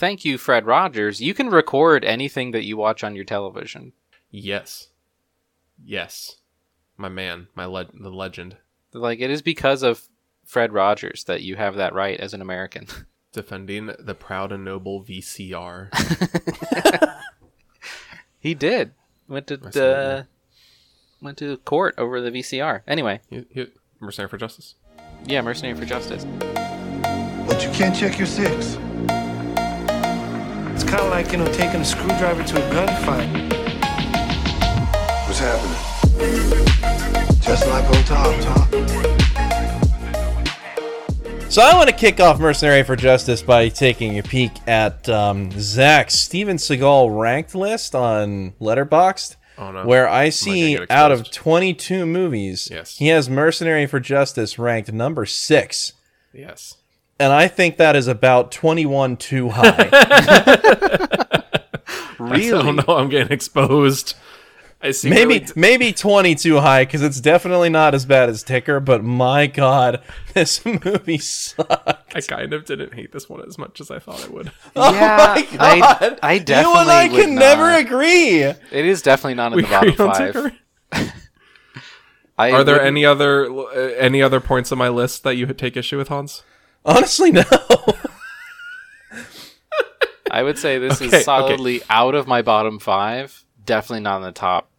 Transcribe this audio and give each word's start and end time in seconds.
Thank 0.00 0.24
you, 0.24 0.38
Fred 0.38 0.64
Rogers. 0.64 1.20
You 1.20 1.34
can 1.34 1.50
record 1.50 2.06
anything 2.06 2.52
that 2.52 2.64
you 2.64 2.78
watch 2.78 3.04
on 3.04 3.14
your 3.14 3.26
television. 3.26 3.92
Yes. 4.30 4.88
Yes. 5.84 6.36
My 6.96 7.10
man, 7.10 7.48
my 7.54 7.66
le- 7.66 7.90
the 7.92 8.08
legend. 8.08 8.56
Like 8.94 9.20
it 9.20 9.30
is 9.30 9.42
because 9.42 9.82
of 9.82 10.08
Fred 10.46 10.72
Rogers 10.72 11.24
that 11.24 11.42
you 11.42 11.56
have 11.56 11.76
that 11.76 11.92
right 11.92 12.18
as 12.18 12.32
an 12.32 12.40
American. 12.40 12.86
Defending 13.32 13.90
the 13.98 14.14
proud 14.14 14.52
and 14.52 14.64
noble 14.64 15.04
VCR. 15.04 15.90
he 18.38 18.54
did. 18.54 18.92
Went 19.28 19.48
to 19.48 19.58
Rest 19.58 19.76
in 19.76 19.82
uh, 19.82 20.22
went 21.20 21.36
to 21.38 21.58
court 21.58 21.94
over 21.98 22.22
the 22.22 22.30
VCR. 22.30 22.80
Anyway, 22.88 23.20
He- 23.28 23.44
he- 23.50 23.66
Mercenary 24.00 24.30
for 24.30 24.38
Justice. 24.38 24.76
yeah, 25.26 25.42
Mercenary 25.42 25.78
for 25.78 25.84
Justice. 25.84 26.24
But 26.40 27.62
you 27.62 27.70
can't 27.72 27.94
check 27.94 28.16
your 28.16 28.26
six. 28.26 28.78
It's 30.82 30.88
kind 30.88 31.02
of 31.02 31.10
like, 31.10 31.30
you 31.30 31.36
know, 31.36 31.46
taking 31.52 31.82
a 31.82 31.84
screwdriver 31.84 32.42
to 32.42 32.56
a 32.56 32.70
gunfight. 32.72 33.28
What's 35.26 35.38
happening? 35.38 35.76
Just 37.42 37.66
like 37.68 37.84
on 37.84 38.02
top, 38.04 38.34
top. 38.40 38.70
So 41.50 41.60
I 41.60 41.74
want 41.74 41.90
to 41.90 41.94
kick 41.94 42.18
off 42.18 42.40
Mercenary 42.40 42.82
for 42.82 42.96
Justice 42.96 43.42
by 43.42 43.68
taking 43.68 44.18
a 44.18 44.22
peek 44.22 44.52
at 44.66 45.06
um, 45.10 45.50
Zach's 45.52 46.14
Steven 46.14 46.56
Seagal 46.56 47.14
ranked 47.20 47.54
list 47.54 47.94
on 47.94 48.52
Letterboxd, 48.58 49.36
Oh, 49.58 49.72
no. 49.72 49.84
where 49.84 50.08
I 50.08 50.30
see 50.30 50.78
out 50.88 51.12
of 51.12 51.30
22 51.30 52.06
movies, 52.06 52.68
Yes. 52.70 52.96
he 52.96 53.08
has 53.08 53.28
Mercenary 53.28 53.84
for 53.84 54.00
Justice 54.00 54.58
ranked 54.58 54.90
number 54.94 55.26
six, 55.26 55.92
Yes. 56.32 56.76
And 57.20 57.32
I 57.32 57.46
think 57.46 57.76
that 57.76 57.94
is 57.94 58.08
about 58.08 58.50
21 58.50 59.16
too 59.18 59.50
high. 59.50 59.88
Really? 62.18 62.52
I 62.52 62.62
don't 62.62 62.86
know. 62.86 62.96
I'm 62.98 63.08
getting 63.08 63.32
exposed. 63.32 64.14
I 64.82 64.90
see. 64.92 65.08
maybe 65.08 65.46
maybe 65.56 65.90
20 65.92 66.34
too 66.34 66.58
high 66.60 66.84
because 66.84 67.02
it's 67.02 67.18
definitely 67.20 67.70
not 67.70 67.94
as 67.94 68.04
bad 68.04 68.28
as 68.28 68.42
Ticker, 68.42 68.78
but 68.78 69.02
my 69.02 69.46
god, 69.46 70.02
this 70.34 70.64
movie 70.66 71.16
sucks. 71.18 72.14
I 72.14 72.20
kind 72.20 72.52
of 72.52 72.66
didn't 72.66 72.92
hate 72.94 73.12
this 73.12 73.28
one 73.28 73.42
as 73.46 73.56
much 73.58 73.80
as 73.80 73.90
I 73.90 73.98
thought 74.00 74.22
I 74.24 74.28
would. 74.28 74.46
yeah, 74.76 75.34
Oh 75.34 75.34
my 75.34 75.56
God. 75.56 76.18
I, 76.22 76.28
I 76.28 76.32
you 76.34 76.40
and 76.48 76.90
I 76.90 77.08
would 77.08 77.20
can 77.20 77.34
never 77.34 77.70
agree. 77.70 78.42
It 78.42 78.56
is 78.72 79.00
definitely 79.02 79.34
not 79.34 79.52
in 79.52 79.56
We 79.56 79.62
the 79.62 79.68
bottom 79.68 79.90
on 79.90 80.14
five. 80.14 80.32
Ticker. 80.34 81.12
I 82.38 82.52
Are 82.52 82.64
there 82.64 82.74
wouldn't- 82.76 82.86
any 82.86 83.04
other 83.06 83.50
uh, 83.50 83.72
any 83.98 84.22
other 84.22 84.40
points 84.40 84.72
on 84.72 84.78
my 84.78 84.88
list 84.90 85.24
that 85.24 85.36
you 85.36 85.46
take 85.46 85.76
issue 85.76 85.96
with, 85.98 86.08
Hans? 86.08 86.42
Honestly, 86.84 87.30
no. 87.32 87.42
I 90.30 90.42
would 90.42 90.58
say 90.58 90.78
this 90.78 90.94
Okay, 90.96 91.06
is 91.06 91.14
okay. 91.14 91.22
solidly 91.22 91.82
out 91.90 92.14
of 92.14 92.26
my 92.28 92.40
bottom 92.42 92.78
five. 92.78 93.44
Definitely 93.64 94.00
not 94.04 94.18
in 94.18 94.22
the 94.22 94.32
top 94.32 94.70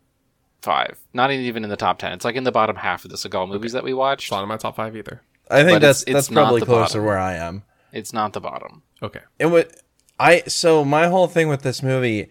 five. 0.61 0.97
Not 1.13 1.31
even 1.31 1.63
in 1.63 1.69
the 1.69 1.75
top 1.75 1.99
ten. 1.99 2.13
It's 2.13 2.23
like 2.23 2.35
in 2.35 2.43
the 2.45 2.51
bottom 2.51 2.77
half 2.77 3.03
of 3.03 3.11
the 3.11 3.17
Seagal 3.17 3.49
movies 3.49 3.73
that 3.73 3.83
we 3.83 3.93
watched. 3.93 4.25
It's 4.25 4.31
not 4.31 4.43
in 4.43 4.49
my 4.49 4.57
top 4.57 4.75
five 4.77 4.95
either. 4.95 5.21
I 5.49 5.63
think 5.63 5.75
But 5.75 5.81
that's 5.81 6.03
it's- 6.03 6.25
it's 6.25 6.31
not 6.31 6.43
probably 6.43 6.61
closer 6.61 6.99
bottom. 6.99 7.03
where 7.05 7.17
I 7.19 7.33
am. 7.35 7.63
It's 7.91 8.13
not 8.13 8.31
the 8.33 8.39
bottom. 8.39 8.83
Okay. 9.03 9.19
It 9.39 9.47
would 9.47 9.71
I 10.19 10.43
so 10.47 10.85
my 10.85 11.07
whole 11.07 11.27
thing 11.27 11.49
with 11.49 11.61
this 11.63 11.83
movie 11.83 12.29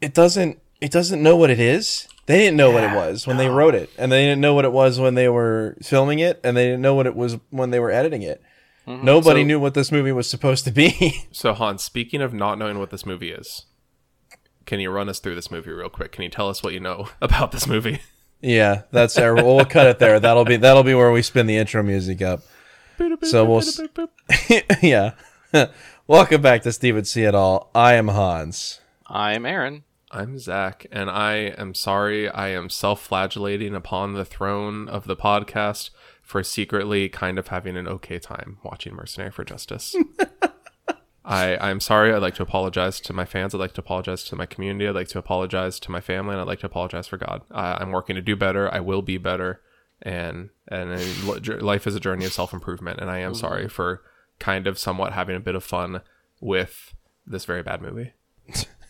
it 0.00 0.14
doesn't 0.14 0.60
it 0.80 0.90
doesn't 0.90 1.22
know 1.22 1.36
what 1.36 1.50
it 1.50 1.60
is. 1.60 2.08
They 2.26 2.38
didn't 2.38 2.56
know 2.56 2.70
what 2.72 2.84
it 2.84 2.92
was 2.92 3.26
when 3.26 3.36
they 3.38 3.48
wrote 3.48 3.74
it, 3.74 3.88
and 3.96 4.12
they 4.12 4.24
didn't 4.26 4.40
know 4.42 4.52
what 4.54 4.64
it 4.66 4.72
was 4.72 5.00
when 5.00 5.14
they 5.14 5.28
were 5.30 5.76
filming 5.82 6.18
it, 6.18 6.38
and 6.44 6.54
they 6.56 6.66
didn't 6.66 6.82
know 6.82 6.94
what 6.94 7.06
it 7.06 7.16
was 7.16 7.38
when 7.50 7.70
they 7.70 7.80
were 7.80 7.90
editing 7.90 8.20
it. 8.22 8.42
Mm-hmm. 8.88 9.04
Nobody 9.04 9.42
So- 9.42 9.46
knew 9.46 9.60
what 9.60 9.74
this 9.74 9.92
movie 9.92 10.12
was 10.12 10.28
supposed 10.28 10.64
to 10.64 10.70
be. 10.70 11.24
So 11.32 11.52
Hans, 11.52 11.84
speaking 11.84 12.20
of 12.22 12.32
not 12.32 12.58
knowing 12.58 12.78
what 12.78 12.90
this 12.90 13.04
movie 13.06 13.30
is, 13.30 13.66
can 14.66 14.80
you 14.80 14.90
run 14.90 15.08
us 15.08 15.20
through 15.20 15.34
this 15.34 15.50
movie 15.50 15.70
real 15.70 15.88
quick? 15.90 16.10
Can 16.12 16.22
you 16.24 16.28
tell 16.30 16.48
us 16.48 16.62
what 16.62 16.72
you 16.72 16.80
know 16.80 17.08
about 17.20 17.52
this 17.52 17.66
movie? 17.66 18.00
yeah, 18.40 18.82
that's 18.90 19.16
our. 19.18 19.34
We'll, 19.34 19.56
we'll 19.56 19.64
cut 19.66 19.86
it 19.86 19.98
there. 19.98 20.18
That'll 20.18 20.44
be 20.44 20.56
that'll 20.56 20.82
be 20.84 20.94
where 20.94 21.12
we 21.12 21.22
spin 21.22 21.46
the 21.46 21.56
intro 21.56 21.82
music 21.82 22.22
up. 22.22 22.40
So 23.22 23.44
we'll. 23.44 23.62
yeah. 24.82 25.12
Welcome 26.06 26.42
back 26.42 26.62
to 26.62 26.72
Steven 26.72 27.04
See 27.04 27.22
It 27.24 27.34
All. 27.34 27.70
I 27.74 27.94
am 27.94 28.08
Hans. 28.08 28.80
I'm 29.06 29.44
Aaron. 29.46 29.84
I'm 30.10 30.38
Zach, 30.38 30.86
and 30.90 31.10
I 31.10 31.34
am 31.58 31.74
sorry 31.74 32.28
I 32.30 32.48
am 32.48 32.70
self 32.70 33.02
flagellating 33.02 33.74
upon 33.74 34.14
the 34.14 34.24
throne 34.24 34.88
of 34.88 35.06
the 35.06 35.16
podcast 35.16 35.90
for 36.28 36.42
secretly 36.42 37.08
kind 37.08 37.38
of 37.38 37.48
having 37.48 37.74
an 37.74 37.88
okay 37.88 38.18
time 38.18 38.58
watching 38.62 38.94
Mercenary 38.94 39.30
for 39.30 39.44
Justice. 39.44 39.96
I, 41.24 41.56
I'm 41.56 41.80
sorry. 41.80 42.12
I'd 42.12 42.20
like 42.20 42.34
to 42.34 42.42
apologize 42.42 43.00
to 43.00 43.14
my 43.14 43.24
fans. 43.24 43.54
I'd 43.54 43.58
like 43.60 43.72
to 43.72 43.80
apologize 43.80 44.24
to 44.24 44.36
my 44.36 44.44
community. 44.44 44.86
I'd 44.86 44.94
like 44.94 45.08
to 45.08 45.18
apologize 45.18 45.80
to 45.80 45.90
my 45.90 46.02
family, 46.02 46.32
and 46.32 46.40
I'd 46.42 46.46
like 46.46 46.60
to 46.60 46.66
apologize 46.66 47.06
for 47.06 47.16
God. 47.16 47.40
I, 47.50 47.78
I'm 47.80 47.92
working 47.92 48.14
to 48.14 48.20
do 48.20 48.36
better. 48.36 48.70
I 48.70 48.80
will 48.80 49.00
be 49.00 49.16
better, 49.16 49.62
and 50.02 50.50
and 50.70 51.00
life 51.62 51.86
is 51.86 51.94
a 51.94 52.00
journey 52.00 52.26
of 52.26 52.32
self 52.34 52.52
improvement. 52.52 53.00
And 53.00 53.10
I 53.10 53.20
am 53.20 53.32
sorry 53.32 53.66
for 53.66 54.02
kind 54.38 54.66
of 54.66 54.78
somewhat 54.78 55.14
having 55.14 55.34
a 55.34 55.40
bit 55.40 55.54
of 55.54 55.64
fun 55.64 56.02
with 56.42 56.94
this 57.26 57.46
very 57.46 57.62
bad 57.62 57.80
movie. 57.80 58.12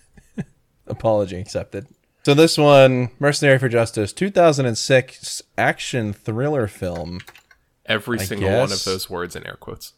Apology 0.88 1.36
accepted. 1.36 1.86
So 2.28 2.34
this 2.34 2.58
one, 2.58 3.08
Mercenary 3.18 3.58
for 3.58 3.70
Justice, 3.70 4.12
2006 4.12 5.40
action 5.56 6.12
thriller 6.12 6.66
film. 6.66 7.22
Every 7.86 8.18
single 8.18 8.50
one 8.50 8.70
of 8.70 8.84
those 8.84 9.08
words 9.08 9.34
in 9.34 9.46
air 9.46 9.56
quotes. 9.58 9.94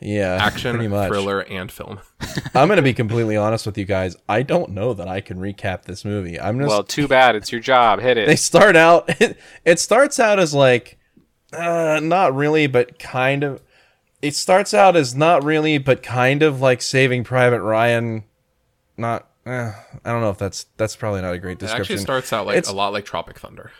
Yeah, 0.00 0.38
action, 0.40 0.72
pretty 0.72 0.88
much. 0.88 1.10
thriller, 1.10 1.40
and 1.40 1.70
film. 1.70 2.00
I'm 2.54 2.68
gonna 2.68 2.80
be 2.80 2.94
completely 2.94 3.36
honest 3.36 3.66
with 3.66 3.76
you 3.76 3.84
guys. 3.84 4.16
I 4.26 4.42
don't 4.42 4.70
know 4.70 4.94
that 4.94 5.06
I 5.06 5.20
can 5.20 5.36
recap 5.36 5.82
this 5.82 6.02
movie. 6.02 6.40
I'm 6.40 6.58
just 6.58 6.70
Well, 6.70 6.82
too 6.82 7.06
bad. 7.06 7.36
It's 7.36 7.52
your 7.52 7.60
job. 7.60 8.00
Hit 8.00 8.16
it. 8.16 8.26
they 8.26 8.36
start 8.36 8.74
out. 8.74 9.10
It, 9.62 9.78
starts 9.78 10.18
out 10.18 10.38
as 10.38 10.54
like, 10.54 10.98
uh, 11.52 12.00
not 12.02 12.34
really, 12.34 12.68
but 12.68 12.98
kind 12.98 13.44
of. 13.44 13.62
It 14.22 14.34
starts 14.34 14.72
out 14.72 14.96
as 14.96 15.14
not 15.14 15.44
really, 15.44 15.76
but 15.76 16.02
kind 16.02 16.42
of 16.42 16.62
like 16.62 16.80
Saving 16.80 17.22
Private 17.22 17.60
Ryan. 17.60 18.24
Not. 18.96 19.29
Uh, 19.46 19.72
I 20.04 20.12
don't 20.12 20.20
know 20.20 20.30
if 20.30 20.38
that's 20.38 20.66
that's 20.76 20.96
probably 20.96 21.22
not 21.22 21.32
a 21.34 21.38
great 21.38 21.58
description. 21.58 21.94
It 21.94 21.96
actually 21.96 22.04
starts 22.04 22.32
out 22.32 22.46
like 22.46 22.58
It's- 22.58 22.72
a 22.72 22.76
lot 22.76 22.92
like 22.92 23.04
Tropic 23.04 23.38
Thunder. 23.38 23.72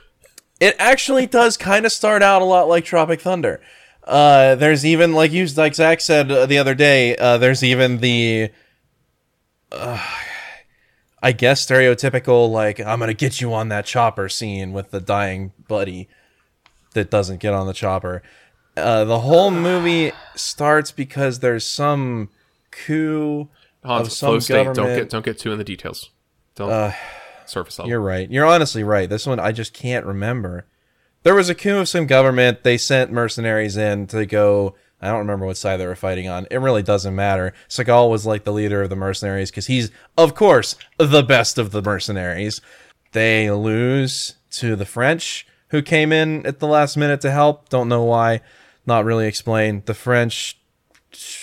It 0.59 0.77
actually 0.79 1.27
does 1.27 1.57
kind 1.57 1.87
of 1.87 1.93
start 1.93 2.23
out 2.23 2.43
a 2.43 2.45
lot 2.45 2.69
like 2.69 2.85
Tropic 2.85 3.21
Thunder. 3.23 3.61
Uh, 4.05 4.55
there's 4.57 4.85
even 4.85 5.13
like 5.15 5.33
you 5.33 5.47
like 5.57 5.75
Zach 5.75 6.01
said 6.01 6.31
uh, 6.31 6.47
the 6.47 6.59
other 6.59 6.75
day. 6.75 7.17
Uh, 7.17 7.39
there's 7.39 7.63
even 7.63 7.99
the, 7.99 8.51
uh, 9.73 10.05
I 11.23 11.33
guess 11.33 11.65
stereotypical 11.65 12.51
like 12.51 12.81
I'm 12.81 12.99
gonna 12.99 13.15
get 13.15 13.41
you 13.41 13.53
on 13.55 13.69
that 13.69 13.87
chopper 13.87 14.29
scene 14.29 14.73
with 14.73 14.91
the 14.91 15.01
dying 15.01 15.53
buddy 15.69 16.09
that 16.95 17.11
doesn't 17.11 17.41
get 17.41 17.55
on 17.55 17.67
the 17.67 17.73
chopper. 17.75 18.23
Uh, 18.77 19.05
the 19.05 19.21
whole 19.21 19.51
movie 19.51 20.13
starts 20.35 20.93
because 20.93 21.41
there's 21.41 21.65
some 21.67 22.31
coup 22.71 23.49
Hans, 23.85 24.17
some 24.17 24.29
flow 24.29 24.39
state. 24.39 24.75
Don't 24.75 24.95
get 24.95 25.11
don't 25.11 25.25
get 25.25 25.39
too 25.39 25.53
in 25.53 25.59
the 25.59 25.65
details. 25.65 26.11
Don't 26.55 26.71
uh, 26.71 26.93
surface 27.47 27.79
level. 27.79 27.91
You're 27.91 28.01
right. 28.01 28.31
You're 28.31 28.47
honestly 28.47 28.85
right. 28.85 29.09
This 29.09 29.27
one 29.27 29.41
I 29.41 29.53
just 29.53 29.73
can't 29.73 30.07
remember. 30.07 30.67
There 31.23 31.35
was 31.35 31.49
a 31.49 31.55
coup 31.55 31.79
of 31.79 31.89
some 31.89 32.07
government. 32.07 32.63
They 32.63 32.79
sent 32.79 33.13
mercenaries 33.13 33.77
in 33.77 34.07
to 34.09 34.25
go. 34.27 34.75
I 35.03 35.09
don't 35.09 35.21
remember 35.21 35.47
what 35.47 35.57
side 35.57 35.79
they 35.79 35.87
were 35.87 35.97
fighting 35.97 36.29
on. 36.29 36.47
It 36.51 36.59
really 36.59 36.83
doesn't 36.83 37.15
matter. 37.15 37.55
Seagal 37.69 38.11
was 38.11 38.27
like 38.27 38.45
the 38.45 38.53
leader 38.53 38.83
of 38.83 38.91
the 38.91 38.97
mercenaries 38.97 39.51
because 39.51 39.67
he's, 39.67 39.91
of 40.17 40.35
course, 40.35 40.77
the 40.99 41.23
best 41.23 41.57
of 41.57 41.71
the 41.71 41.81
mercenaries. 41.81 42.61
They 43.13 43.51
lose 43.51 44.35
to 44.53 44.77
the 44.77 44.85
French, 44.85 45.47
who 45.69 45.81
came 45.81 46.13
in 46.13 46.45
at 46.45 46.59
the 46.59 46.67
last 46.67 46.97
minute 46.97 47.23
to 47.23 47.31
help. 47.31 47.71
Don't 47.71 47.89
know 47.89 48.05
why. 48.05 48.43
Not 48.87 49.07
really 49.07 49.27
explained. 49.27 49.87
The 49.87 49.95
French 49.95 50.60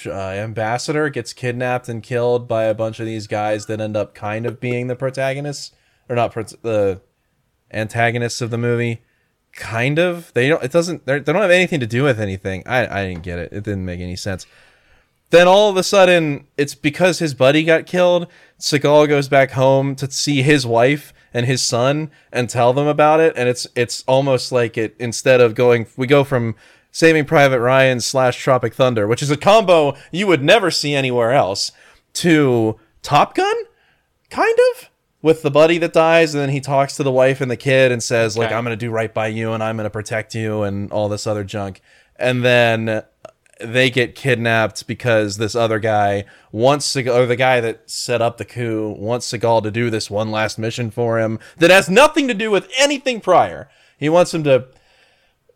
uh, 0.05 0.11
ambassador 0.11 1.09
gets 1.09 1.33
kidnapped 1.33 1.89
and 1.89 2.01
killed 2.01 2.47
by 2.47 2.63
a 2.63 2.73
bunch 2.73 2.99
of 2.99 3.05
these 3.05 3.27
guys 3.27 3.65
that 3.65 3.81
end 3.81 3.97
up 3.97 4.13
kind 4.15 4.45
of 4.45 4.59
being 4.59 4.87
the 4.87 4.95
protagonists 4.95 5.71
or 6.09 6.15
not 6.15 6.33
the 6.61 7.01
antagonists 7.71 8.41
of 8.41 8.49
the 8.49 8.57
movie. 8.57 9.01
Kind 9.53 9.99
of. 9.99 10.31
They 10.33 10.49
don't 10.49 10.63
it 10.63 10.71
doesn't 10.71 11.05
they 11.05 11.19
don't 11.19 11.35
have 11.35 11.51
anything 11.51 11.79
to 11.79 11.87
do 11.87 12.03
with 12.03 12.19
anything. 12.19 12.63
I 12.65 12.99
i 12.99 13.07
didn't 13.07 13.23
get 13.23 13.39
it. 13.39 13.51
It 13.51 13.63
didn't 13.63 13.85
make 13.85 13.99
any 13.99 14.15
sense. 14.15 14.45
Then 15.29 15.47
all 15.47 15.69
of 15.69 15.77
a 15.77 15.83
sudden 15.83 16.47
it's 16.57 16.75
because 16.75 17.19
his 17.19 17.33
buddy 17.33 17.63
got 17.63 17.85
killed 17.85 18.27
Seagal 18.59 19.09
goes 19.09 19.27
back 19.27 19.51
home 19.51 19.95
to 19.95 20.09
see 20.09 20.41
his 20.41 20.65
wife 20.65 21.13
and 21.33 21.45
his 21.45 21.61
son 21.61 22.11
and 22.31 22.49
tell 22.49 22.71
them 22.71 22.87
about 22.87 23.19
it 23.19 23.33
and 23.35 23.49
it's 23.49 23.67
it's 23.75 24.03
almost 24.07 24.51
like 24.51 24.77
it 24.77 24.95
instead 24.99 25.41
of 25.41 25.55
going 25.55 25.87
we 25.97 26.07
go 26.07 26.23
from 26.23 26.55
saving 26.97 27.25
private 27.25 27.59
ryan 27.59 27.99
slash 27.99 28.41
tropic 28.41 28.73
thunder 28.73 29.05
which 29.05 29.21
is 29.21 29.29
a 29.29 29.37
combo 29.37 29.95
you 30.11 30.25
would 30.25 30.41
never 30.41 30.71
see 30.71 30.95
anywhere 30.95 31.31
else 31.31 31.71
to 32.11 32.75
top 33.03 33.35
gun 33.35 33.55
kind 34.31 34.57
of 34.71 34.89
with 35.21 35.43
the 35.43 35.51
buddy 35.51 35.77
that 35.77 35.93
dies 35.93 36.33
and 36.33 36.41
then 36.41 36.49
he 36.49 36.59
talks 36.59 36.95
to 36.95 37.03
the 37.03 37.11
wife 37.11 37.39
and 37.39 37.51
the 37.51 37.55
kid 37.55 37.91
and 37.91 38.01
says 38.01 38.35
like 38.35 38.51
i'm 38.51 38.63
gonna 38.63 38.75
do 38.75 38.89
right 38.89 39.13
by 39.13 39.27
you 39.27 39.53
and 39.53 39.61
i'm 39.61 39.77
gonna 39.77 39.91
protect 39.91 40.33
you 40.33 40.63
and 40.63 40.91
all 40.91 41.07
this 41.07 41.27
other 41.27 41.43
junk 41.43 41.81
and 42.15 42.43
then 42.43 43.03
they 43.59 43.91
get 43.91 44.15
kidnapped 44.15 44.87
because 44.87 45.37
this 45.37 45.53
other 45.53 45.77
guy 45.77 46.25
wants 46.51 46.91
Seagal, 46.91 47.15
or 47.15 47.25
the 47.27 47.35
guy 47.35 47.61
that 47.61 47.87
set 47.87 48.23
up 48.23 48.37
the 48.37 48.45
coup 48.45 48.95
wants 48.97 49.31
Seagal 49.31 49.61
to 49.63 49.71
do 49.71 49.91
this 49.91 50.09
one 50.09 50.31
last 50.31 50.57
mission 50.57 50.89
for 50.89 51.19
him 51.19 51.37
that 51.57 51.69
has 51.69 51.89
nothing 51.89 52.27
to 52.27 52.33
do 52.33 52.49
with 52.49 52.67
anything 52.79 53.21
prior. 53.21 53.69
He 53.99 54.09
wants 54.09 54.33
him 54.33 54.43
to. 54.45 54.67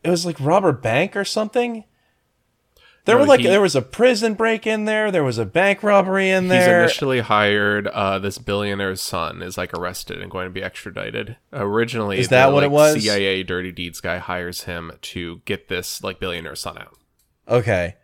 It 0.04 0.10
was 0.10 0.26
like 0.26 0.40
rob 0.40 0.66
a 0.66 0.74
bank 0.74 1.16
or 1.16 1.24
something. 1.26 1.84
There 3.06 3.16
No, 3.16 3.22
were 3.22 3.28
like 3.28 3.40
he- 3.40 3.48
there 3.48 3.62
was 3.62 3.76
a 3.76 3.82
prison 3.82 4.36
break 4.36 4.68
in 4.68 4.86
there. 4.86 5.10
There 5.12 5.24
was 5.24 5.40
a 5.40 5.46
bank 5.46 5.82
robbery 5.82 6.30
in 6.30 6.50
there. 6.50 6.60
He's 6.60 6.68
there. 6.68 6.84
initially 6.84 7.20
hired. 7.22 7.88
Uh, 7.88 8.20
this 8.20 8.38
billionaire's 8.38 9.02
son 9.02 9.42
is 9.42 9.58
like 9.58 9.74
arrested 9.74 10.22
and 10.22 10.30
going 10.30 10.46
to 10.46 10.52
be 10.52 10.62
extradited. 10.62 11.36
Originally, 11.52 12.20
Is 12.20 12.28
that 12.30 12.48
the, 12.48 12.54
what 12.54 12.64
it 12.64 12.70
was? 12.70 13.02
CIA 13.02 13.42
dirty 13.42 13.72
deeds 13.72 14.02
guy 14.02 14.20
hires 14.20 14.64
him 14.66 14.92
to 15.02 15.42
get 15.46 15.68
this 15.68 16.04
like 16.04 16.20
billionaire's 16.20 16.60
son 16.60 16.78
out. 16.78 16.96
Okay. 17.48 17.96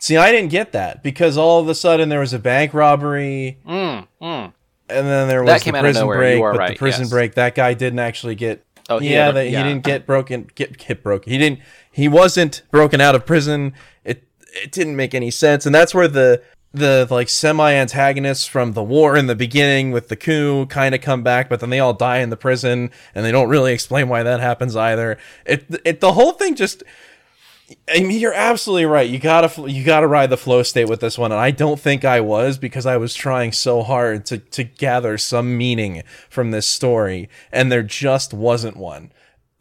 See, 0.00 0.18
I 0.18 0.32
didn't 0.32 0.50
get 0.50 0.72
that 0.72 1.02
because 1.02 1.38
all 1.38 1.60
of 1.60 1.68
a 1.68 1.74
sudden 1.74 2.10
there 2.10 2.20
was 2.20 2.34
a 2.34 2.38
bank 2.38 2.74
robbery, 2.74 3.58
Mm, 3.66 4.06
mm. 4.20 4.52
and 4.90 5.06
then 5.06 5.28
there 5.28 5.42
was 5.42 5.48
That 5.48 5.58
the 5.60 5.64
came 5.64 5.74
out 5.76 5.78
of 5.78 5.82
prison 5.84 6.02
nowhere. 6.02 6.18
break. 6.18 6.36
You 6.38 6.42
are 6.42 6.54
but 6.58 6.68
the 6.70 6.74
prison 6.74 7.02
yes. 7.04 7.10
break, 7.10 7.34
that 7.36 7.54
guy 7.54 7.72
didn't 7.72 8.00
actually 8.00 8.34
get. 8.34 8.66
Oh, 8.94 8.98
he 8.98 9.12
yeah, 9.12 9.28
a- 9.28 9.32
that, 9.32 9.50
yeah. 9.50 9.62
he 9.62 9.68
didn't 9.68 9.84
get 9.84 10.06
broken. 10.06 10.48
Get 10.54 10.78
get 10.78 11.02
broken. 11.02 11.32
He 11.32 11.38
didn't. 11.38 11.60
He 11.90 12.08
wasn't 12.08 12.62
broken 12.70 13.00
out 13.00 13.14
of 13.14 13.26
prison. 13.26 13.74
It 14.04 14.26
it 14.54 14.72
didn't 14.72 14.96
make 14.96 15.14
any 15.14 15.30
sense, 15.30 15.66
and 15.66 15.74
that's 15.74 15.94
where 15.94 16.08
the 16.08 16.42
the 16.74 17.06
like 17.10 17.28
semi 17.28 17.72
antagonists 17.74 18.46
from 18.46 18.72
the 18.72 18.82
war 18.82 19.16
in 19.16 19.26
the 19.26 19.34
beginning 19.34 19.90
with 19.92 20.08
the 20.08 20.16
coup 20.16 20.66
kind 20.66 20.94
of 20.94 21.00
come 21.02 21.22
back, 21.22 21.48
but 21.50 21.60
then 21.60 21.70
they 21.70 21.80
all 21.80 21.92
die 21.92 22.18
in 22.18 22.30
the 22.30 22.36
prison, 22.36 22.90
and 23.14 23.24
they 23.24 23.32
don't 23.32 23.48
really 23.48 23.72
explain 23.74 24.08
why 24.08 24.22
that 24.22 24.40
happens 24.40 24.74
either. 24.74 25.18
It 25.44 25.66
it 25.84 26.00
the 26.00 26.12
whole 26.12 26.32
thing 26.32 26.54
just. 26.54 26.82
I 27.92 28.00
mean, 28.00 28.20
you're 28.20 28.34
absolutely 28.34 28.84
right. 28.86 29.08
You 29.08 29.18
gotta 29.18 29.70
you 29.70 29.82
gotta 29.84 30.06
ride 30.06 30.30
the 30.30 30.36
flow 30.36 30.62
state 30.62 30.88
with 30.88 31.00
this 31.00 31.16
one, 31.16 31.32
and 31.32 31.40
I 31.40 31.50
don't 31.50 31.80
think 31.80 32.04
I 32.04 32.20
was 32.20 32.58
because 32.58 32.84
I 32.86 32.96
was 32.96 33.14
trying 33.14 33.52
so 33.52 33.82
hard 33.82 34.26
to 34.26 34.38
to 34.38 34.64
gather 34.64 35.16
some 35.18 35.56
meaning 35.56 36.02
from 36.28 36.50
this 36.50 36.68
story, 36.68 37.28
and 37.50 37.72
there 37.72 37.82
just 37.82 38.34
wasn't 38.34 38.76
one, 38.76 39.10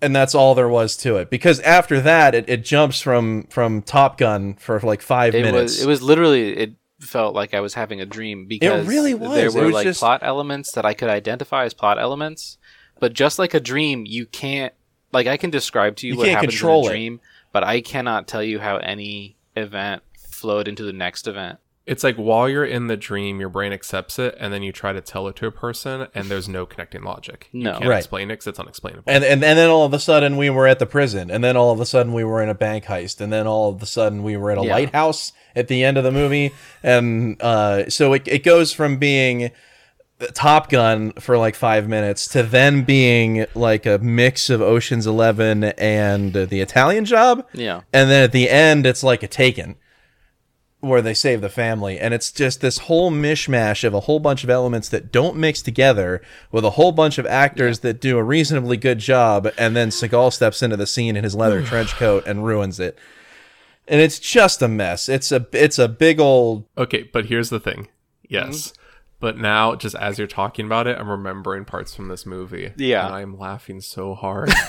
and 0.01 0.15
that's 0.15 0.35
all 0.35 0.55
there 0.55 0.67
was 0.67 0.97
to 0.97 1.15
it. 1.17 1.29
Because 1.29 1.59
after 1.61 2.01
that, 2.01 2.35
it, 2.35 2.49
it 2.49 2.65
jumps 2.65 3.01
from 3.01 3.43
from 3.43 3.81
Top 3.81 4.17
Gun 4.17 4.55
for 4.55 4.79
like 4.81 5.01
five 5.01 5.33
It 5.33 5.43
minutes. 5.43 5.73
was. 5.77 5.81
It 5.83 5.87
was 5.87 6.01
literally. 6.01 6.57
It 6.57 6.73
felt 6.99 7.33
like 7.33 7.53
I 7.53 7.61
was 7.61 7.73
having 7.75 8.01
a 8.01 8.05
dream 8.05 8.45
because 8.45 8.85
it 8.85 8.89
really 8.89 9.13
was. 9.13 9.33
There 9.33 9.51
were 9.51 9.67
was 9.67 9.73
like 9.73 9.83
just- 9.85 9.99
plot 10.01 10.19
elements 10.21 10.73
that 10.73 10.85
I 10.85 10.93
could 10.93 11.09
identify 11.09 11.63
as 11.65 11.73
plot 11.73 11.97
elements, 11.97 12.57
but 12.99 13.13
just 13.13 13.39
like 13.39 13.53
a 13.53 13.59
dream, 13.61 14.05
you 14.05 14.25
can't. 14.25 14.73
Like 15.13 15.27
I 15.27 15.37
can 15.37 15.49
describe 15.49 15.95
to 15.97 16.07
you, 16.07 16.13
You 16.13 16.19
what 16.19 16.27
happens 16.29 16.53
control 16.53 16.81
in 16.83 16.87
a 16.87 16.89
dream, 16.91 17.19
but 17.51 17.63
I 17.63 17.81
cannot 17.81 18.27
tell 18.27 18.43
you 18.43 18.59
how 18.59 18.77
any 18.77 19.35
event 19.55 20.01
flowed 20.17 20.67
into 20.67 20.83
the 20.83 20.93
next 20.93 21.27
event. 21.27 21.59
It's 21.87 22.03
like 22.03 22.15
while 22.15 22.47
you're 22.47 22.63
in 22.63 22.87
the 22.87 22.95
dream, 22.95 23.39
your 23.39 23.49
brain 23.49 23.73
accepts 23.73 24.19
it, 24.19 24.35
and 24.39 24.53
then 24.53 24.61
you 24.61 24.71
try 24.71 24.93
to 24.93 25.01
tell 25.01 25.27
it 25.27 25.35
to 25.37 25.47
a 25.47 25.51
person, 25.51 26.07
and 26.13 26.27
there's 26.27 26.47
no 26.47 26.65
connecting 26.65 27.01
logic. 27.03 27.49
No. 27.51 27.71
you 27.71 27.77
can't 27.79 27.89
Right. 27.89 27.97
explain 27.97 28.29
it 28.29 28.37
'cause 28.37 28.47
it's 28.47 28.59
unexplainable. 28.59 29.03
and, 29.07 29.23
and 29.23 29.43
and 29.43 29.57
then 29.57 29.69
all 29.69 29.83
of 29.85 29.93
a 29.93 29.99
sudden 29.99 30.37
we 30.37 30.49
were 30.51 30.67
at 30.67 30.77
the 30.77 30.85
prison, 30.85 31.31
and 31.31 31.43
then 31.43 31.57
all 31.57 31.71
of 31.71 31.81
a 31.81 31.85
sudden 31.85 32.13
we 32.13 32.23
were 32.23 32.41
in 32.41 32.49
a 32.49 32.53
bank 32.53 32.85
heist, 32.85 33.19
and 33.19 33.33
then 33.33 33.47
all 33.47 33.69
of 33.69 33.81
a 33.81 33.85
sudden 33.87 34.21
we 34.23 34.37
were 34.37 34.51
at 34.51 34.59
a 34.59 34.63
Yeah. 34.63 34.73
lighthouse 34.75 35.33
at 35.55 35.67
the 35.69 35.83
end 35.83 35.97
of 35.97 36.03
the 36.03 36.11
movie, 36.11 36.51
and 36.83 37.41
uh, 37.41 37.89
so 37.89 38.13
it 38.13 38.27
it 38.27 38.43
goes 38.43 38.71
from 38.71 38.97
being 38.97 39.51
Top 40.33 40.69
Gun 40.69 41.11
for 41.13 41.37
like 41.37 41.55
five 41.55 41.87
minutes 41.87 42.27
to 42.29 42.43
then 42.43 42.83
being 42.83 43.45
like 43.55 43.85
a 43.85 43.97
mix 43.99 44.49
of 44.49 44.61
Ocean's 44.61 45.07
Eleven 45.07 45.63
and 45.63 46.33
the 46.33 46.59
Italian 46.61 47.05
Job, 47.05 47.45
Yeah. 47.53 47.81
and 47.91 48.09
then 48.09 48.23
at 48.23 48.31
the 48.31 48.49
end 48.49 48.85
it's 48.85 49.03
like 49.03 49.23
a 49.23 49.27
Taken, 49.27 49.75
where 50.79 51.01
they 51.01 51.13
save 51.13 51.41
the 51.41 51.49
family, 51.49 51.99
and 51.99 52.13
it's 52.13 52.31
just 52.31 52.61
this 52.61 52.79
whole 52.79 53.11
mishmash 53.11 53.83
of 53.83 53.93
a 53.93 54.01
whole 54.01 54.19
bunch 54.19 54.43
of 54.43 54.49
elements 54.49 54.89
that 54.89 55.11
don't 55.11 55.37
mix 55.37 55.61
together 55.61 56.21
with 56.51 56.65
a 56.65 56.71
whole 56.71 56.91
bunch 56.91 57.17
of 57.17 57.25
actors 57.27 57.79
that 57.79 58.01
do 58.01 58.17
a 58.17 58.23
reasonably 58.23 58.77
good 58.77 58.97
job, 58.99 59.47
and 59.57 59.75
then 59.75 59.89
Seagal 59.89 60.33
steps 60.33 60.63
into 60.63 60.77
the 60.77 60.87
scene 60.87 61.15
in 61.15 61.23
his 61.23 61.35
leather 61.35 61.61
trench 61.65 61.91
coat 61.93 62.25
and 62.25 62.45
ruins 62.45 62.79
it. 62.79 62.97
And 63.87 63.99
it's 64.01 64.19
just 64.19 64.61
a 64.61 64.67
mess. 64.67 65.09
It's 65.09 65.31
a 65.31 65.45
it's 65.51 65.77
a 65.79 65.87
big 65.89 66.19
old 66.19 66.65
Okay, 66.77 67.03
but 67.11 67.25
here's 67.25 67.49
the 67.49 67.59
thing. 67.59 67.87
Yes. 68.29 68.69
Mm-hmm. 68.69 68.80
But 69.21 69.37
now, 69.37 69.75
just 69.75 69.95
as 69.95 70.17
you're 70.17 70.27
talking 70.27 70.65
about 70.65 70.87
it, 70.87 70.97
I'm 70.99 71.09
remembering 71.09 71.63
parts 71.63 71.95
from 71.95 72.09
this 72.09 72.25
movie. 72.25 72.73
Yeah. 72.75 73.05
And 73.05 73.15
I'm 73.15 73.37
laughing 73.37 73.79
so 73.79 74.15
hard. 74.15 74.51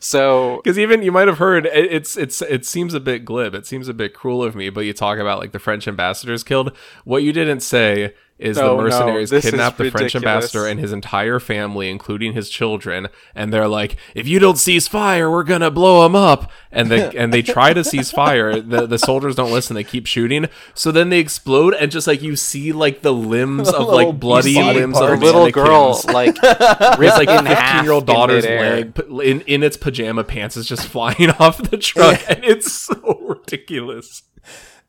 So 0.00 0.60
Because 0.62 0.78
even 0.78 1.02
you 1.02 1.12
might 1.12 1.28
have 1.28 1.38
heard 1.38 1.66
it, 1.66 1.92
it's 1.92 2.16
it's 2.16 2.40
it 2.42 2.64
seems 2.64 2.94
a 2.94 3.00
bit 3.00 3.24
glib. 3.24 3.54
It 3.54 3.66
seems 3.66 3.88
a 3.88 3.94
bit 3.94 4.14
cruel 4.14 4.42
of 4.42 4.54
me, 4.54 4.70
but 4.70 4.82
you 4.82 4.92
talk 4.92 5.18
about 5.18 5.38
like 5.38 5.52
the 5.52 5.58
French 5.58 5.88
ambassador's 5.88 6.44
killed. 6.44 6.74
What 7.04 7.22
you 7.22 7.32
didn't 7.32 7.60
say 7.60 8.14
is 8.38 8.56
No, 8.56 8.76
the 8.76 8.82
mercenaries 8.82 9.30
this 9.30 9.44
is 9.44 9.50
kidnapped 9.50 9.78
the 9.78 9.90
French 9.90 10.14
ambassador 10.14 10.66
and 10.66 10.78
his 10.78 10.92
entire 10.92 11.40
family, 11.40 11.90
including 11.90 12.34
his 12.34 12.48
children, 12.48 13.08
and 13.34 13.52
they're 13.52 13.68
like, 13.68 13.96
"If 14.14 14.28
you 14.28 14.38
don't 14.38 14.56
cease 14.58 14.86
fire, 14.86 15.30
we're 15.30 15.42
gonna 15.42 15.70
blow 15.70 16.06
him 16.06 16.14
up." 16.14 16.50
And 16.70 16.88
they 16.90 17.14
and 17.16 17.32
they 17.32 17.42
try 17.42 17.72
to 17.72 17.82
cease 17.82 18.10
fire. 18.10 18.60
The 18.60 18.86
the 18.86 18.98
soldiers 18.98 19.34
don't 19.34 19.50
listen. 19.52 19.74
They 19.74 19.84
keep 19.84 20.06
shooting. 20.06 20.46
So 20.74 20.92
then 20.92 21.08
they 21.08 21.18
explode, 21.18 21.74
and 21.74 21.90
just 21.90 22.06
like 22.06 22.22
you 22.22 22.36
see 22.36 22.72
like 22.72 23.02
the 23.02 23.12
limbs 23.12 23.68
of 23.68 23.88
like 23.88 24.18
bloody 24.20 24.54
limbs 24.62 24.98
a 24.98 25.02
of 25.02 25.08
parts. 25.08 25.22
little 25.22 25.50
girl 25.50 26.00
like 26.06 26.36
It's 26.42 26.98
ripped 26.98 27.16
like 27.18 27.28
in 27.28 27.46
a 27.46 27.54
half 27.54 27.72
15 27.72 27.84
year 27.84 27.92
old 27.92 28.06
daughter's 28.06 28.44
midair. 28.44 28.76
leg 28.76 28.98
in, 29.24 29.40
in 29.42 29.62
its 29.62 29.76
pajama 29.76 30.22
pants 30.24 30.56
is 30.56 30.66
just 30.66 30.86
flying 30.86 31.30
off 31.38 31.58
the 31.70 31.76
truck, 31.76 32.20
and 32.28 32.44
it's 32.44 32.72
so 32.72 33.18
ridiculous. 33.20 34.22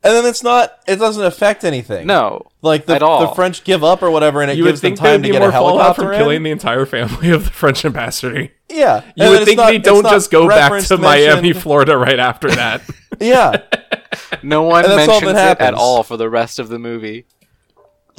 And 0.02 0.14
then 0.14 0.26
it's 0.26 0.42
not 0.42 0.78
it 0.86 0.96
doesn't 0.96 1.24
affect 1.24 1.64
anything. 1.64 2.06
No, 2.06 2.46
Like 2.62 2.86
the, 2.86 2.94
at 2.94 3.02
all. 3.02 3.28
the 3.28 3.34
French 3.34 3.64
give 3.64 3.82
up 3.84 4.02
or 4.02 4.10
whatever 4.10 4.40
and 4.42 4.50
it 4.50 4.56
You 4.56 4.64
would 4.64 4.70
gives 4.70 4.80
them 4.80 4.94
time 4.94 5.22
to 5.22 5.28
get 5.30 5.38
more 5.40 5.48
a 5.48 5.52
fallout 5.52 5.96
helicopter 5.96 6.02
from 6.02 6.12
in. 6.12 6.18
killing 6.18 6.42
the 6.42 6.50
entire 6.50 6.86
family 6.86 7.30
of 7.30 7.44
the 7.44 7.50
French 7.50 7.84
ambassador. 7.84 8.48
Yeah. 8.68 9.04
You 9.16 9.24
And 9.24 9.30
would 9.32 9.44
think 9.44 9.56
not- 9.58 9.66
they 9.68 9.78
don't 9.78 10.04
just 10.04 10.30
go 10.30 10.48
back 10.48 10.70
referenced, 10.70 10.88
to 10.88 10.98
Miami. 10.98 11.52
Florida 11.52 11.96
right 11.96 12.18
after 12.18 12.50
that. 12.50 12.82
Yeah. 13.20 13.62
No 14.42 14.62
one 14.62 14.84
And 14.84 14.92
that's 14.94 15.08
all 15.08 15.20
mentions 15.20 15.32
that 15.34 15.60
it 15.60 15.62
at 15.62 15.74
all 15.74 16.02
for 16.02 16.16
the 16.16 16.28
rest 16.30 16.58
of 16.58 16.68
the 16.68 16.78
movie. 16.78 17.26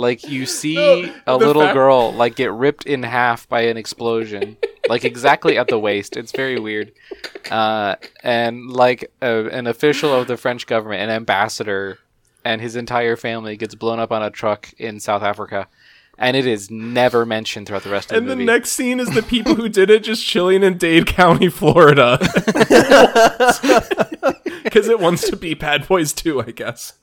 Like 0.02 0.28
you 0.28 0.46
see 0.60 0.76
No, 0.76 1.14
a 1.28 1.38
little 1.38 1.62
fact- 1.62 1.76
girl 1.76 2.12
like 2.14 2.36
get 2.36 2.52
ripped 2.52 2.86
in 2.86 3.04
half 3.04 3.48
by 3.48 3.62
an 3.62 3.78
explosion, 3.78 4.58
like 4.90 5.06
exactly 5.06 5.58
at 5.58 5.68
the 5.68 5.80
waist. 5.80 6.18
It's 6.18 6.32
very 6.32 6.60
weird. 6.60 6.92
Uh, 7.50 7.96
and 8.24 8.70
like 8.70 9.12
a, 9.22 9.46
an 9.50 9.68
official 9.68 10.14
of 10.14 10.28
the 10.28 10.38
French 10.38 10.66
government, 10.68 11.02
an 11.04 11.10
ambassador, 11.10 12.00
and 12.44 12.60
his 12.62 12.76
entire 12.76 13.16
family 13.16 13.56
gets 13.58 13.76
blown 13.76 14.00
up 14.00 14.12
on 14.12 14.24
a 14.24 14.30
truck 14.32 14.74
in 14.80 15.00
South 15.00 15.22
Africa, 15.22 15.68
and 16.18 16.36
it 16.36 16.48
is 16.48 16.72
never 16.72 17.26
mentioned 17.26 17.68
throughout 17.68 17.84
the 17.84 17.90
rest 17.92 18.12
of 18.12 18.18
and 18.18 18.26
the 18.26 18.32
movie. 18.32 18.42
And 18.42 18.50
the 18.50 18.54
next 18.54 18.72
scene 18.72 19.00
is 19.00 19.10
the 19.12 19.22
people 19.22 19.54
who 19.56 19.70
did 19.70 19.90
it 19.92 20.04
just 20.04 20.26
chilling 20.26 20.64
in 20.64 20.78
Dade 20.78 21.06
County, 21.08 21.50
Florida. 21.50 22.18
Because 24.64 24.88
it 24.88 25.00
wants 25.00 25.28
to 25.30 25.36
be 25.36 25.54
Bad 25.56 25.88
Boys 25.88 26.14
2, 26.14 26.42
I 26.44 26.52
guess. 26.52 26.94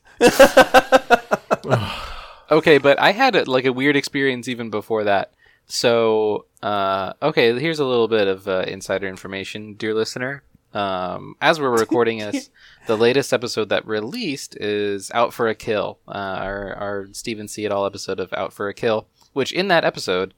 Okay, 2.51 2.79
but 2.79 2.99
I 3.01 3.13
had 3.13 3.35
a, 3.37 3.51
like 3.51 3.65
a 3.65 3.73
weird 3.73 3.97
experience 3.97 4.49
even 4.49 4.71
before 4.71 5.05
that. 5.05 5.33
So, 5.67 6.47
uh, 6.63 7.13
okay, 7.23 7.59
here's 7.59 7.79
a 7.79 7.85
little 7.85 8.09
bit 8.09 8.27
of 8.27 8.49
uh, 8.49 8.61
insider 8.67 9.07
information, 9.07 9.75
dear 9.75 9.93
listener. 9.95 10.43
Um, 10.73 11.35
as 11.43 11.61
we're 11.61 11.71
recording 11.79 12.19
this, 12.19 12.49
the 12.87 12.97
latest 12.97 13.33
episode 13.33 13.69
that 13.69 13.87
released 13.87 14.57
is 14.57 15.11
Out 15.13 15.35
for 15.35 15.49
a 15.49 15.55
Kill, 15.55 15.99
uh, 16.09 16.13
our, 16.13 16.75
our 16.75 17.09
Steven 17.13 17.47
Seagal 17.47 17.87
episode 17.87 18.19
of 18.21 18.33
Out 18.33 18.53
for 18.55 18.69
a 18.69 18.75
Kill, 18.75 19.07
which 19.35 19.53
in 19.53 19.69
that 19.69 19.85
episode, 19.85 20.33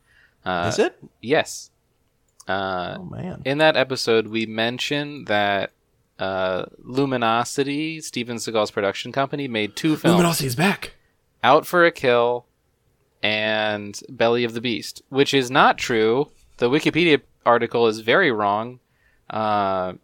uh, 0.45 0.71
Is 0.73 0.79
it? 0.81 0.97
yes, 1.21 1.71
uh, 2.49 2.97
Oh 2.99 3.05
man. 3.05 3.43
in 3.45 3.59
that 3.59 3.76
episode, 3.76 4.26
we 4.29 4.47
mentioned 4.47 5.29
that 5.29 5.71
uh, 6.19 6.64
Luminosity, 6.79 8.00
Steven 8.00 8.37
Seagal's 8.37 8.71
production 8.71 9.12
company, 9.12 9.47
made 9.49 9.76
two 9.76 9.97
films. 9.97 10.21
Luminosity's 10.21 10.57
back. 10.57 10.95
Out 11.42 11.66
for 11.66 11.85
a 11.85 11.90
Kill 11.90 12.47
and 13.23 14.00
Belly 14.09 14.44
of 14.44 14.54
the 14.54 14.61
Beast, 14.61 15.02
which 15.09 15.35
is 15.35 15.50
not 15.50 15.78
true. 15.78 16.30
The 16.59 16.70
Wikipedia 16.70 17.23
article 17.47 17.87
is 17.87 18.00
very 18.00 18.30
wrong. 18.30 18.80
Uh, 19.28 19.94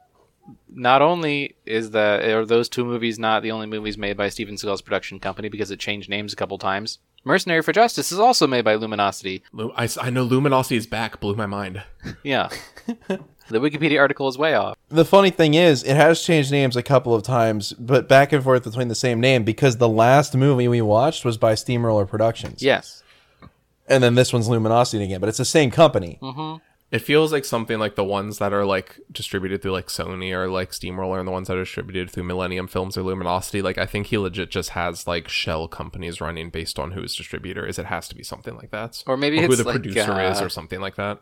not 0.68 1.02
only 1.02 1.56
is 1.64 1.90
that 1.90 2.24
are 2.24 2.46
those 2.46 2.68
two 2.68 2.84
movies 2.84 3.18
not 3.18 3.42
the 3.42 3.50
only 3.50 3.66
movies 3.66 3.98
made 3.98 4.16
by 4.16 4.28
Steven 4.28 4.56
Seagal's 4.56 4.82
production 4.82 5.18
company 5.18 5.48
because 5.48 5.70
it 5.70 5.80
changed 5.80 6.08
names 6.08 6.32
a 6.32 6.36
couple 6.36 6.58
times. 6.58 6.98
Mercenary 7.26 7.60
for 7.60 7.72
Justice 7.72 8.12
is 8.12 8.20
also 8.20 8.46
made 8.46 8.64
by 8.64 8.76
Luminosity. 8.76 9.42
Lu- 9.52 9.72
I, 9.76 9.84
s- 9.84 9.98
I 10.00 10.10
know 10.10 10.24
Luminosity's 10.24 10.86
back. 10.86 11.18
Blew 11.18 11.34
my 11.34 11.46
mind. 11.46 11.82
Yeah. 12.22 12.48
the 13.08 13.58
Wikipedia 13.58 13.98
article 13.98 14.28
is 14.28 14.38
way 14.38 14.54
off. 14.54 14.78
The 14.90 15.04
funny 15.04 15.30
thing 15.30 15.54
is, 15.54 15.82
it 15.82 15.96
has 15.96 16.22
changed 16.22 16.52
names 16.52 16.76
a 16.76 16.84
couple 16.84 17.14
of 17.16 17.24
times, 17.24 17.72
but 17.72 18.08
back 18.08 18.32
and 18.32 18.44
forth 18.44 18.62
between 18.62 18.86
the 18.86 18.94
same 18.94 19.18
name 19.20 19.42
because 19.42 19.78
the 19.78 19.88
last 19.88 20.36
movie 20.36 20.68
we 20.68 20.80
watched 20.80 21.24
was 21.24 21.36
by 21.36 21.56
Steamroller 21.56 22.06
Productions. 22.06 22.62
Yes. 22.62 23.02
And 23.88 24.04
then 24.04 24.14
this 24.14 24.32
one's 24.32 24.48
Luminosity 24.48 25.02
again, 25.02 25.18
but 25.20 25.28
it's 25.28 25.38
the 25.38 25.44
same 25.44 25.72
company. 25.72 26.20
Mm-hmm. 26.22 26.62
It 26.92 27.00
feels 27.00 27.32
like 27.32 27.44
something 27.44 27.78
like 27.78 27.96
the 27.96 28.04
ones 28.04 28.38
that 28.38 28.52
are 28.52 28.64
like 28.64 29.00
distributed 29.10 29.60
through 29.60 29.72
like 29.72 29.88
Sony 29.88 30.32
or 30.32 30.48
like 30.48 30.72
Steamroller 30.72 31.18
and 31.18 31.26
the 31.26 31.32
ones 31.32 31.48
that 31.48 31.56
are 31.56 31.64
distributed 31.64 32.10
through 32.10 32.22
Millennium 32.22 32.68
Films 32.68 32.96
or 32.96 33.02
Luminosity. 33.02 33.60
Like 33.60 33.76
I 33.76 33.86
think 33.86 34.06
he 34.06 34.18
legit 34.18 34.50
just 34.50 34.70
has 34.70 35.06
like 35.06 35.28
shell 35.28 35.66
companies 35.66 36.20
running 36.20 36.50
based 36.50 36.78
on 36.78 36.92
who 36.92 37.02
his 37.02 37.16
distributor 37.16 37.66
is. 37.66 37.78
It 37.78 37.86
has 37.86 38.08
to 38.08 38.14
be 38.14 38.22
something 38.22 38.54
like 38.56 38.70
that. 38.70 39.02
Or 39.06 39.16
maybe 39.16 39.38
who 39.40 39.46
it's 39.46 39.58
the 39.58 39.64
like, 39.64 39.74
producer 39.74 40.20
is 40.20 40.40
uh, 40.40 40.44
or 40.44 40.48
something 40.48 40.80
like 40.80 40.94
that. 40.94 41.20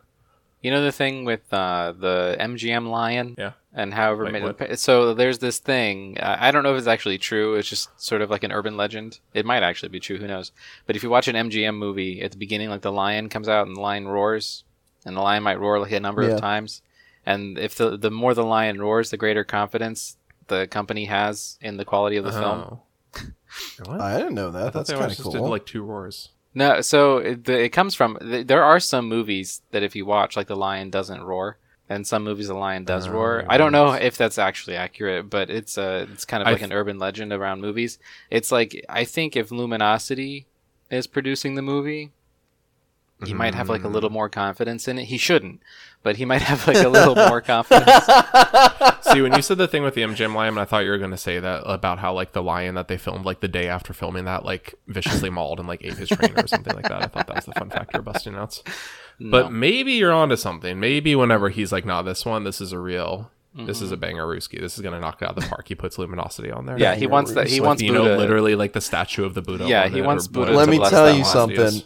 You 0.61 0.71
know 0.71 0.83
the 0.83 0.91
thing 0.91 1.25
with 1.25 1.53
uh, 1.53 1.93
the 1.95 2.37
MGM 2.39 2.89
Lion? 2.89 3.35
Yeah. 3.37 3.51
And 3.73 3.93
however 3.93 4.23
Wait, 4.23 4.33
many. 4.33 4.75
So 4.77 5.13
there's 5.13 5.37
this 5.37 5.59
thing. 5.59 6.17
Uh, 6.17 6.37
I 6.39 6.49
don't 6.49 6.63
know 6.63 6.73
if 6.73 6.79
it's 6.79 6.87
actually 6.87 7.17
true. 7.19 7.55
It's 7.55 7.69
just 7.69 7.89
sort 8.01 8.21
of 8.21 8.31
like 8.31 8.43
an 8.43 8.51
urban 8.51 8.77
legend. 8.77 9.19
It 9.33 9.45
might 9.45 9.61
actually 9.61 9.89
be 9.89 9.99
true. 9.99 10.17
Who 10.17 10.27
knows? 10.27 10.51
But 10.87 10.95
if 10.95 11.03
you 11.03 11.09
watch 11.11 11.27
an 11.27 11.35
MGM 11.35 11.75
movie 11.75 12.21
at 12.21 12.31
the 12.31 12.37
beginning, 12.37 12.69
like 12.69 12.81
the 12.81 12.91
lion 12.91 13.29
comes 13.29 13.47
out 13.47 13.67
and 13.67 13.75
the 13.75 13.81
lion 13.81 14.07
roars, 14.07 14.63
and 15.05 15.15
the 15.15 15.21
lion 15.21 15.43
might 15.43 15.59
roar 15.59 15.79
like 15.79 15.91
a 15.91 15.99
number 15.99 16.23
Yeah. 16.23 16.31
of 16.35 16.41
times. 16.41 16.81
And 17.25 17.57
if 17.57 17.75
the 17.75 17.97
the 17.97 18.11
more 18.11 18.33
the 18.33 18.43
lion 18.45 18.79
roars, 18.81 19.09
the 19.11 19.17
greater 19.17 19.43
confidence 19.43 20.17
the 20.47 20.67
company 20.67 21.05
has 21.05 21.57
in 21.61 21.77
the 21.77 21.85
quality 21.85 22.17
of 22.17 22.25
the 22.25 22.31
film. 22.31 22.59
Oh. 22.59 22.79
what? 23.85 24.01
I 24.01 24.17
didn't 24.17 24.35
know 24.35 24.51
that. 24.51 24.67
I 24.67 24.69
That's 24.69 24.91
kind 24.91 25.03
of 25.05 25.09
just 25.09 25.23
did 25.31 25.37
cool. 25.39 25.49
like 25.49 25.65
two 25.65 25.83
roars. 25.83 26.29
No, 26.53 26.81
so 26.81 27.17
it, 27.17 27.43
the, 27.45 27.63
it 27.63 27.69
comes 27.69 27.95
from. 27.95 28.17
th- 28.21 28.47
There 28.47 28.63
are 28.63 28.79
some 28.79 29.07
movies 29.09 29.61
that 29.71 29.83
if 29.83 29.95
you 29.95 30.05
watch, 30.05 30.37
like 30.37 30.47
the 30.47 30.55
lion 30.55 30.89
doesn't 30.89 31.21
roar, 31.23 31.57
and 31.89 32.05
some 32.07 32.23
movies 32.23 32.47
the 32.47 32.53
lion 32.53 32.85
does 32.85 33.09
roar. 33.09 33.43
I 33.49 33.57
don't 33.57 33.71
know 33.73 33.91
if 33.91 34.17
that's 34.17 34.37
actually 34.37 34.75
accurate, 34.77 35.29
but 35.29 35.49
it's 35.49 35.77
uh, 35.77 36.05
it's 36.13 36.23
kind 36.25 36.41
of 36.41 36.47
I 36.47 36.51
like 36.51 36.59
th- 36.59 36.71
an 36.71 36.77
urban 36.77 36.97
legend 36.99 37.33
around 37.33 37.59
movies. 37.61 37.97
It's 38.29 38.51
like 38.51 38.85
I 38.87 39.03
think 39.03 39.35
if 39.35 39.51
Luminosity 39.51 40.45
is 40.89 41.07
producing 41.07 41.55
the 41.55 41.61
movie, 41.61 42.11
he 43.23 43.33
might 43.33 43.55
have 43.55 43.69
like 43.69 43.83
a 43.83 43.87
little 43.87 44.09
mm-hmm. 44.09 44.15
more 44.15 44.29
confidence 44.29 44.87
in 44.87 44.97
it. 44.99 45.05
He 45.05 45.17
shouldn't, 45.17 45.61
but 46.03 46.17
he 46.17 46.25
might 46.25 46.41
have 46.41 46.67
like 46.67 46.77
a 46.77 46.89
little 46.89 47.15
more 47.29 47.39
confidence. 47.39 48.05
See, 49.01 49.21
when 49.21 49.33
you 49.33 49.41
said 49.41 49.57
the 49.57 49.67
thing 49.69 49.83
with 49.83 49.93
the 49.93 50.01
MGM 50.01 50.35
lion, 50.35 50.57
I 50.57 50.65
thought 50.65 50.83
you 50.83 50.89
were 50.89 50.97
going 50.97 51.11
to 51.11 51.17
say 51.17 51.39
that 51.39 51.63
about 51.65 51.99
how 51.99 52.13
like 52.13 52.33
the 52.33 52.43
lion 52.43 52.75
that 52.75 52.89
they 52.89 52.97
filmed 52.97 53.25
like 53.25 53.39
the 53.39 53.47
day 53.47 53.69
after 53.69 53.93
filming 53.93 54.25
that 54.25 54.43
like 54.43 54.75
viciously 54.87 55.29
mauled 55.29 55.59
and 55.59 55.67
like 55.67 55.83
ate 55.83 55.93
his 55.95 56.09
trainer 56.09 56.43
or 56.43 56.47
something 56.47 56.75
like 56.75 56.89
that. 56.89 57.03
I 57.03 57.07
thought 57.07 57.27
that 57.27 57.37
was 57.37 57.45
the 57.45 57.53
fun 57.53 57.69
factor 57.69 57.97
you're 57.97 58.03
busting 58.03 58.35
out. 58.35 58.61
But 59.17 59.49
maybe 59.49 59.93
you're 59.93 60.11
onto 60.11 60.35
something. 60.35 60.77
Maybe 60.77 61.15
whenever 61.15 61.47
he's 61.47 61.71
like, 61.71 61.85
"Nah, 61.85 62.01
this 62.01 62.25
one, 62.25 62.43
this 62.43 62.59
is 62.59 62.73
a 62.73 62.79
real, 62.79 63.31
this 63.55 63.81
is 63.81 63.93
a 63.93 63.95
mm-hmm. 63.95 64.01
banger 64.01 64.25
Ruski. 64.25 64.59
This 64.59 64.75
is 64.75 64.81
gonna 64.81 64.99
knock 64.99 65.21
it 65.21 65.25
out 65.25 65.37
of 65.37 65.41
the 65.41 65.49
park." 65.49 65.69
He 65.69 65.73
puts 65.73 65.97
luminosity 65.97 66.51
on 66.51 66.65
there. 66.65 66.77
Yeah, 66.77 66.95
he 66.95 67.07
wants 67.07 67.31
that. 67.31 67.47
He 67.47 67.61
With, 67.61 67.67
wants 67.67 67.81
you 67.81 67.93
Buddha. 67.93 68.09
know, 68.09 68.17
literally 68.17 68.55
like 68.55 68.73
the 68.73 68.81
statue 68.81 69.23
of 69.23 69.33
the 69.33 69.41
Buddha. 69.41 69.69
Yeah, 69.69 69.87
he 69.87 70.01
wants 70.01 70.27
or 70.27 70.31
Buddha 70.31 70.51
Let 70.51 70.65
to 70.65 70.71
me 70.71 70.77
bless 70.79 70.89
tell 70.89 71.09
you 71.09 71.21
one. 71.21 71.31
something. 71.31 71.81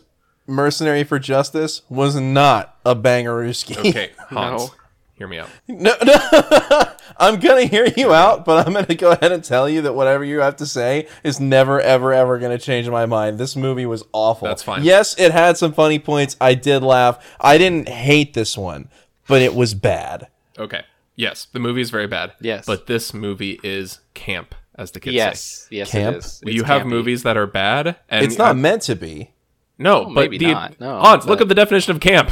Is. 0.50 0.56
Mercenary 0.56 1.04
for 1.04 1.20
Justice 1.20 1.82
was 1.90 2.16
not 2.16 2.78
a 2.86 2.96
bangarooski. 2.96 3.78
Okay, 3.78 4.12
Hans, 4.30 4.62
No. 4.64 4.74
hear 5.16 5.28
me 5.28 5.40
out. 5.40 5.50
no, 5.68 5.94
no. 6.04 6.16
I'm 7.22 7.38
gonna 7.40 7.66
hear 7.66 7.86
you 7.98 8.14
out, 8.14 8.46
but 8.46 8.66
I'm 8.66 8.74
gonna 8.74 8.96
go 8.96 9.12
ahead 9.12 9.32
and 9.34 9.44
tell 9.44 9.68
you 9.68 9.82
that 9.82 9.94
whatever 9.94 10.24
you 10.24 10.40
have 10.40 10.56
to 10.58 10.66
say 10.66 11.08
is 11.24 11.40
never, 11.40 11.82
ever, 11.82 12.14
ever 12.14 12.40
gonna 12.40 12.58
change 12.58 12.88
my 12.88 13.06
mind. 13.06 13.38
This 13.38 13.56
movie 13.58 13.86
was 13.86 14.04
awful. 14.14 14.48
That's 14.48 14.64
fine. 14.64 14.84
Yes, 14.84 15.20
it 15.20 15.32
had 15.34 15.58
some 15.58 15.74
funny 15.74 16.00
points. 16.00 16.38
I 16.40 16.54
did 16.54 16.82
laugh. 16.82 17.36
I 17.42 17.58
didn't 17.58 17.90
hate 17.90 18.34
this 18.34 18.58
one, 18.58 18.90
but 19.28 19.42
it 19.42 19.54
was 19.54 19.74
bad. 19.74 20.28
Okay, 20.58 20.84
yes, 21.18 21.48
the 21.52 21.60
movie 21.60 21.82
is 21.82 21.90
very 21.90 22.08
bad. 22.08 22.34
Yes. 22.40 22.66
but 22.66 22.88
this 22.88 23.14
movie 23.14 23.60
is 23.64 24.00
camp, 24.14 24.56
as 24.76 24.92
the 24.92 25.02
kids 25.02 25.12
say. 25.14 25.18
Yes, 25.18 25.68
yes, 25.72 25.92
Camp? 25.92 26.16
it 26.16 26.20
is. 26.26 26.42
you 26.46 26.64
have 26.64 26.84
campy. 26.84 26.88
movies 26.90 27.24
that 27.24 27.36
are 27.36 27.48
bad, 27.48 27.98
and 28.08 28.26
It's 28.26 28.38
not 28.38 28.52
uh, 28.52 28.54
meant 28.54 28.84
to 28.84 28.96
be. 28.96 29.32
No, 29.80 30.02
Oh, 30.02 30.06
but 30.14 30.22
maybe 30.22 30.38
the 30.38 30.52
not. 30.52 30.80
No, 30.80 31.00
Hans, 31.00 31.26
look 31.26 31.40
but- 31.40 31.44
up 31.44 31.48
the 31.50 31.56
definition 31.56 31.96
of 31.96 32.00
camp. 32.02 32.32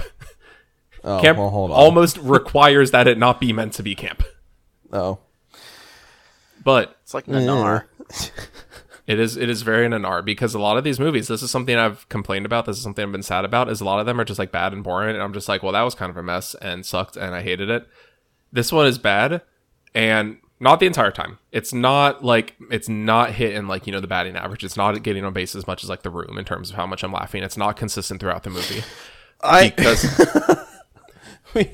Oh, 1.04 1.22
Camp 1.22 1.38
well, 1.38 1.50
hold 1.50 1.72
on. 1.72 1.78
almost 1.78 2.18
requires 2.22 2.92
that 2.92 3.08
it 3.08 3.18
not 3.18 3.40
be 3.40 3.54
meant 3.54 3.74
to 3.74 3.84
be 3.84 3.96
camp, 3.96 4.24
Oh, 4.92 5.20
but 6.64 6.98
It's 7.04 7.14
like 7.14 7.26
Nanar. 7.28 7.86
it 9.08 9.20
is 9.20 9.38
it 9.38 9.48
is 9.50 9.62
very 9.62 9.88
nanar 9.88 10.26
because 10.26 10.54
a 10.54 10.60
lot 10.60 10.78
of 10.78 10.84
these 10.84 11.00
movies, 11.00 11.28
this 11.30 11.42
is 11.42 11.50
something 11.52 11.78
I've 11.78 12.10
complained 12.10 12.46
about. 12.46 12.66
This 12.66 12.76
is 12.78 12.84
something 12.84 13.06
I've 13.06 13.12
been 13.12 13.24
sad 13.24 13.46
about. 13.46 13.70
Is 13.70 13.80
a 13.80 13.86
lot 13.86 14.00
of 14.02 14.06
them 14.06 14.20
are 14.20 14.26
just 14.26 14.40
like 14.40 14.52
bad 14.52 14.74
and 14.74 14.84
boring, 14.84 15.16
and 15.16 15.24
I'm 15.24 15.34
just 15.34 15.48
like, 15.48 15.64
well, 15.64 15.72
that 15.74 15.84
was 15.84 15.96
kind 15.96 16.10
of 16.10 16.18
a 16.18 16.24
mess 16.24 16.56
and 16.56 16.86
sucked, 16.86 17.16
and 17.16 17.34
I 17.34 17.42
hated 17.42 17.70
it. 17.70 17.88
This 18.52 18.72
one 18.74 18.86
is 18.88 18.98
bad, 18.98 19.42
and 19.96 20.38
not 20.60 20.80
the 20.80 20.86
entire 20.88 21.12
time. 21.12 21.38
It's 21.52 21.74
not 21.74 22.24
like 22.24 22.56
it's 22.72 22.90
not 22.90 23.32
hitting 23.32 23.68
like 23.68 23.86
you 23.88 23.94
know 23.94 24.00
the 24.00 24.08
batting 24.08 24.36
average. 24.36 24.64
It's 24.64 24.78
not 24.78 25.02
getting 25.04 25.24
on 25.24 25.34
base 25.34 25.56
as 25.56 25.68
much 25.68 25.84
as 25.84 25.90
like 25.90 26.02
The 26.04 26.10
Room 26.10 26.38
in 26.38 26.46
terms 26.46 26.70
of 26.70 26.76
how 26.76 26.86
much 26.88 27.04
I'm 27.04 27.12
laughing. 27.14 27.44
It's 27.44 27.58
not 27.58 27.78
consistent 27.78 28.20
throughout 28.20 28.44
the 28.44 28.50
movie 28.50 28.84
I. 29.42 29.70
because 29.70 30.04
we, 31.54 31.72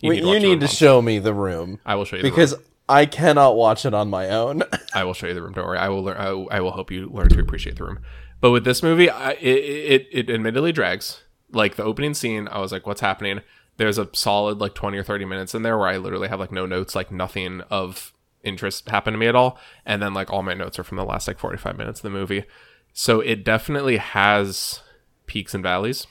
You 0.00 0.10
need 0.10 0.20
to 0.20 0.26
you 0.28 0.40
need 0.40 0.60
to 0.60 0.68
show 0.68 1.00
me 1.02 1.18
the 1.18 1.34
room 1.34 1.78
I 1.84 1.94
will 1.96 2.04
show 2.04 2.16
you 2.16 2.22
the 2.22 2.30
because. 2.30 2.54
I 2.88 3.06
cannot 3.06 3.54
watch 3.56 3.86
it 3.86 3.94
on 3.94 4.10
my 4.10 4.28
own. 4.30 4.64
I 4.94 5.04
will 5.04 5.14
show 5.14 5.28
you 5.28 5.34
the 5.34 5.40
room. 5.40 5.52
Don't 5.52 5.64
worry. 5.64 5.78
I 5.78 5.88
will. 5.88 6.02
Learn, 6.02 6.16
I, 6.16 6.32
will- 6.32 6.48
I 6.50 6.60
will 6.60 6.72
help 6.72 6.90
you 6.90 7.08
learn 7.08 7.28
to 7.28 7.40
appreciate 7.40 7.76
the 7.76 7.84
room. 7.84 8.00
But 8.40 8.50
with 8.50 8.64
this 8.64 8.82
movie, 8.82 9.08
I, 9.08 9.30
it, 9.32 9.38
it 9.46 10.08
it 10.10 10.30
admittedly 10.30 10.72
drags. 10.72 11.22
Like 11.52 11.76
the 11.76 11.84
opening 11.84 12.12
scene, 12.12 12.48
I 12.48 12.58
was 12.58 12.72
like, 12.72 12.84
"What's 12.84 13.00
happening?" 13.00 13.40
There's 13.76 13.98
a 13.98 14.08
solid 14.12 14.58
like 14.58 14.74
20 14.74 14.98
or 14.98 15.02
30 15.02 15.24
minutes 15.24 15.54
in 15.54 15.62
there 15.62 15.78
where 15.78 15.88
I 15.88 15.96
literally 15.96 16.28
have 16.28 16.40
like 16.40 16.52
no 16.52 16.66
notes, 16.66 16.94
like 16.94 17.10
nothing 17.10 17.62
of 17.70 18.12
interest 18.44 18.88
happened 18.88 19.14
to 19.14 19.18
me 19.18 19.26
at 19.26 19.36
all, 19.36 19.58
and 19.86 20.02
then 20.02 20.14
like 20.14 20.30
all 20.30 20.42
my 20.42 20.54
notes 20.54 20.78
are 20.78 20.84
from 20.84 20.96
the 20.96 21.04
last 21.04 21.26
like 21.26 21.38
45 21.38 21.76
minutes 21.78 22.00
of 22.00 22.04
the 22.04 22.10
movie. 22.10 22.44
So 22.92 23.20
it 23.20 23.44
definitely 23.44 23.96
has 23.96 24.80
peaks 25.26 25.54
and 25.54 25.62
valleys, 25.62 26.06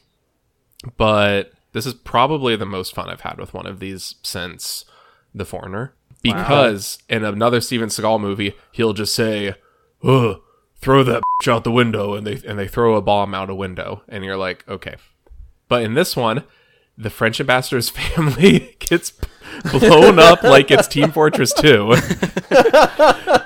but 0.97 1.51
this 1.73 1.85
is 1.85 1.93
probably 1.93 2.55
the 2.55 2.65
most 2.65 2.95
fun 2.95 3.09
I've 3.09 3.21
had 3.21 3.37
with 3.37 3.53
one 3.53 3.67
of 3.67 3.79
these 3.79 4.15
since 4.23 4.85
The 5.33 5.45
Foreigner. 5.45 5.93
Because 6.23 6.99
in 7.09 7.23
another 7.23 7.61
Steven 7.61 7.89
Seagal 7.89 8.21
movie, 8.21 8.53
he'll 8.71 8.93
just 8.93 9.13
say, 9.13 9.55
Ugh, 10.03 10.39
throw 10.81 11.03
that 11.03 11.21
bitch 11.21 11.51
out 11.51 11.63
the 11.63 11.71
window 11.71 12.15
and 12.15 12.25
they 12.25 12.41
and 12.47 12.59
they 12.59 12.67
throw 12.67 12.95
a 12.95 13.01
bomb 13.01 13.33
out 13.33 13.49
a 13.49 13.55
window 13.55 14.03
and 14.07 14.23
you're 14.23 14.37
like, 14.37 14.67
okay. 14.67 14.95
But 15.67 15.83
in 15.83 15.93
this 15.93 16.15
one, 16.15 16.43
the 16.97 17.09
French 17.09 17.39
ambassador's 17.39 17.89
family 17.99 18.75
gets 18.79 19.13
blown 19.71 20.19
up 20.19 20.43
like 20.43 20.71
it's 20.71 20.87
Team 20.87 21.11
Fortress 21.11 21.53
2. 21.53 21.95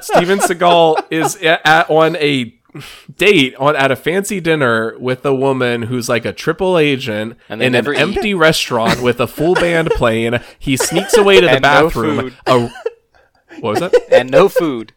Steven 0.01 0.39
Seagal 0.39 1.05
is 1.11 1.35
at, 1.37 1.89
on 1.89 2.15
a 2.17 2.53
date 3.17 3.55
on 3.55 3.75
at 3.75 3.89
a 3.91 3.95
fancy 3.95 4.39
dinner 4.41 4.97
with 4.99 5.25
a 5.25 5.33
woman 5.33 5.83
who's 5.83 6.09
like 6.09 6.25
a 6.25 6.33
triple 6.33 6.77
agent 6.77 7.37
And 7.49 7.61
in 7.63 7.73
an 7.73 7.87
eat. 7.87 7.97
empty 7.97 8.33
restaurant 8.33 9.01
with 9.01 9.19
a 9.19 9.27
full 9.27 9.55
band 9.55 9.89
playing. 9.91 10.39
He 10.59 10.75
sneaks 10.77 11.15
away 11.17 11.35
to 11.39 11.47
the 11.47 11.51
And 11.53 11.61
no 11.61 11.83
bathroom. 11.85 12.19
food. 12.19 12.33
A- 12.45 12.69
what 13.61 13.71
was 13.71 13.79
that? 13.79 13.93
and 14.11 14.29
no 14.29 14.49
food. 14.49 14.93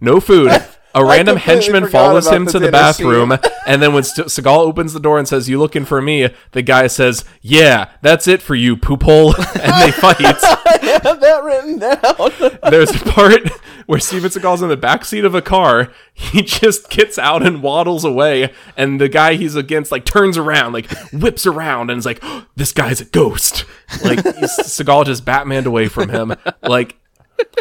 No 0.00 0.18
food. 0.20 0.50
A 0.96 1.04
random 1.04 1.36
henchman 1.36 1.88
follows 1.88 2.26
him 2.26 2.46
to 2.46 2.58
the 2.58 2.70
bathroom, 2.70 3.36
and 3.66 3.82
then 3.82 3.92
when 3.92 4.02
St- 4.02 4.28
Seagal 4.28 4.56
opens 4.56 4.94
the 4.94 5.00
door 5.00 5.18
and 5.18 5.28
says, 5.28 5.46
"You 5.46 5.58
looking 5.58 5.84
for 5.84 6.00
me?" 6.00 6.30
The 6.52 6.62
guy 6.62 6.86
says, 6.86 7.22
"Yeah, 7.42 7.90
that's 8.00 8.26
it 8.26 8.40
for 8.40 8.54
you, 8.54 8.78
poop 8.78 9.02
hole," 9.02 9.34
and 9.62 9.82
they 9.82 9.90
fight. 9.90 10.16
I 10.22 11.00
have 11.04 11.20
that 11.20 11.44
written 11.44 11.78
down. 11.78 12.60
There's 12.70 12.94
a 12.94 13.04
part 13.04 13.46
where 13.84 14.00
Steven 14.00 14.30
Seagal's 14.30 14.62
in 14.62 14.70
the 14.70 14.76
backseat 14.76 15.26
of 15.26 15.34
a 15.34 15.42
car. 15.42 15.92
He 16.14 16.40
just 16.42 16.88
gets 16.88 17.18
out 17.18 17.46
and 17.46 17.62
waddles 17.62 18.02
away, 18.02 18.54
and 18.74 18.98
the 18.98 19.10
guy 19.10 19.34
he's 19.34 19.54
against 19.54 19.92
like 19.92 20.06
turns 20.06 20.38
around, 20.38 20.72
like 20.72 20.90
whips 21.12 21.44
around, 21.44 21.90
and 21.90 21.98
is 21.98 22.06
like, 22.06 22.20
"Oh, 22.22 22.46
"This 22.56 22.72
guy's 22.72 23.02
a 23.02 23.04
ghost." 23.04 23.66
Like 24.02 24.20
Seagal 24.20 25.04
just 25.04 25.26
Batmaned 25.26 25.66
away 25.66 25.88
from 25.88 26.08
him. 26.08 26.34
Like 26.62 26.96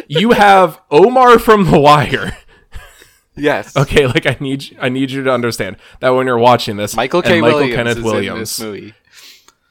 you 0.08 0.32
have 0.32 0.80
Omar 0.90 1.38
from 1.38 1.70
The 1.70 1.80
Wire. 1.80 2.38
Yes. 3.36 3.76
Okay, 3.76 4.08
like 4.16 4.26
I 4.26 4.38
need 4.40 4.78
I 4.80 4.90
need 4.90 5.12
you 5.12 5.24
to 5.24 5.32
understand 5.32 5.78
that 6.00 6.10
when 6.10 6.28
you're 6.28 6.38
watching 6.38 6.78
this, 6.78 6.96
Michael 6.96 7.22
K. 7.22 7.42
Michael 7.42 7.60
Williams 7.60 7.76
Kenneth 7.76 7.98
is 7.98 8.04
Williams, 8.04 8.30
in 8.30 8.40
this 8.40 8.60
movie. 8.60 8.94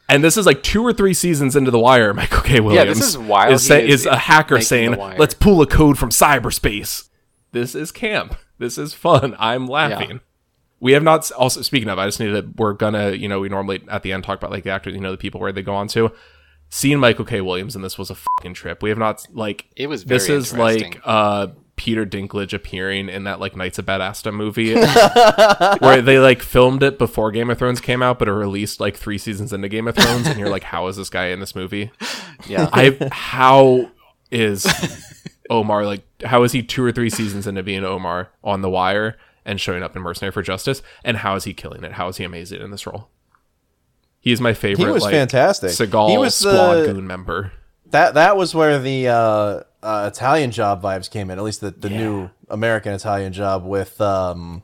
and 0.09 0.23
this 0.23 0.37
is 0.37 0.47
like 0.47 0.63
two 0.63 0.83
or 0.83 0.93
three 0.93 1.15
seasons 1.15 1.57
into 1.57 1.71
The 1.71 1.79
Wire. 1.79 2.13
Michael 2.15 2.43
K. 2.43 2.61
Williams, 2.61 2.99
this 2.99 3.09
is 3.09 3.19
while 3.19 3.53
is, 3.53 3.67
say, 3.67 3.87
is 3.87 4.01
is 4.03 4.07
a 4.07 4.17
hacker 4.17 4.61
saying, 4.61 4.97
"Let's 4.97 5.35
pull 5.35 5.63
a 5.63 5.67
code 5.67 5.99
from 5.99 6.11
cyberspace." 6.11 7.09
This 7.53 7.75
is 7.75 7.93
camp. 7.93 8.37
This 8.59 8.79
is 8.79 8.95
fun. 8.95 9.37
I'm 9.39 9.67
laughing. 9.67 10.11
Yeah. 10.11 10.19
We 10.81 10.93
have 10.93 11.03
not. 11.03 11.31
Also, 11.33 11.63
speaking 11.63 11.89
of, 11.89 11.99
I 11.99 12.07
just 12.07 12.21
need 12.21 12.33
to. 12.33 12.47
We're 12.57 12.75
gonna, 12.75 13.13
you 13.13 13.29
know, 13.29 13.41
we 13.41 13.49
normally 13.49 13.83
at 13.89 14.03
the 14.03 14.13
end 14.13 14.25
talk 14.25 14.39
about 14.39 14.51
like 14.51 14.65
the 14.65 14.71
actors, 14.71 14.95
you 14.95 15.01
know, 15.01 15.13
the 15.13 15.17
people 15.17 15.41
where 15.41 15.53
they 15.53 15.63
go 15.63 15.75
on 15.75 15.89
to. 15.89 16.13
Seeing 16.71 16.99
Michael 16.99 17.25
K. 17.25 17.41
Williams 17.41 17.77
and 17.77 17.85
this 17.85 17.97
was 17.97 18.11
a 18.11 18.17
fucking 18.17 18.55
trip. 18.55 18.83
We 18.83 18.89
have 18.89 18.99
not 18.99 19.25
like 19.33 19.67
It 19.77 19.87
was 19.87 20.05
this 20.05 20.29
is 20.29 20.53
like 20.53 21.01
uh 21.05 21.49
Peter 21.77 22.07
Dinklage 22.07 22.53
appearing 22.53 23.09
in 23.09 23.25
that 23.25 23.41
like 23.41 23.57
Knights 23.57 23.79
of 23.79 23.87
Badassdom 23.87 24.35
movie 24.35 24.75
where 25.85 26.01
they 26.01 26.19
like 26.19 26.41
filmed 26.43 26.83
it 26.83 26.99
before 26.99 27.31
Game 27.33 27.51
of 27.51 27.59
Thrones 27.59 27.81
came 27.81 28.03
out, 28.03 28.19
but 28.19 28.29
it 28.29 28.33
released 28.33 28.81
like 28.81 28.97
three 28.97 29.19
seasons 29.19 29.53
into 29.53 29.69
Game 29.69 29.89
of 29.89 29.97
Thrones, 29.97 30.27
and 30.27 30.39
you're 30.39 30.51
like, 30.51 30.63
how 30.65 30.87
is 30.87 30.97
this 30.97 31.11
guy 31.11 31.27
in 31.27 31.41
this 31.41 31.55
movie? 31.55 31.91
Yeah. 32.47 32.69
I 32.73 33.09
how 33.11 33.91
is 34.31 34.67
Omar 35.51 35.85
like 35.85 36.05
how 36.25 36.43
is 36.43 36.53
he 36.53 36.63
two 36.63 36.85
or 36.85 36.93
three 36.93 37.11
seasons 37.11 37.47
into 37.47 37.63
being 37.63 37.85
Omar 37.85 38.31
on 38.43 38.63
The 38.63 38.71
Wire 38.71 39.17
and 39.45 39.61
showing 39.61 39.83
up 39.83 39.95
in 39.97 40.03
Mercenary 40.03 40.33
for 40.33 40.43
Justice, 40.43 40.81
and 41.05 41.19
how 41.19 41.35
is 41.35 41.45
he 41.45 41.53
killing 41.53 41.85
it? 41.85 41.93
How 41.93 42.09
is 42.09 42.17
he 42.17 42.25
amazing 42.25 42.63
in 42.63 42.71
this 42.71 42.87
role? 42.87 43.09
He 44.21 44.33
is 44.33 44.41
my 44.41 44.55
favorite. 44.55 44.87
He 44.87 44.91
was 44.91 45.03
like, 45.03 45.13
fantastic. 45.13 45.71
Seagal 45.71 46.09
He 46.11 46.17
was 46.19 46.35
squad 46.35 46.75
the- 46.77 46.93
goon 46.95 47.07
member. 47.07 47.53
That 47.91 48.15
that 48.15 48.37
was 48.37 48.55
where 48.55 48.79
the 48.79 49.09
uh, 49.09 49.61
uh, 49.85 50.11
Italian 50.11 50.51
job 50.51 50.83
vibes 50.83 51.11
came 51.11 51.31
in. 51.31 51.39
At 51.39 51.45
least 51.45 51.61
the, 51.61 51.71
the 51.71 51.91
new 51.91 52.31
American 52.49 52.95
Italian 52.95 53.33
job 53.33 53.65
with 53.65 54.01
um, 54.01 54.63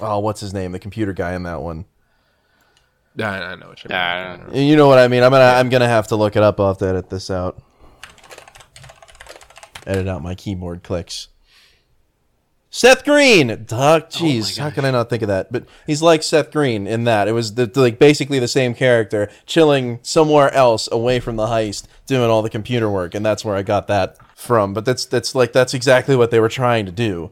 oh, 0.00 0.18
what's 0.18 0.40
his 0.40 0.52
name? 0.52 0.72
The 0.72 0.80
computer 0.80 1.12
guy 1.12 1.34
in 1.34 1.44
that 1.44 1.62
one. 1.62 1.84
Yeah, 3.14 3.30
I 3.30 3.52
I 3.52 3.54
know 3.54 3.68
what 3.68 3.82
you 3.82 3.88
mean. 3.88 3.98
I 3.98 4.36
know. 4.36 4.52
You 4.52 4.76
know 4.76 4.88
what 4.88 4.98
I 4.98 5.08
mean? 5.08 5.22
I'm 5.22 5.30
gonna 5.30 5.44
I'm 5.44 5.68
gonna 5.68 5.88
have 5.88 6.08
to 6.08 6.16
look 6.16 6.36
it 6.36 6.42
up. 6.42 6.58
I'll 6.60 6.68
have 6.68 6.78
to 6.78 6.86
edit 6.86 7.08
this 7.08 7.30
out. 7.30 7.62
Edit 9.86 10.08
out 10.08 10.20
my 10.20 10.34
keyboard 10.34 10.82
clicks. 10.82 11.28
Seth 12.76 13.06
Green, 13.06 13.64
Doc. 13.64 14.10
Jeez, 14.10 14.58
how 14.58 14.68
can 14.68 14.84
I 14.84 14.90
not 14.90 15.08
think 15.08 15.22
of 15.22 15.28
that? 15.28 15.50
But 15.50 15.64
he's 15.86 16.02
like 16.02 16.22
Seth 16.22 16.50
Green 16.52 16.86
in 16.86 17.04
that 17.04 17.26
it 17.26 17.32
was 17.32 17.54
the, 17.54 17.64
the- 17.64 17.80
like 17.80 17.98
basically 17.98 18.38
the 18.38 18.46
same 18.48 18.74
character, 18.74 19.30
chilling 19.46 19.98
somewhere 20.02 20.52
else 20.52 20.86
away 20.92 21.18
from 21.18 21.36
the 21.36 21.46
heist, 21.46 21.86
doing 22.06 22.28
all 22.28 22.42
the 22.42 22.50
computer 22.50 22.90
work, 22.90 23.14
and 23.14 23.24
that's 23.24 23.46
where 23.46 23.56
I 23.56 23.62
got 23.62 23.86
that 23.86 24.18
from. 24.36 24.74
But 24.74 24.84
that's 24.84 25.06
that's 25.06 25.34
like 25.34 25.54
that's 25.54 25.72
exactly 25.72 26.16
what 26.16 26.30
they 26.30 26.38
were 26.38 26.50
trying 26.50 26.84
to 26.84 26.92
do. 26.92 27.30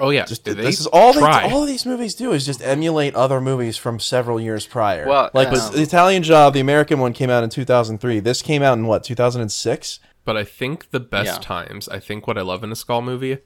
Oh 0.00 0.10
yeah, 0.10 0.24
Just 0.24 0.44
this 0.44 0.80
is 0.80 0.86
all 0.88 1.12
they, 1.12 1.20
try? 1.20 1.48
all 1.48 1.64
these 1.66 1.86
movies 1.86 2.16
do 2.16 2.32
is 2.32 2.44
just 2.44 2.60
emulate 2.60 3.14
other 3.14 3.40
movies 3.40 3.76
from 3.76 4.00
several 4.00 4.40
years 4.40 4.66
prior. 4.66 5.06
Well, 5.06 5.30
like 5.34 5.48
um, 5.48 5.72
the 5.72 5.82
Italian 5.82 6.24
Job, 6.24 6.54
the 6.54 6.60
American 6.60 6.98
one 6.98 7.12
came 7.12 7.30
out 7.30 7.44
in 7.44 7.50
2003. 7.50 8.18
This 8.18 8.42
came 8.42 8.62
out 8.62 8.76
in 8.78 8.86
what 8.86 9.04
2006. 9.04 10.00
But 10.24 10.36
I 10.36 10.42
think 10.42 10.90
the 10.90 10.98
best 11.00 11.26
Yeah. 11.26 11.38
times, 11.38 11.88
I 11.88 12.00
think 12.00 12.26
what 12.26 12.36
I 12.36 12.40
love 12.40 12.64
in 12.64 12.72
a 12.72 12.76
Skull 12.76 13.02
movie 13.02 13.38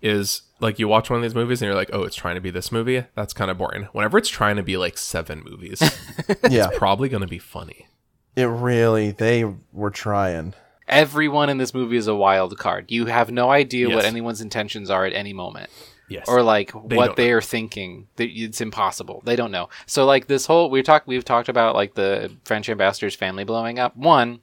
is 0.00 0.42
like 0.60 0.78
you 0.78 0.88
watch 0.88 1.10
one 1.10 1.18
of 1.18 1.22
these 1.22 1.34
movies 1.34 1.60
and 1.62 1.66
you're 1.68 1.74
like, 1.76 1.90
oh, 1.92 2.02
it's 2.02 2.16
trying 2.16 2.34
to 2.36 2.40
be 2.40 2.50
this 2.50 2.70
movie. 2.70 3.04
That's 3.14 3.32
kind 3.32 3.50
of 3.50 3.58
boring. 3.58 3.84
Whenever 3.92 4.18
it's 4.18 4.28
trying 4.28 4.56
to 4.56 4.62
be 4.62 4.76
like 4.76 4.98
seven 4.98 5.42
movies, 5.44 5.80
Yeah, 6.50 6.68
probably 6.74 7.08
going 7.08 7.22
to 7.22 7.26
be 7.28 7.38
funny. 7.38 7.88
it 8.36 8.44
really 8.44 9.10
they 9.10 9.44
were 9.72 9.90
trying. 9.90 10.54
Everyone 10.88 11.48
in 11.48 11.58
this 11.58 11.72
movie 11.72 11.96
is 11.96 12.08
a 12.08 12.14
wild 12.16 12.58
card. 12.58 12.90
You 12.90 13.06
have 13.06 13.30
no 13.30 13.50
idea 13.50 13.88
what 13.88 14.04
anyone's 14.04 14.40
intentions 14.40 14.90
are 14.90 15.04
at 15.04 15.12
any 15.12 15.32
moment. 15.32 15.70
Yes. 16.08 16.24
or 16.26 16.42
like 16.42 16.72
They 16.88 16.96
what 16.96 17.14
they 17.14 17.28
know. 17.28 17.34
are 17.36 17.40
thinking 17.40 18.08
that 18.16 18.28
it's 18.28 18.60
impossible 18.60 19.22
they 19.24 19.36
don't 19.36 19.52
know 19.52 19.68
so 19.86 20.04
like 20.06 20.26
this 20.26 20.44
whole 20.44 20.68
we 20.68 20.82
talked 20.82 21.06
we've 21.06 21.24
talked 21.24 21.48
about 21.48 21.76
like 21.76 21.94
the 21.94 22.32
french 22.44 22.68
ambassador's 22.68 23.14
family 23.14 23.44
blowing 23.44 23.78
up 23.78 23.96
one 23.96 24.40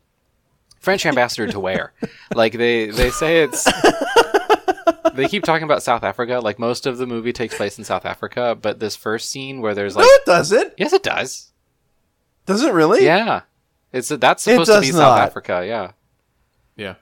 french 0.79 1.05
ambassador 1.05 1.45
to 1.51 1.59
where 1.59 1.91
like 2.33 2.53
they 2.53 2.85
they 2.91 3.09
say 3.09 3.43
it's 3.43 3.67
they 5.17 5.27
keep 5.27 5.43
talking 5.43 5.63
about 5.63 5.83
south 5.83 6.03
africa 6.03 6.39
like 6.41 6.57
most 6.59 6.85
of 6.85 6.97
the 6.97 7.05
movie 7.05 7.33
takes 7.33 7.55
place 7.55 7.77
in 7.77 7.83
south 7.83 8.05
africa 8.05 8.57
but 8.61 8.79
this 8.79 8.95
first 8.95 9.29
scene 9.29 9.61
where 9.61 9.73
there's 9.75 9.95
No, 9.97 10.03
it 10.03 10.25
doesn't. 10.25 10.73
yes 10.77 10.93
it 10.93 11.03
does 11.03 11.51
Does 12.45 12.63
it 12.63 12.71
really? 12.73 13.03
yeah 13.03 13.41
it's 13.91 14.07
that's 14.09 14.47
It 14.47 14.51
supposed 14.51 14.71
to 14.71 14.81
be 14.81 14.87
does 14.87 14.95
south 14.97 15.19
africa 15.19 15.63
yeah 15.67 15.91
yeah. 16.75 16.95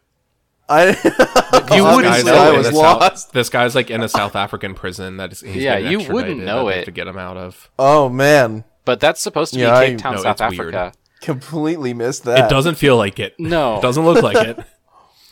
I 0.68 0.86
you 1.76 1.84
wouldn't 1.84 2.26
know 2.26 2.34
I 2.34 2.54
it. 2.54 2.58
was 2.58 2.68
in 2.68 2.74
a 2.74 2.78
South- 2.78 3.02
lost. 3.02 3.34
this 3.34 3.50
guy's 3.50 3.76
like 3.76 3.92
in 3.92 4.02
a 4.02 4.10
South 4.10 4.36
African 4.36 4.74
prison 4.74 5.18
that 5.18 5.32
is 5.32 5.42
he's 5.42 5.58
Yeah, 5.62 5.78
you 5.78 6.00
wouldn't 6.12 6.40
know 6.40 6.66
that 6.66 6.72
they 6.72 6.76
have 6.78 6.82
it. 6.82 6.86
to 6.86 6.92
get 6.92 7.08
him 7.08 7.20
out 7.20 7.38
of. 7.38 7.70
Oh 7.78 8.10
man, 8.10 8.64
but 8.84 9.00
that's 9.00 9.22
supposed 9.22 9.54
to 9.54 9.60
Yeah, 9.60 9.80
be 9.80 9.88
cape 9.92 10.00
town 10.00 10.16
no, 10.16 10.24
south 10.24 10.42
it's 10.42 10.58
weird. 10.58 10.74
africa 10.74 10.98
completely 11.22 11.94
missed 11.94 12.24
that. 12.24 12.46
It 12.46 12.50
doesn't 12.50 12.76
feel 12.76 12.98
like 12.98 13.20
it. 13.20 13.36
no 13.40 13.78
It 13.78 13.82
doesn't 13.84 14.06
look 14.06 14.24
like 14.24 14.38
it. 14.48 14.58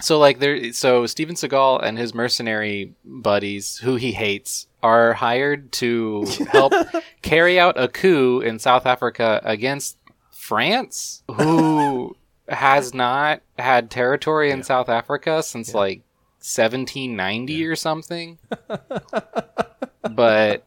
So 0.03 0.19
like 0.19 0.39
there 0.39 0.73
so 0.73 1.05
Steven 1.05 1.35
Seagal 1.35 1.81
and 1.81 1.97
his 1.97 2.13
mercenary 2.13 2.93
buddies 3.05 3.77
who 3.77 3.95
he 3.95 4.11
hates 4.11 4.67
are 4.83 5.13
hired 5.13 5.71
to 5.73 6.25
help 6.51 6.73
carry 7.21 7.57
out 7.57 7.79
a 7.79 7.87
coup 7.87 8.41
in 8.41 8.59
South 8.59 8.85
Africa 8.85 9.39
against 9.45 9.97
France 10.29 11.23
who 11.31 12.17
has 12.49 12.93
not 12.93 13.43
had 13.57 13.89
territory 13.89 14.51
in 14.51 14.61
South 14.63 14.89
Africa 14.89 15.41
since 15.41 15.73
like 15.73 15.99
1790 16.39 17.65
or 17.65 17.77
something. 17.77 18.39
but 20.11 20.65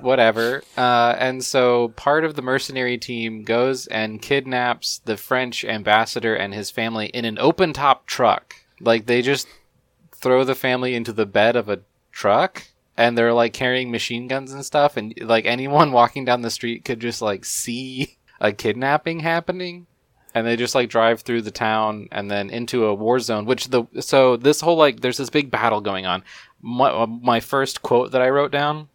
whatever. 0.00 0.62
Uh, 0.78 1.14
and 1.18 1.44
so 1.44 1.88
part 1.96 2.24
of 2.24 2.34
the 2.34 2.40
mercenary 2.40 2.96
team 2.96 3.42
goes 3.42 3.86
and 3.88 4.22
kidnaps 4.22 5.02
the 5.04 5.18
French 5.18 5.66
ambassador 5.66 6.34
and 6.34 6.54
his 6.54 6.70
family 6.70 7.08
in 7.08 7.26
an 7.26 7.38
open 7.38 7.74
top 7.74 8.06
truck. 8.06 8.54
Like 8.80 9.06
they 9.06 9.22
just 9.22 9.46
throw 10.14 10.44
the 10.44 10.54
family 10.54 10.94
into 10.94 11.12
the 11.12 11.26
bed 11.26 11.56
of 11.56 11.68
a 11.68 11.80
truck 12.12 12.64
and 12.96 13.16
they're 13.16 13.32
like 13.32 13.52
carrying 13.52 13.90
machine 13.90 14.28
guns 14.28 14.52
and 14.52 14.64
stuff 14.64 14.96
and 14.96 15.14
like 15.22 15.46
anyone 15.46 15.92
walking 15.92 16.24
down 16.24 16.42
the 16.42 16.50
street 16.50 16.84
could 16.84 17.00
just 17.00 17.22
like 17.22 17.44
see 17.44 18.18
a 18.40 18.52
kidnapping 18.52 19.20
happening 19.20 19.86
and 20.34 20.46
they 20.46 20.56
just 20.56 20.74
like 20.74 20.88
drive 20.88 21.22
through 21.22 21.42
the 21.42 21.50
town 21.50 22.08
and 22.12 22.30
then 22.30 22.50
into 22.50 22.84
a 22.84 22.94
war 22.94 23.18
zone 23.18 23.46
which 23.46 23.68
the 23.68 23.84
so 24.00 24.36
this 24.36 24.60
whole 24.60 24.76
like 24.76 25.00
there's 25.00 25.16
this 25.16 25.30
big 25.30 25.50
battle 25.50 25.80
going 25.80 26.06
on. 26.06 26.22
My, 26.60 26.90
uh, 26.90 27.06
my 27.06 27.40
first 27.40 27.82
quote 27.82 28.12
that 28.12 28.20
i 28.20 28.28
wrote 28.28 28.52
down 28.52 28.88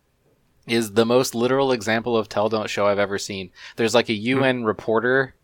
is 0.68 0.94
the 0.94 1.06
most 1.06 1.36
literal 1.36 1.72
example 1.72 2.16
of 2.16 2.30
tell 2.30 2.50
don't 2.50 2.70
show 2.70 2.86
i've 2.86 3.00
ever 3.00 3.18
seen. 3.18 3.50
There's 3.76 3.96
like 3.96 4.10
a 4.10 4.18
hmm. 4.18 4.44
un 4.44 4.64
reporter 4.66 5.36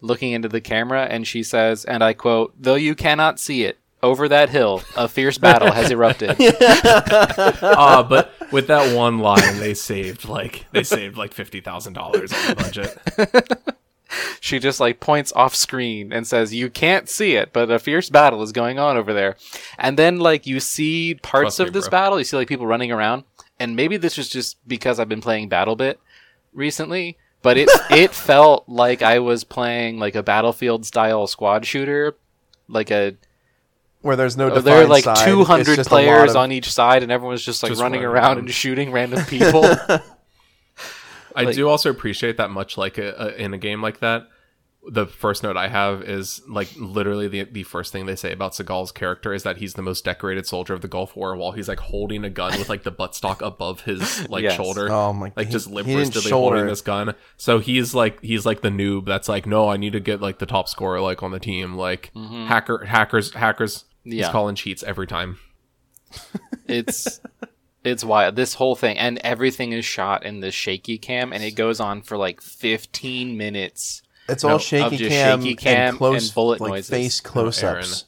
looking 0.00 0.32
into 0.32 0.48
the 0.48 0.60
camera 0.60 1.04
and 1.04 1.26
she 1.26 1.42
says 1.42 1.84
and 1.84 2.02
i 2.04 2.12
quote 2.12 2.52
though 2.58 2.74
you 2.76 2.94
cannot 2.94 3.38
see 3.40 3.64
it 3.64 3.78
over 4.02 4.28
that 4.28 4.48
hill 4.50 4.80
a 4.96 5.08
fierce 5.08 5.38
battle 5.38 5.72
has 5.72 5.90
erupted 5.90 6.36
Ah, 6.40 8.06
but 8.08 8.32
with 8.52 8.68
that 8.68 8.96
one 8.96 9.18
line, 9.18 9.58
they 9.58 9.74
saved 9.74 10.28
like 10.28 10.64
they 10.72 10.82
saved 10.84 11.16
like 11.18 11.34
fifty 11.34 11.60
thousand 11.60 11.92
dollars 11.94 12.32
on 12.32 12.46
the 12.48 12.54
budget. 12.54 13.74
she 14.40 14.58
just 14.58 14.80
like 14.80 15.00
points 15.00 15.32
off 15.32 15.54
screen 15.54 16.12
and 16.12 16.26
says 16.26 16.54
you 16.54 16.70
can't 16.70 17.08
see 17.10 17.34
it 17.34 17.52
but 17.52 17.70
a 17.70 17.78
fierce 17.78 18.08
battle 18.08 18.42
is 18.42 18.52
going 18.52 18.78
on 18.78 18.96
over 18.96 19.12
there 19.12 19.36
and 19.78 19.98
then 19.98 20.18
like 20.18 20.46
you 20.46 20.60
see 20.60 21.14
parts 21.16 21.56
Trust 21.56 21.60
of 21.60 21.66
me, 21.66 21.72
this 21.72 21.88
bro. 21.88 21.90
battle 21.90 22.18
you 22.18 22.24
see 22.24 22.36
like 22.36 22.48
people 22.48 22.66
running 22.66 22.90
around 22.90 23.24
and 23.60 23.76
maybe 23.76 23.98
this 23.98 24.16
is 24.16 24.30
just 24.30 24.56
because 24.66 24.98
i've 24.98 25.10
been 25.10 25.20
playing 25.20 25.50
battlebit 25.50 25.96
recently 26.54 27.18
but 27.42 27.56
it 27.56 27.68
it 27.90 28.12
felt 28.12 28.68
like 28.68 29.02
i 29.02 29.18
was 29.18 29.44
playing 29.44 29.98
like 29.98 30.14
a 30.14 30.22
battlefield 30.22 30.84
style 30.86 31.26
squad 31.26 31.64
shooter 31.66 32.16
like 32.68 32.90
a 32.90 33.14
where 34.00 34.14
there's 34.14 34.36
no. 34.36 34.60
there 34.60 34.82
are 34.82 34.86
like 34.86 35.02
side. 35.04 35.26
200 35.26 35.84
players 35.86 36.30
of- 36.30 36.36
on 36.36 36.52
each 36.52 36.72
side 36.72 37.02
and 37.02 37.10
everyone's 37.10 37.44
just 37.44 37.62
like 37.64 37.70
Just 37.72 37.82
running 37.82 38.00
running 38.02 38.14
around 38.14 38.24
around. 38.24 38.38
and 38.38 38.50
shooting 38.50 38.92
random 38.92 39.24
people 39.26 39.64
I 41.34 41.44
Like- 41.44 41.54
do 41.54 41.68
also 41.68 41.90
appreciate 41.90 42.36
that 42.38 42.50
much 42.50 42.76
like 42.76 42.98
a, 42.98 43.14
a, 43.18 43.28
in 43.42 43.54
a 43.54 43.58
game 43.58 43.80
like 43.82 44.00
that. 44.00 44.26
The 44.90 45.06
first 45.06 45.42
note 45.42 45.56
I 45.56 45.68
have 45.68 46.02
is 46.02 46.40
like 46.48 46.68
literally 46.76 47.28
the 47.28 47.44
the 47.44 47.62
first 47.64 47.92
thing 47.92 48.06
they 48.06 48.16
say 48.16 48.32
about 48.32 48.52
Seagal's 48.52 48.90
character 48.92 49.34
is 49.34 49.42
that 49.42 49.58
he's 49.58 49.74
the 49.74 49.82
most 49.82 50.02
decorated 50.04 50.46
soldier 50.46 50.72
of 50.72 50.80
the 50.80 50.88
Gulf 50.88 51.14
War 51.14 51.36
while 51.36 51.52
he's 51.52 51.68
like 51.68 51.80
holding 51.80 52.24
a 52.24 52.30
gun 52.30 52.58
with 52.58 52.68
like 52.70 52.84
the 52.84 52.92
buttstock 52.92 53.44
above 53.44 53.82
his 53.82 54.26
like 54.30 54.44
Yes. 54.44 54.54
shoulder. 54.54 54.88
Oh 54.90 55.12
my- 55.12 55.32
Like 55.36 55.48
he- 55.48 55.52
just 55.52 55.68
limp 55.68 55.86
he 55.88 55.94
wristedly 55.94 56.30
holding 56.30 56.66
this 56.66 56.80
gun. 56.80 57.14
So 57.36 57.58
he's 57.58 57.94
like 57.94 58.22
he's 58.22 58.46
like 58.46 58.62
the 58.62 58.70
noob 58.70 59.04
that's 59.04 59.28
like, 59.28 59.46
no, 59.46 59.68
I 59.68 59.76
need 59.76 59.92
to 59.92 60.00
get 60.00 60.22
like 60.22 60.38
the 60.38 60.46
top 60.46 60.68
scorer 60.68 61.00
like 61.00 61.22
on 61.22 61.32
the 61.32 61.40
team. 61.40 61.74
Like 61.74 62.10
hacker 62.14 62.84
hackers 62.86 63.34
hackers 63.34 63.84
he's 64.04 64.12
Mm-hmm. 64.14 64.18
Yeah. 64.20 64.32
calling 64.32 64.54
cheats 64.54 64.82
every 64.84 65.06
time. 65.06 65.38
it's 66.66 67.20
it's 67.84 68.04
wild 68.04 68.36
this 68.36 68.54
whole 68.54 68.74
thing 68.74 68.96
and 68.98 69.18
everything 69.18 69.72
is 69.72 69.84
shot 69.84 70.24
in 70.24 70.40
this 70.40 70.54
shaky 70.54 70.98
cam 70.98 71.32
and 71.32 71.42
it 71.42 71.52
goes 71.52 71.80
on 71.80 72.00
for 72.02 72.16
like 72.16 72.40
15 72.40 73.36
minutes 73.36 74.02
It's 74.28 74.44
No, 74.44 74.50
all 74.50 74.58
shaky 74.58 74.96
just 74.96 75.10
cam, 75.10 75.40
shaky 75.42 75.56
cam 75.56 75.88
and 75.90 75.96
close 75.98 76.26
and 76.28 76.34
bullet 76.34 76.60
like 76.60 76.70
noises. 76.70 76.90
face 76.90 77.20
close-ups. 77.20 78.04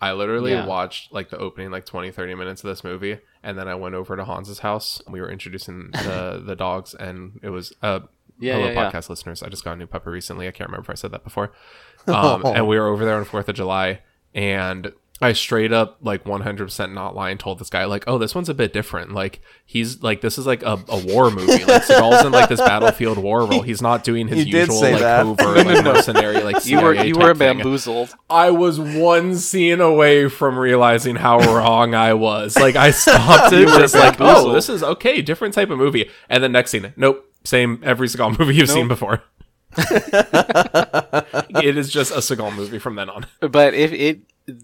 I 0.00 0.12
literally 0.12 0.52
Yeah. 0.52 0.66
watched 0.66 1.12
like 1.12 1.30
the 1.30 1.38
opening 1.38 1.70
like 1.70 1.84
20 1.86 2.10
30 2.12 2.34
minutes 2.36 2.62
of 2.62 2.68
this 2.68 2.84
movie 2.84 3.18
and 3.42 3.58
then 3.58 3.66
I 3.66 3.74
went 3.74 3.94
over 3.96 4.14
to 4.16 4.24
Hans's 4.24 4.60
house. 4.60 5.02
We 5.08 5.20
were 5.20 5.30
introducing 5.30 5.90
the 5.92 6.42
the 6.44 6.54
dogs 6.54 6.94
and 6.94 7.40
it 7.42 7.48
was 7.50 7.72
uh 7.82 8.00
Yeah, 8.38 8.54
hello 8.54 8.66
yeah, 8.68 8.72
yeah. 8.74 8.90
podcast 8.92 9.08
listeners. 9.10 9.42
I 9.42 9.48
just 9.48 9.64
got 9.64 9.72
a 9.72 9.76
new 9.76 9.86
puppy 9.88 10.10
recently. 10.10 10.46
I 10.46 10.52
can't 10.52 10.68
remember 10.70 10.84
if 10.84 10.90
I 10.90 10.94
said 10.94 11.10
that 11.12 11.24
before. 11.24 11.50
Um, 12.06 12.44
and 12.54 12.68
we 12.68 12.78
were 12.78 12.86
over 12.86 13.04
there 13.04 13.16
on 13.16 13.24
4th 13.24 13.48
of 13.48 13.56
July 13.56 14.00
and 14.34 14.92
I 15.20 15.32
straight 15.32 15.72
up 15.72 15.98
like 16.00 16.24
100% 16.24 16.92
not 16.92 17.16
lying 17.16 17.38
told 17.38 17.58
this 17.58 17.70
guy 17.70 17.86
like, 17.86 18.04
"Oh, 18.06 18.18
this 18.18 18.36
one's 18.36 18.48
a 18.48 18.54
bit 18.54 18.72
different. 18.72 19.12
Like 19.12 19.40
he's 19.66 20.00
like 20.00 20.20
this 20.20 20.38
is 20.38 20.46
like 20.46 20.62
a, 20.62 20.78
a 20.88 21.04
war 21.06 21.30
movie. 21.30 21.64
Like 21.64 21.82
Seagal's 21.84 22.24
in 22.24 22.30
like 22.30 22.48
this 22.48 22.60
battlefield 22.60 23.18
war 23.18 23.44
role. 23.44 23.62
He's 23.62 23.82
not 23.82 24.04
doing 24.04 24.28
his 24.28 24.46
usual 24.46 24.76
say 24.76 24.92
like 24.92 25.02
that. 25.02 25.24
covert 25.24 25.66
like 25.66 25.84
mercenary 25.84 26.40
like 26.42 26.64
you 26.70 26.80
were 26.80 26.94
you 26.94 27.14
were 27.14 27.34
type 27.34 27.38
thing. 27.38 27.56
bamboozled 27.56 28.14
I 28.30 28.50
was 28.50 28.78
one 28.78 29.34
scene 29.36 29.80
away 29.80 30.28
from 30.28 30.56
realizing 30.56 31.16
how 31.16 31.40
wrong 31.40 31.94
I 31.94 32.14
was. 32.14 32.56
Like 32.56 32.76
I 32.76 32.92
stopped 32.92 33.52
it, 33.52 33.66
just 33.66 33.94
like, 33.94 34.20
oh, 34.20 34.52
this 34.52 34.68
is 34.68 34.84
okay, 34.84 35.20
different 35.20 35.54
type 35.54 35.70
of 35.70 35.78
movie. 35.78 36.08
And 36.28 36.44
then 36.44 36.52
next 36.52 36.70
scene, 36.70 36.92
nope, 36.96 37.28
same 37.44 37.80
every 37.82 38.06
Seagal 38.06 38.38
movie 38.38 38.54
you've 38.54 38.70
seen 38.70 38.86
before. 38.86 39.24
it 39.76 41.76
is 41.76 41.90
just 41.90 42.12
a 42.12 42.18
Seagal 42.18 42.54
movie 42.54 42.78
from 42.78 42.94
then 42.94 43.10
on. 43.10 43.26
but 43.40 43.74
if 43.74 43.92
it 43.92 44.20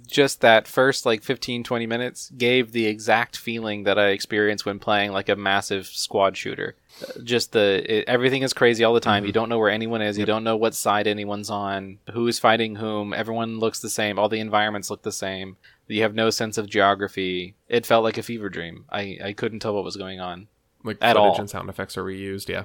just 0.07 0.41
that 0.41 0.67
first 0.67 1.05
like 1.05 1.23
15 1.23 1.65
20 1.65 1.87
minutes 1.87 2.31
gave 2.31 2.73
the 2.73 2.87
exact 2.87 3.37
feeling 3.37 3.85
that 3.85 3.99
I 3.99 4.09
experienced 4.09 4.65
when 4.65 4.79
playing 4.79 5.13
like 5.13 5.29
a 5.29 5.37
massive 5.37 5.87
squad 5.87 6.37
shooter. 6.37 6.77
Just 7.23 7.53
the 7.53 7.85
it, 7.87 8.05
everything 8.09 8.43
is 8.43 8.53
crazy 8.53 8.85
all 8.85 8.95
the 8.95 9.01
time. 9.01 9.25
You 9.25 9.29
mm-hmm. 9.29 9.35
don't 9.35 9.49
know 9.49 9.59
where 9.59 9.71
anyone 9.71 10.03
is. 10.03 10.19
You 10.19 10.27
don't 10.27 10.45
know 10.45 10.57
what 10.57 10.75
side 10.75 11.07
anyone's 11.07 11.51
on. 11.51 11.99
Who 12.13 12.27
is 12.29 12.39
fighting 12.39 12.77
whom? 12.77 13.13
Everyone 13.13 13.59
looks 13.59 13.81
the 13.81 13.91
same. 13.91 14.19
All 14.19 14.29
the 14.29 14.41
environments 14.41 14.91
look 14.91 15.03
the 15.03 15.13
same. 15.13 15.57
You 15.87 16.03
have 16.03 16.15
no 16.15 16.31
sense 16.31 16.57
of 16.57 16.69
geography. 16.69 17.57
It 17.69 17.85
felt 17.85 18.05
like 18.05 18.17
a 18.17 18.23
fever 18.23 18.49
dream. 18.49 18.87
I 18.91 19.19
I 19.23 19.33
couldn't 19.33 19.61
tell 19.61 19.75
what 19.75 19.85
was 19.85 19.97
going 19.97 20.21
on. 20.21 20.49
Like 20.83 20.99
At 21.01 21.17
footage 21.17 21.35
all. 21.35 21.41
and 21.41 21.51
sound 21.51 21.69
effects 21.69 21.97
are 21.97 22.05
reused. 22.05 22.49
Yeah. 22.49 22.65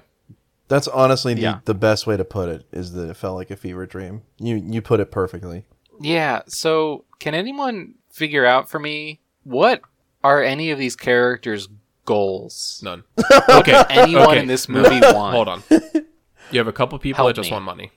That's 0.68 0.88
honestly 0.88 1.34
the, 1.34 1.42
Yeah. 1.42 1.60
the 1.66 1.74
best 1.74 2.06
way 2.06 2.16
to 2.16 2.24
put 2.24 2.50
it. 2.50 2.68
Is 2.72 2.94
that 2.94 3.10
it 3.10 3.16
felt 3.16 3.36
like 3.36 3.50
a 3.50 3.56
fever 3.56 3.86
dream. 3.86 4.22
You 4.38 4.56
you 4.56 4.82
put 4.82 5.00
it 5.00 5.12
perfectly. 5.12 5.66
Yeah, 6.00 6.42
so 6.48 7.06
can 7.20 7.34
anyone 7.36 7.96
figure 8.12 8.46
out 8.46 8.70
for 8.70 8.80
me 8.80 9.20
what 9.44 9.82
are 10.24 10.44
any 10.44 10.72
of 10.72 10.80
these 10.80 10.96
characters' 10.96 11.68
goals? 12.06 12.82
None. 12.84 13.04
Okay, 13.50 13.84
anyone 13.90 14.30
Okay. 14.30 14.40
in 14.40 14.48
this 14.48 14.68
movie 14.70 15.00
want? 15.02 15.36
Hold 15.36 15.48
on. 15.48 15.64
You 16.52 16.60
have 16.60 16.68
a 16.68 16.74
couple 16.74 16.98
people 17.00 17.18
Help 17.18 17.30
that 17.30 17.34
just 17.42 17.50
me. 17.50 17.54
want 17.56 17.66
money. 17.66 17.92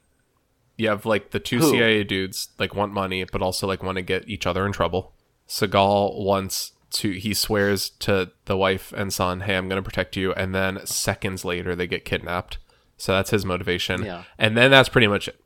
You 0.77 0.89
have 0.89 1.07
like 1.07 1.31
the 1.31 1.39
two 1.41 1.59
Who? 1.59 1.71
CIA 1.71 2.03
dudes 2.05 2.49
like 2.59 2.75
want 2.75 2.93
money, 2.93 3.25
but 3.25 3.43
also 3.43 3.67
like 3.67 3.83
want 3.83 3.97
to 3.97 4.03
get 4.03 4.29
each 4.29 4.47
other 4.47 4.67
in 4.67 4.73
trouble. 4.73 5.13
Seagal 5.49 6.23
wants 6.25 6.73
to. 6.93 7.11
He 7.13 7.35
swears 7.35 7.91
to 8.01 8.33
the 8.47 8.57
wife 8.57 8.93
and 8.97 9.13
son, 9.13 9.41
"Hey, 9.41 9.57
I'm 9.57 9.69
going 9.69 9.83
to 9.83 9.89
protect 9.89 10.17
you," 10.17 10.33
and 10.33 10.55
then 10.55 10.85
seconds 10.87 11.45
later 11.45 11.75
they 11.77 11.87
get 11.87 12.05
kidnapped. 12.05 12.59
So 12.97 13.13
that's 13.13 13.31
his 13.31 13.45
motivation. 13.45 14.05
Yeah. 14.05 14.25
And 14.39 14.57
then 14.57 14.71
that's 14.71 14.89
pretty 14.89 15.09
much 15.09 15.29
it. 15.29 15.41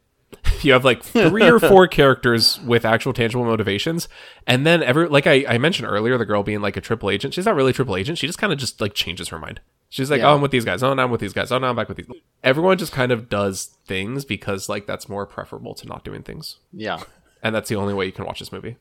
You 0.64 0.72
have 0.72 0.84
like 0.84 1.02
three 1.02 1.48
or 1.48 1.58
four 1.60 1.86
characters 1.88 2.60
with 2.60 2.84
actual 2.84 3.12
tangible 3.12 3.44
motivations, 3.44 4.08
and 4.46 4.66
then 4.66 4.82
every 4.82 5.08
like 5.08 5.26
I, 5.26 5.44
I 5.48 5.58
mentioned 5.58 5.88
earlier, 5.88 6.16
the 6.18 6.24
girl 6.26 6.42
being 6.42 6.60
like 6.60 6.76
a 6.76 6.80
triple 6.80 7.10
agent. 7.10 7.34
She's 7.34 7.46
not 7.46 7.54
really 7.54 7.70
a 7.70 7.74
triple 7.74 7.96
agent. 7.96 8.18
She 8.18 8.26
just 8.26 8.38
kind 8.38 8.52
of 8.52 8.58
just 8.58 8.80
like 8.80 8.94
changes 8.94 9.28
her 9.28 9.38
mind. 9.38 9.60
She's 9.88 10.10
like, 10.10 10.20
Yeah. 10.20 10.30
oh, 10.30 10.34
I'm 10.34 10.40
with 10.40 10.50
these 10.50 10.64
guys. 10.64 10.82
Oh, 10.82 10.92
now 10.94 11.04
I'm 11.04 11.10
with 11.10 11.20
these 11.20 11.32
guys. 11.32 11.52
Oh, 11.52 11.58
now 11.58 11.68
I'm 11.70 11.76
back 11.76 11.88
with 11.88 11.96
these. 11.98 12.06
Everyone 12.42 12.76
just 12.78 12.92
kind 12.92 13.12
of 13.12 13.28
does 13.28 13.76
things 13.86 14.24
because 14.24 14.68
like 14.68 14.86
that's 14.86 15.08
more 15.08 15.26
preferable 15.26 15.74
to 15.74 15.86
not 15.86 16.04
doing 16.04 16.22
things, 16.22 16.58
Yeah. 16.72 17.00
and 17.42 17.54
that's 17.54 17.68
the 17.68 17.76
only 17.76 17.94
way 17.94 18.06
you 18.06 18.12
can 18.12 18.24
watch 18.24 18.38
this 18.40 18.50
movie. 18.52 18.76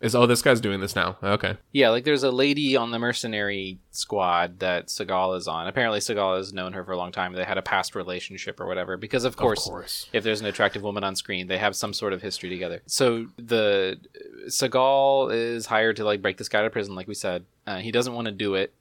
Is 0.00 0.14
oh, 0.14 0.24
this 0.24 0.40
guy's 0.40 0.62
doing 0.62 0.80
this 0.80 0.96
now. 0.96 1.18
Okay, 1.22 1.58
Yeah, 1.72 1.90
like 1.90 2.04
there's 2.04 2.22
a 2.22 2.30
lady 2.30 2.74
on 2.74 2.90
the 2.90 2.98
mercenary 2.98 3.78
squad 3.90 4.60
that 4.60 4.86
Seagal 4.86 5.36
is 5.36 5.46
on. 5.46 5.66
Apparently, 5.66 6.00
Seagal 6.00 6.38
has 6.38 6.54
known 6.54 6.72
her 6.72 6.82
for 6.84 6.92
a 6.92 6.96
long 6.96 7.12
time. 7.12 7.34
They 7.34 7.44
had 7.44 7.58
a 7.58 7.62
past 7.62 7.94
relationship 7.94 8.60
or 8.60 8.66
whatever. 8.66 8.96
Because 8.96 9.24
of 9.24 9.36
course, 9.36 9.62
course. 9.62 10.08
if 10.14 10.24
there's 10.24 10.40
an 10.40 10.46
attractive 10.46 10.82
woman 10.82 11.04
on 11.04 11.16
screen, 11.16 11.48
they 11.48 11.58
have 11.58 11.76
some 11.76 11.92
sort 11.92 12.14
of 12.14 12.22
history 12.22 12.48
together. 12.48 12.80
So 12.86 13.26
the 13.36 13.98
Seagal 14.46 15.34
is 15.34 15.66
hired 15.66 15.96
to 15.96 16.04
like 16.04 16.22
break 16.22 16.38
this 16.38 16.48
guy 16.48 16.60
out 16.60 16.64
of 16.64 16.72
prison, 16.72 16.94
like 16.94 17.06
we 17.06 17.14
said. 17.14 17.44
Uh, 17.66 17.76
he 17.78 17.92
doesn't 17.92 18.14
want 18.14 18.24
to 18.24 18.32
do 18.32 18.54
it, 18.54 18.72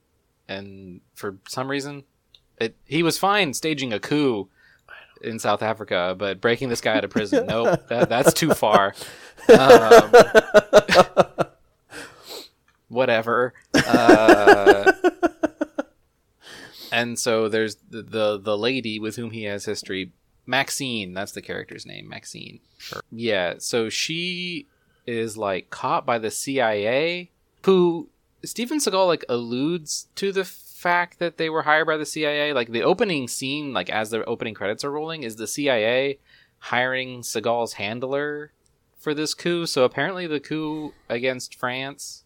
and 0.48 1.02
for 1.16 1.36
some 1.50 1.70
reason, 1.70 2.06
it 2.62 2.78
he 2.86 3.04
was 3.04 3.18
fine 3.18 3.54
staging 3.54 3.92
a 3.92 4.00
coup 4.00 4.48
in 5.22 5.40
South 5.40 5.62
Africa, 5.62 6.16
but 6.18 6.42
breaking 6.42 6.70
this 6.70 6.82
guy 6.82 6.96
out 6.98 7.04
of 7.04 7.10
prison, 7.10 7.46
nope, 7.48 7.88
that, 7.90 8.10
that's 8.10 8.34
too 8.34 8.54
far. 8.54 8.94
Um, 9.48 10.12
whatever. 12.88 13.54
Uh, 13.74 14.92
and 16.92 17.18
so 17.18 17.48
there's 17.48 17.76
the, 17.90 18.02
the 18.02 18.40
the 18.40 18.58
lady 18.58 19.00
with 19.00 19.16
whom 19.16 19.32
he 19.32 19.44
has 19.44 19.66
history, 19.66 20.12
Maxine. 20.46 21.14
That's 21.14 21.32
the 21.32 21.42
character's 21.42 21.86
name, 21.86 22.10
Maxine. 22.10 22.60
Yeah. 23.12 23.56
So 23.60 23.90
she 23.90 24.68
is 25.06 25.38
like 25.38 25.70
caught 25.70 26.06
by 26.06 26.18
the 26.20 26.32
CIA, 26.32 27.32
who 27.64 28.10
Steven 28.44 28.80
Seagal 28.80 29.08
like 29.08 29.26
alludes 29.30 30.08
to 30.16 30.32
the 30.32 30.44
fact 30.80 31.20
that 31.20 31.38
they 31.38 31.50
were 31.50 31.64
hired 31.64 31.88
by 31.88 31.98
the 31.98 32.06
CIA. 32.06 32.54
Like 32.54 32.72
the 32.72 32.84
opening 32.84 33.28
scene, 33.28 33.74
like 33.74 33.90
as 33.90 34.10
the 34.12 34.24
opening 34.26 34.54
credits 34.54 34.84
are 34.84 34.92
rolling, 34.92 35.24
is 35.24 35.36
the 35.36 35.48
CIA 35.48 36.20
hiring 36.60 37.22
Seagal's 37.22 37.74
handler 37.74 38.52
for 38.98 39.14
this 39.14 39.34
coup. 39.34 39.66
So 39.66 39.84
apparently, 39.84 40.26
the 40.26 40.40
coup 40.40 40.94
against 41.10 41.56
France 41.56 42.24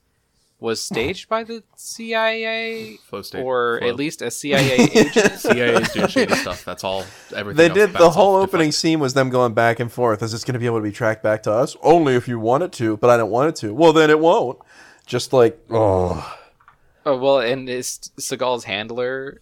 was 0.60 0.82
staged 0.92 1.28
by 1.28 1.44
the 1.44 1.64
CIA, 1.76 2.98
Flow 3.10 3.24
state. 3.24 3.42
or 3.42 3.80
Flow. 3.80 3.90
at 3.90 3.96
least 3.96 4.22
a 4.22 4.30
CIA 4.30 4.74
agent. 4.96 5.40
CIA 5.40 5.74
is 5.76 5.90
doing 5.92 6.08
shady 6.08 6.36
stuff. 6.46 6.64
That's 6.64 6.84
all. 6.84 7.06
Everything. 7.36 7.58
They 7.58 7.74
did 7.74 7.94
the 7.94 8.12
whole 8.12 8.36
opening 8.36 8.68
deflect. 8.68 8.76
scene 8.76 9.00
was 9.00 9.16
them 9.16 9.30
going 9.32 9.54
back 9.56 9.80
and 9.80 9.92
forth. 9.92 10.22
Is 10.22 10.32
this 10.32 10.44
going 10.44 10.54
to 10.54 10.60
be 10.60 10.68
able 10.68 10.78
to 10.78 10.84
be 10.84 10.92
tracked 10.92 11.24
back 11.24 11.42
to 11.44 11.52
us? 11.52 11.76
Only 11.82 12.14
if 12.16 12.28
you 12.28 12.40
want 12.40 12.64
it 12.64 12.72
to, 12.74 12.98
but 12.98 13.10
I 13.10 13.18
don't 13.18 13.32
want 13.32 13.50
it 13.50 13.56
to. 13.58 13.74
Well, 13.74 13.94
then 13.94 14.10
it 14.12 14.20
won't. 14.20 14.60
Just 15.06 15.34
like 15.34 15.60
oh, 15.70 16.38
oh 17.06 17.18
well, 17.18 17.40
and 17.40 17.70
it's 17.70 18.10
Seagal's 18.20 18.64
handler 18.66 19.42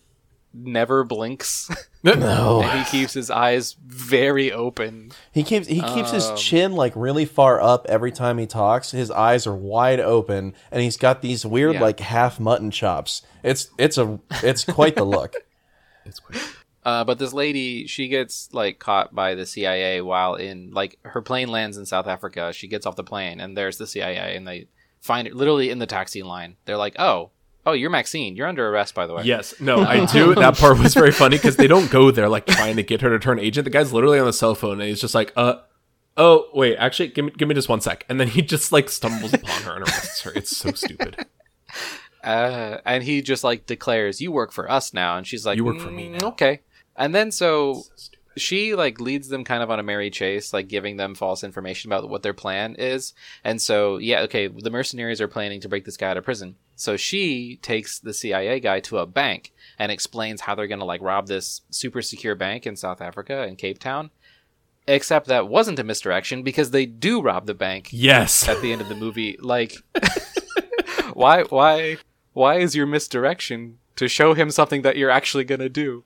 never 0.53 1.05
blinks, 1.05 1.69
no. 2.03 2.61
and 2.61 2.79
he 2.79 2.85
keeps 2.99 3.13
his 3.13 3.31
eyes 3.31 3.77
very 3.85 4.51
open. 4.51 5.11
He 5.31 5.43
keeps 5.43 5.67
he 5.67 5.81
keeps 5.81 6.11
his 6.11 6.25
Um, 6.29 6.35
chin 6.37 6.71
like 6.73 6.93
really 6.95 7.25
far 7.25 7.61
up 7.61 7.85
every 7.87 8.11
time 8.11 8.37
he 8.37 8.45
talks. 8.47 8.91
His 8.91 9.09
eyes 9.11 9.47
are 9.47 9.55
wide 9.55 9.99
open, 10.01 10.53
and 10.71 10.81
he's 10.81 10.97
got 10.97 11.21
these 11.21 11.45
weird 11.45 11.75
Yeah. 11.75 11.81
like 11.81 11.99
half 12.01 12.39
mutton 12.39 12.69
chops. 12.71 13.21
It's 13.43 13.69
it's 13.77 13.97
a 13.97 14.19
it's 14.43 14.63
quite 14.65 14.95
the 14.95 15.05
look. 15.05 15.35
It's 16.03 16.19
quick. 16.19 16.41
Uh, 16.83 17.03
but 17.03 17.19
this 17.19 17.31
lady, 17.31 17.85
she 17.85 18.07
gets 18.07 18.49
like 18.51 18.79
caught 18.79 19.13
by 19.13 19.35
the 19.35 19.45
CIA 19.45 20.01
while 20.01 20.33
in 20.33 20.71
like 20.71 20.97
her 21.03 21.21
plane 21.21 21.47
lands 21.49 21.77
in 21.77 21.85
South 21.85 22.07
Africa. 22.07 22.51
She 22.53 22.67
gets 22.67 22.87
off 22.87 22.95
the 22.95 23.03
plane, 23.03 23.39
and 23.39 23.55
there's 23.55 23.77
the 23.77 23.85
CIA, 23.85 24.35
and 24.35 24.47
they 24.47 24.65
find 24.99 25.27
it 25.27 25.35
literally 25.35 25.69
in 25.69 25.77
the 25.77 25.85
taxi 25.85 26.23
line. 26.23 26.55
They're 26.65 26.77
like, 26.77 26.95
"Oh, 26.97 27.29
oh, 27.65 27.73
you're 27.73 27.89
Maxine. 27.89 28.35
You're 28.35 28.47
under 28.47 28.67
arrest, 28.67 28.95
by 28.95 29.07
the 29.07 29.13
way." 29.13 29.23
Yes, 29.23 29.53
no, 29.59 29.79
I 29.87 30.05
do. 30.05 30.35
That 30.35 30.57
part 30.57 30.79
was 30.79 30.93
very 30.93 31.11
funny 31.11 31.37
because 31.37 31.55
they 31.57 31.67
don't 31.67 31.89
go 31.91 32.11
there 32.11 32.29
like 32.29 32.45
trying 32.45 32.75
to 32.75 32.83
get 32.83 33.01
her 33.01 33.09
to 33.09 33.19
turn 33.19 33.39
agent. 33.39 33.65
The 33.65 33.71
guy's 33.71 33.93
literally 33.93 34.19
on 34.19 34.25
the 34.25 34.33
cell 34.33 34.55
phone 34.55 34.79
and 34.79 34.89
he's 34.89 35.01
just 35.01 35.15
like, 35.15 35.33
uh, 35.35 35.55
oh 36.17 36.47
wait, 36.53 36.77
actually, 36.77 37.09
give 37.09 37.25
me 37.25 37.31
give 37.37 37.47
me 37.47 37.55
just 37.55 37.69
one 37.69 37.81
sec, 37.81 38.05
and 38.09 38.19
then 38.19 38.27
he 38.27 38.41
just 38.41 38.71
like 38.71 38.89
stumbles 38.89 39.33
upon 39.33 39.61
her 39.63 39.75
and 39.75 39.83
arrests 39.83 40.21
her. 40.21 40.31
It's 40.35 40.55
so 40.55 40.71
stupid. 40.71 41.25
Uh, 42.23 42.77
and 42.85 43.03
he 43.03 43.21
just 43.21 43.43
like 43.43 43.65
declares, 43.65 44.21
"You 44.21 44.31
work 44.31 44.51
for 44.51 44.69
us 44.69 44.93
now," 44.93 45.17
and 45.17 45.25
she's 45.25 45.45
like, 45.45 45.57
You 45.57 45.65
work 45.65 45.79
for 45.79 45.89
me 45.89 46.07
"Mm, 46.07 46.21
now." 46.21 46.27
Okay. 46.27 46.61
And 46.95 47.15
then 47.15 47.31
so 47.31 47.83
she 48.37 48.75
like 48.75 48.99
leads 48.99 49.27
them 49.29 49.43
kind 49.43 49.63
of 49.63 49.71
on 49.71 49.79
a 49.79 49.83
merry 49.83 50.09
chase, 50.09 50.53
like 50.53 50.67
giving 50.67 50.97
them 50.97 51.15
false 51.15 51.43
information 51.43 51.91
about 51.91 52.07
what 52.09 52.23
their 52.23 52.33
plan 52.33 52.75
is. 52.77 53.13
And 53.43 53.61
so 53.61 53.97
yeah, 53.97 54.21
okay, 54.21 54.47
the 54.47 54.69
mercenaries 54.69 55.19
are 55.19 55.27
planning 55.27 55.61
to 55.61 55.69
break 55.69 55.85
this 55.85 55.97
guy 55.97 56.09
out 56.09 56.17
of 56.17 56.23
prison. 56.23 56.55
So 56.81 56.97
she 56.97 57.59
takes 57.61 57.99
the 57.99 58.11
CIA 58.11 58.59
guy 58.59 58.79
to 58.79 58.97
a 58.97 59.05
bank 59.05 59.53
and 59.77 59.91
explains 59.91 60.41
how 60.41 60.55
they're 60.55 60.65
going 60.65 60.79
to 60.79 60.85
like 60.85 61.03
rob 61.03 61.27
this 61.27 61.61
super 61.69 62.01
secure 62.01 62.33
bank 62.33 62.65
in 62.65 62.75
South 62.75 63.01
Africa 63.01 63.43
in 63.45 63.55
Cape 63.55 63.77
Town. 63.77 64.09
Except 64.87 65.27
that 65.27 65.47
wasn't 65.47 65.77
a 65.77 65.83
misdirection 65.83 66.41
because 66.41 66.71
they 66.71 66.87
do 66.87 67.21
rob 67.21 67.45
the 67.45 67.53
bank 67.53 67.89
Yes, 67.91 68.49
at 68.49 68.63
the 68.63 68.71
end 68.71 68.81
of 68.81 68.89
the 68.89 68.95
movie. 68.95 69.37
Like, 69.39 69.75
why, 71.13 71.43
why, 71.43 71.97
why 72.33 72.57
is 72.57 72.75
your 72.75 72.87
misdirection 72.87 73.77
to 73.97 74.07
show 74.07 74.33
him 74.33 74.49
something 74.49 74.81
that 74.81 74.97
you're 74.97 75.11
actually 75.11 75.43
gonna 75.43 75.69
do? 75.69 76.03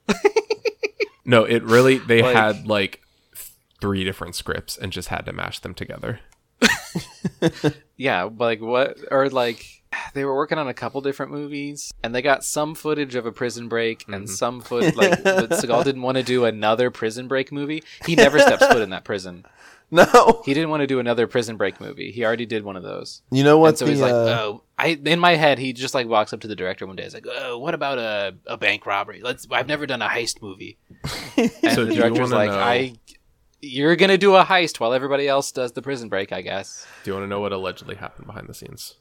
no, 1.26 1.46
it 1.46 1.64
really 1.64 2.00
they 2.00 2.22
Like- 2.22 2.36
had 2.36 2.68
like 2.68 3.02
three 3.80 4.04
different 4.04 4.36
scripts 4.36 4.76
and 4.78 4.92
just 4.92 5.08
had 5.08 5.26
to 5.28 5.32
mash 5.32 5.60
them 5.60 5.74
together. 5.74 6.20
yeah, 7.96 8.28
like 8.38 8.60
what, 8.60 8.98
or 9.10 9.30
like 9.30 9.84
they 10.14 10.26
were 10.26 10.36
working 10.36 10.58
on 10.58 10.68
a 10.68 10.74
couple 10.74 11.02
different 11.02 11.32
movies, 11.32 11.92
and 12.04 12.14
they 12.14 12.22
got 12.22 12.44
some 12.44 12.76
footage 12.76 13.16
of 13.16 13.26
a 13.26 13.32
prison 13.32 13.68
break 13.68 14.06
and 14.08 14.30
some 14.30 14.62
foot. 14.62 14.96
Like, 14.96 15.24
but 15.24 15.50
Seagal 15.52 15.84
didn't 15.84 16.02
want 16.02 16.18
to 16.18 16.24
do 16.24 16.46
another 16.46 16.92
prison 16.92 17.28
break 17.28 17.52
movie. 17.52 17.84
He 18.06 18.16
never 18.16 18.40
steps 18.40 18.66
foot 18.68 18.82
in 18.82 18.90
that 18.92 19.04
prison. 19.04 19.46
No, 19.92 20.42
He 20.44 20.56
didn't 20.56 20.72
want 20.72 20.82
to 20.82 20.88
do 20.88 21.00
another 21.00 21.28
prison 21.28 21.58
break 21.58 21.80
movie. 21.80 22.10
He 22.12 22.26
already 22.26 22.48
did 22.48 22.64
one 22.64 22.76
of 22.76 22.82
those. 22.82 23.22
you 23.30 23.44
know 23.44 23.60
what? 23.60 23.68
and 23.70 23.78
so 23.78 23.86
the, 23.86 23.92
he's 23.92 24.02
like, 24.02 24.12
uh, 24.14 24.16
"Oh, 24.16 24.64
I." 24.80 25.00
In 25.06 25.20
my 25.20 25.36
head, 25.36 25.60
he 25.60 25.74
just 25.74 25.94
like 25.94 26.08
walks 26.08 26.34
up 26.34 26.40
to 26.42 26.48
the 26.48 26.56
director 26.56 26.88
one 26.88 26.96
day. 26.96 27.04
He's 27.04 27.14
like, 27.14 27.28
"Oh, 27.32 27.60
what 27.60 27.76
about 27.76 28.00
a, 28.00 28.34
a 28.48 28.58
bank 28.58 28.88
robbery? 28.88 29.22
Let's. 29.24 29.46
I've 29.52 29.68
never 29.68 29.86
done 29.86 30.02
a 30.02 30.08
heist 30.08 30.42
movie." 30.42 30.80
And 31.38 31.52
So 31.72 31.86
the 31.86 31.92
do 31.92 31.96
you 31.96 32.02
director's 32.02 32.32
like, 32.32 32.50
know- 32.50 32.58
"I, 32.58 32.96
you're 33.62 33.96
gonna 33.96 34.18
do 34.18 34.36
a 34.36 34.44
heist 34.44 34.80
while 34.80 34.92
everybody 34.92 35.28
else 35.28 35.52
does 35.52 35.74
the 35.74 35.84
prison 35.84 36.10
break, 36.10 36.32
I 36.32 36.42
guess." 36.42 36.86
Do 37.04 37.12
you 37.12 37.14
want 37.16 37.26
to 37.26 37.30
know 37.30 37.40
what 37.40 37.54
allegedly 37.54 37.96
happened 37.96 38.26
behind 38.26 38.48
the 38.50 38.56
scenes? 38.56 38.96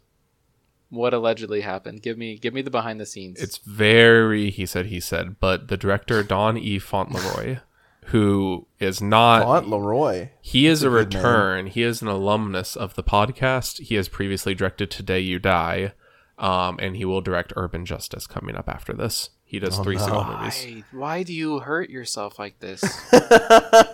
What 0.90 1.14
allegedly 1.14 1.62
happened? 1.62 2.02
Give 2.02 2.16
me, 2.16 2.38
give 2.38 2.54
me 2.54 2.62
the 2.62 2.70
behind 2.70 3.00
the 3.00 3.06
scenes. 3.06 3.40
It's 3.42 3.58
very 3.58 4.50
he 4.50 4.66
said 4.66 4.86
he 4.86 5.00
said, 5.00 5.40
but 5.40 5.68
the 5.68 5.76
director 5.76 6.22
Don 6.22 6.56
E. 6.56 6.78
Fauntleroy, 6.78 7.58
who 8.06 8.66
is 8.78 9.00
not 9.00 9.42
Aunt 9.42 9.68
Leroy. 9.68 10.30
He 10.40 10.66
is 10.66 10.82
a, 10.82 10.88
good 10.88 11.12
name. 11.12 11.22
return. 11.22 11.66
He 11.66 11.82
is 11.82 12.02
an 12.02 12.08
alumnus 12.08 12.76
of 12.76 12.94
the 12.94 13.02
podcast. 13.02 13.80
He 13.80 13.94
has 13.94 14.08
previously 14.08 14.54
directed 14.54 14.90
Today 14.90 15.20
You 15.20 15.38
Die, 15.38 15.92
um, 16.38 16.78
and 16.80 16.96
he 16.96 17.04
will 17.04 17.20
direct 17.20 17.52
Urban 17.56 17.86
Justice 17.86 18.26
coming 18.26 18.56
up 18.56 18.68
after 18.68 18.92
this. 18.92 19.30
He 19.44 19.58
does 19.58 19.78
three 19.78 19.98
single 19.98 20.24
movies. 20.24 20.64
why, 20.64 20.98
why 20.98 21.22
do 21.22 21.32
you 21.32 21.60
hurt 21.60 21.88
yourself 21.88 22.38
like 22.38 22.58
this, 22.58 22.82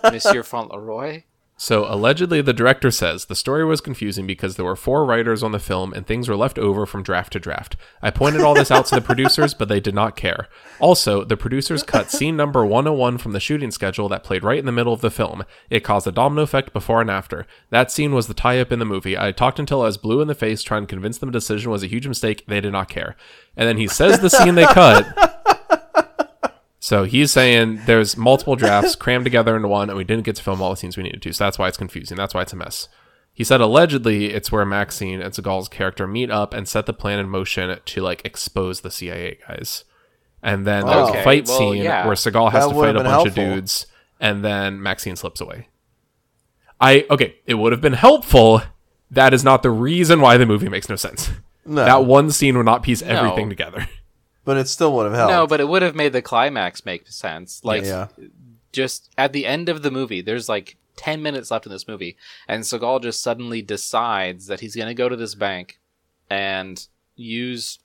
Monsieur 0.05 0.43
Fauntleroy? 0.43 1.25
So 1.63 1.85
allegedly, 1.93 2.41
the 2.41 2.55
director 2.55 2.91
says 2.91 3.27
the 3.27 3.37
story 3.37 3.67
was 3.67 3.83
confusing 3.83 4.27
because 4.27 4.57
there 4.57 4.65
were 4.65 4.75
four 4.75 5.05
writers 5.05 5.43
on 5.43 5.53
the 5.53 5.59
film 5.59 5.93
and 5.93 6.07
things 6.07 6.27
were 6.27 6.35
left 6.35 6.59
over 6.59 6.87
from 6.87 7.03
draft 7.03 7.35
to 7.35 7.39
draft. 7.39 7.77
I 8.01 8.09
pointed 8.09 8.41
all 8.41 8.55
this 8.55 8.71
out 8.71 8.87
to 8.87 8.95
the 8.95 9.03
producers, 9.03 9.53
but 9.53 9.69
they 9.69 9.79
did 9.79 9.95
not 9.95 10.17
care. 10.17 10.49
Also, 10.79 11.23
the 11.23 11.37
producers 11.37 11.83
cut 11.83 12.11
scene 12.11 12.35
number 12.35 12.65
101 12.65 13.19
from 13.19 13.33
the 13.33 13.41
shooting 13.41 13.71
schedule 13.71 14.09
that 14.09 14.25
played 14.25 14.43
right 14.43 14.59
in 14.59 14.65
the 14.65 14.73
middle 14.73 14.95
of 14.95 15.03
the 15.03 15.11
film. 15.11 15.45
It 15.69 15.81
caused 15.81 16.07
a 16.07 16.13
domino 16.13 16.41
effect 16.41 16.73
before 16.73 17.03
and 17.03 17.11
after. 17.11 17.47
That 17.69 17.91
scene 17.91 18.15
was 18.15 18.27
the 18.27 18.33
tie 18.33 18.59
up 18.59 18.73
in 18.73 18.79
the 18.79 18.87
movie. 18.87 19.19
I 19.19 19.31
talked 19.31 19.59
until 19.59 19.83
I 19.83 19.85
was 19.85 19.99
blue 19.99 20.23
in 20.23 20.29
the 20.29 20.35
face 20.35 20.63
trying 20.63 20.85
to 20.85 20.95
convince 20.95 21.19
them 21.19 21.29
a 21.29 21.33
decision 21.33 21.71
was 21.71 21.83
a 21.83 21.89
huge 21.89 22.09
mistake. 22.09 22.43
They 22.47 22.63
did 22.63 22.73
not 22.73 22.89
care. 22.89 23.17
And 23.55 23.69
then 23.69 23.77
he 23.77 23.87
says 23.87 24.21
the 24.21 24.31
scene 24.31 24.55
they 24.55 24.65
cut. 24.65 25.40
So 26.83 27.05
he's 27.05 27.31
saying 27.31 27.83
there's 27.85 28.17
multiple 28.17 28.57
drafts 28.57 28.95
crammed 28.97 29.25
together 29.25 29.55
into 29.55 29.69
one, 29.69 29.91
and 29.91 29.97
we 29.99 30.05
didn't 30.05 30.25
get 30.25 30.37
to 30.37 30.43
film 30.43 30.63
all 30.63 30.71
the 30.71 30.77
scenes 30.77 30.97
we 30.97 31.03
needed 31.03 31.21
to. 31.23 31.33
So 31.33 31.45
that's 31.45 31.59
why 31.59 31.69
it's 31.69 31.77
confusing. 31.77 32.17
That's 32.17 32.33
why 32.35 32.41
it's 32.43 32.55
a 32.55 32.57
mess. 32.57 32.89
He 33.33 33.45
said 33.45 33.61
allegedly 33.61 34.33
it's 34.33 34.51
where 34.51 34.65
Maxine 34.65 35.21
and 35.21 35.33
Seagal's 35.33 35.69
character 35.69 36.07
meet 36.07 36.31
up 36.31 36.53
and 36.55 36.67
set 36.67 36.87
the 36.87 36.93
plan 36.93 37.19
in 37.19 37.29
motion 37.29 37.79
to 37.85 38.01
like 38.01 38.23
expose 38.25 38.81
the 38.81 38.91
CIA 38.91 39.39
guys. 39.47 39.85
And 40.43 40.67
then 40.67 40.87
there's 40.87 41.09
Okay, 41.11 41.21
a 41.21 41.25
fight 41.25 41.47
well, 41.49 41.59
scene 41.59 41.83
yeah. 41.83 42.07
where 42.07 42.17
Seagal 42.17 42.53
has 42.53 42.65
That 42.65 42.73
to 42.73 42.81
fight 42.81 42.97
a 42.97 42.99
been 42.99 43.05
bunch 43.05 43.29
of 43.29 43.35
dudes, 43.35 43.87
and 44.19 44.43
then 44.45 44.83
Maxine 44.83 45.17
slips 45.17 45.41
away. 45.43 45.69
I 46.81 47.05
okay, 47.11 47.37
it 47.47 47.55
would 47.55 47.73
have 47.73 47.83
been 47.83 47.93
helpful. 47.93 48.63
That 49.11 49.35
is 49.35 49.45
not 49.45 49.63
the 49.63 49.71
reason 49.71 50.21
why 50.23 50.39
the 50.39 50.47
movie 50.47 50.69
makes 50.71 50.89
no 50.89 50.97
sense. 50.97 51.31
No. 51.67 51.85
That 51.85 52.07
one 52.07 52.31
scene 52.31 52.57
would 52.57 52.65
not 52.67 52.83
piece 52.83 53.03
everything 53.03 53.47
No. 53.49 53.51
together. 53.51 53.87
But 54.45 54.57
it 54.57 54.69
still 54.69 54.95
would 54.97 55.05
have 55.05 55.15
helped. 55.15 55.33
No, 55.33 55.47
but 55.47 55.61
it 55.61 55.69
would 55.69 55.83
have 55.83 55.95
made 55.95 56.13
the 56.13 56.23
climax 56.23 56.85
make 56.85 57.07
sense. 57.09 57.65
Like, 57.65 57.85
yeah. 57.85 58.09
just 58.73 59.11
at 59.19 59.33
the 59.33 59.47
end 59.47 59.69
of 59.69 59.83
the 59.83 59.91
movie, 59.91 60.23
there's 60.23 60.49
like 60.49 60.77
10 60.97 61.23
minutes 61.23 61.51
left 61.51 61.67
in 61.67 61.73
this 61.73 61.87
movie, 61.87 62.17
and 62.49 62.63
Seagal 62.63 63.03
just 63.03 63.23
suddenly 63.23 63.63
decides 63.63 64.47
that 64.47 64.61
he's 64.61 64.77
going 64.77 64.89
to 64.89 64.95
go 64.95 65.09
to 65.09 65.17
this 65.17 65.35
bank 65.35 65.79
and 66.31 66.87
use 67.17 67.79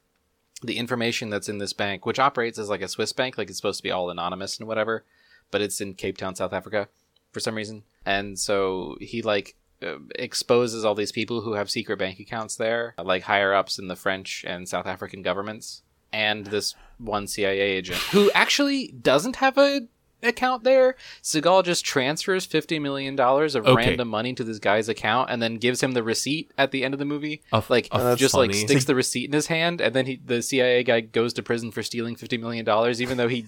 the 0.63 0.78
information 0.78 1.30
that's 1.30 1.50
in 1.50 1.58
this 1.58 1.74
bank, 1.74 2.06
which 2.06 2.20
operates 2.20 2.58
as 2.58 2.70
like 2.70 2.82
a 2.82 2.88
Swiss 2.88 3.13
bank, 3.13 3.38
like 3.38 3.50
it's 3.50 3.58
supposed 3.58 3.80
to 3.80 3.84
be 3.84 3.91
all 3.91 4.10
anonymous 4.10 4.58
and 4.58 4.68
whatever, 4.68 5.04
but 5.52 5.62
it's 5.62 5.82
in 5.82 5.94
Cape 5.94 6.18
Town, 6.18 6.36
South 6.36 6.54
Africa 6.54 6.88
for 7.32 7.39
some 7.39 7.56
reason. 7.56 7.84
And 8.06 8.39
so 8.39 8.98
he 9.02 9.22
like 9.22 9.56
uh, 9.84 9.98
exposes 10.15 10.86
all 10.86 10.96
these 10.96 11.12
people 11.12 11.41
who 11.41 11.54
have 11.54 11.70
secret 11.70 11.98
bank 11.98 12.20
accounts 12.20 12.56
there, 12.56 12.96
like 12.98 13.24
higher 13.24 13.54
ups 13.54 13.78
in 13.78 13.88
the 13.88 13.96
French 13.96 14.46
and 14.48 14.68
South 14.70 14.86
African 14.86 15.22
governments, 15.22 15.82
and 16.15 16.47
this 16.47 16.73
one 16.97 17.28
CIA 17.28 17.60
agent 17.60 17.99
who 18.12 18.32
actually 18.32 18.88
doesn't 18.88 19.36
have 19.38 19.58
a 19.58 19.82
account 20.23 20.63
there. 20.63 20.95
Seagal 21.21 21.65
just 21.65 21.86
transfers 21.86 22.45
fifty 22.45 22.80
million 22.80 23.15
dollars 23.15 23.54
of 23.54 23.65
Okay. 23.67 23.75
random 23.89 24.08
money 24.08 24.34
to 24.34 24.43
this 24.43 24.58
guy's 24.60 24.89
account 24.89 25.30
and 25.30 25.39
then 25.41 25.56
gives 25.58 25.84
him 25.84 25.91
the 25.91 26.01
receipt 26.01 26.51
at 26.58 26.71
the 26.71 26.84
end 26.84 26.93
of 26.95 26.99
the 26.99 27.06
movie. 27.06 27.43
Like 27.69 27.89
oh, 27.91 28.04
that's 28.04 28.19
just 28.19 28.34
like 28.34 28.54
sticks 28.54 28.86
the 28.91 28.95
receipt 28.95 29.25
in 29.25 29.34
his 29.34 29.47
hand, 29.47 29.82
and 29.82 29.93
then 29.93 30.06
he 30.08 30.19
the 30.25 30.41
CIA 30.41 30.84
guy 30.84 31.01
goes 31.01 31.34
to 31.34 31.43
prison 31.43 31.69
for 31.71 31.84
stealing 31.84 32.15
fifty 32.15 32.38
million 32.38 32.65
dollars, 32.65 33.01
even 33.01 33.17
though 33.17 33.28
he 33.28 33.45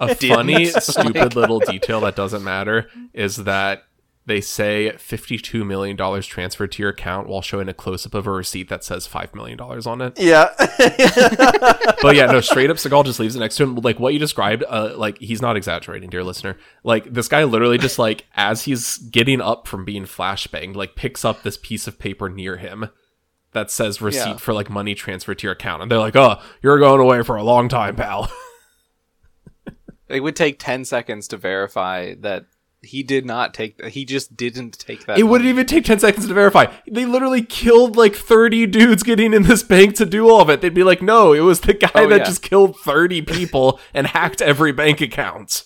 A 0.00 0.14
funny, 0.16 0.64
stupid 0.80 1.36
little 1.36 1.60
detail 1.60 2.00
that 2.00 2.16
doesn't 2.16 2.42
matter 2.42 2.88
is 3.12 3.36
that 3.44 3.84
they 4.26 4.40
say 4.40 4.92
$52 4.96 5.64
million 5.64 5.96
transferred 6.22 6.72
to 6.72 6.82
your 6.82 6.90
account 6.90 7.28
while 7.28 7.42
showing 7.42 7.68
a 7.68 7.74
close 7.74 8.04
up 8.04 8.12
of 8.14 8.26
a 8.26 8.30
receipt 8.32 8.68
that 8.68 8.82
says 8.82 9.06
$5 9.06 9.34
million 9.36 9.58
on 9.60 10.00
it. 10.02 10.18
Yeah. 10.18 10.50
But 12.02 12.14
yeah, 12.14 12.26
no, 12.26 12.40
straight 12.40 12.68
up, 12.70 12.76
Seagal 12.76 13.04
just 13.06 13.18
leaves 13.18 13.34
it 13.36 13.40
next 13.40 13.56
to 13.56 13.62
him. 13.64 13.76
Like 13.76 13.98
what 13.98 14.12
you 14.12 14.18
described, 14.18 14.62
uh, 14.68 14.92
like 14.96 15.18
he's 15.18 15.40
not 15.40 15.56
exaggerating, 15.56 16.10
dear 16.10 16.22
listener. 16.22 16.56
Like 16.84 17.12
this 17.12 17.26
guy 17.26 17.42
literally 17.44 17.78
just 17.78 17.98
like, 17.98 18.26
as 18.34 18.64
he's 18.64 18.98
getting 18.98 19.40
up 19.40 19.66
from 19.66 19.84
being 19.84 20.04
flashbanged, 20.04 20.76
like 20.76 20.94
picks 20.94 21.24
up 21.24 21.42
this 21.42 21.56
piece 21.56 21.86
of 21.88 21.98
paper 21.98 22.28
near 22.28 22.58
him 22.58 22.90
that 23.52 23.70
says 23.70 24.02
receipt 24.02 24.28
Yeah. 24.28 24.36
for 24.36 24.52
like 24.52 24.68
money 24.68 24.94
transferred 24.94 25.38
to 25.38 25.44
your 25.46 25.52
account. 25.54 25.82
And 25.82 25.90
they're 25.90 25.98
like, 25.98 26.16
oh, 26.16 26.40
you're 26.62 26.78
going 26.78 27.00
away 27.00 27.22
for 27.22 27.36
a 27.36 27.42
long 27.44 27.68
time, 27.68 27.96
pal. 27.96 28.30
it 30.08 30.20
would 30.20 30.36
take 30.36 30.58
ten 30.58 30.84
seconds 30.84 31.28
to 31.28 31.36
verify 31.36 32.14
that 32.20 32.44
he 32.86 33.02
did 33.02 33.26
not 33.26 33.52
take. 33.54 33.84
He 33.86 34.04
just 34.04 34.36
didn't 34.36 34.78
take 34.78 35.06
that. 35.06 35.18
It 35.18 35.24
wouldn't 35.24 35.48
even 35.50 35.66
take 35.66 35.84
10 35.84 35.98
seconds 35.98 36.26
to 36.26 36.34
verify. 36.34 36.72
They 36.90 37.04
literally 37.04 37.42
killed 37.42 37.96
like 37.96 38.14
30 38.14 38.66
dudes 38.66 39.02
getting 39.02 39.34
in 39.34 39.42
this 39.42 39.62
bank 39.62 39.94
to 39.96 40.06
do 40.06 40.28
all 40.30 40.40
of 40.40 40.48
it. 40.50 40.60
They'd 40.60 40.72
be 40.74 40.84
like, 40.84 41.02
no, 41.02 41.32
it 41.32 41.40
was 41.40 41.60
the 41.60 41.74
guy 41.74 41.90
Oh, 41.94 42.08
that 42.08 42.18
yeah. 42.20 42.24
just 42.24 42.42
killed 42.42 42.76
30 42.80 43.22
people 43.22 43.78
and 43.92 44.06
hacked 44.06 44.40
every 44.40 44.72
bank 44.72 45.00
account. 45.00 45.64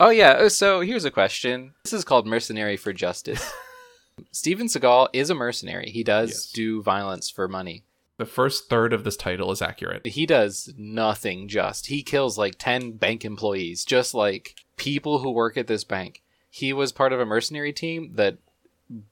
Oh 0.00 0.10
yeah. 0.10 0.30
uh, 0.32 0.48
So 0.48 0.80
here's 0.80 1.04
a 1.04 1.10
question. 1.10 1.74
This 1.84 1.92
is 1.92 2.04
called 2.04 2.26
Mercenary 2.26 2.76
for 2.76 2.92
Justice. 2.92 3.52
Steven 4.32 4.66
Seagal 4.66 5.08
is 5.12 5.30
a 5.30 5.34
mercenary. 5.34 5.90
He 5.90 6.02
does 6.02 6.30
Yes. 6.30 6.52
do 6.52 6.82
violence 6.82 7.30
for 7.30 7.48
money. 7.48 7.84
The 8.16 8.26
first 8.26 8.68
third 8.68 8.92
of 8.92 9.04
this 9.04 9.16
title 9.16 9.52
is 9.52 9.62
accurate. 9.62 10.04
He 10.06 10.26
does 10.26 10.72
nothing 10.76 11.46
just. 11.46 11.86
He 11.86 12.02
kills 12.02 12.36
like 12.36 12.56
10 12.58 12.92
bank 12.92 13.24
employees, 13.24 13.84
just 13.84 14.12
like 14.12 14.56
people 14.76 15.20
who 15.20 15.30
work 15.30 15.56
at 15.56 15.68
this 15.68 15.84
bank. 15.84 16.20
He 16.58 16.72
was 16.72 16.92
part 16.92 17.12
of 17.12 17.20
a 17.20 17.26
mercenary 17.26 17.72
team 17.72 18.12
that 18.14 18.38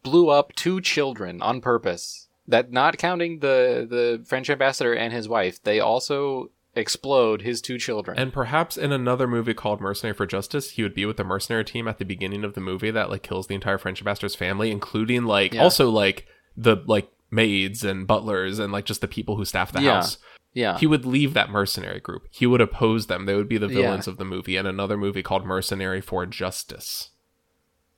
blew 0.02 0.28
up 0.30 0.52
two 0.54 0.80
children 0.80 1.40
on 1.42 1.60
purpose. 1.60 2.28
That 2.48 2.72
not 2.72 2.98
counting 2.98 3.40
the 3.40 3.86
the 3.88 4.24
French 4.24 4.48
ambassador 4.50 4.92
and 4.94 5.12
his 5.12 5.28
wife, 5.28 5.62
they 5.62 5.80
also 5.80 6.50
explode 6.74 7.42
his 7.42 7.60
two 7.60 7.78
children. 7.78 8.18
And 8.18 8.32
perhaps 8.32 8.76
in 8.76 8.92
another 8.92 9.26
movie 9.26 9.54
called 9.54 9.80
Mercenary 9.80 10.14
for 10.14 10.26
Justice, 10.26 10.72
he 10.72 10.82
would 10.82 10.94
be 10.94 11.06
with 11.06 11.16
the 11.16 11.24
mercenary 11.24 11.64
team 11.64 11.88
at 11.88 11.98
the 11.98 12.04
beginning 12.04 12.44
of 12.44 12.54
the 12.54 12.60
movie 12.60 12.90
that 12.90 13.10
like 13.10 13.22
kills 13.22 13.46
the 13.46 13.54
entire 13.54 13.78
French 13.78 14.00
ambassador's 14.00 14.34
family, 14.34 14.70
including 14.70 15.24
like 15.24 15.54
Yeah. 15.54 15.62
also 15.62 15.88
like 15.90 16.26
the 16.56 16.76
like 16.86 17.10
maids 17.30 17.82
and 17.82 18.06
butlers 18.06 18.58
and 18.58 18.72
like 18.72 18.84
just 18.84 19.00
the 19.00 19.08
people 19.08 19.36
who 19.36 19.44
staff 19.44 19.72
the 19.72 19.82
Yeah. 19.82 19.94
house. 19.94 20.18
yeah. 20.52 20.78
He 20.78 20.86
would 20.86 21.04
leave 21.04 21.34
that 21.34 21.50
mercenary 21.50 22.00
group. 22.00 22.28
He 22.30 22.46
would 22.46 22.60
oppose 22.60 23.06
them. 23.08 23.26
They 23.26 23.34
would 23.34 23.48
be 23.48 23.58
the 23.58 23.66
Yeah. 23.68 23.82
villains 23.82 24.06
of 24.06 24.16
the 24.18 24.24
movie. 24.24 24.56
And 24.56 24.68
another 24.68 24.96
movie 24.96 25.22
called 25.22 25.44
Mercenary 25.44 26.00
for 26.00 26.24
Justice. 26.26 27.10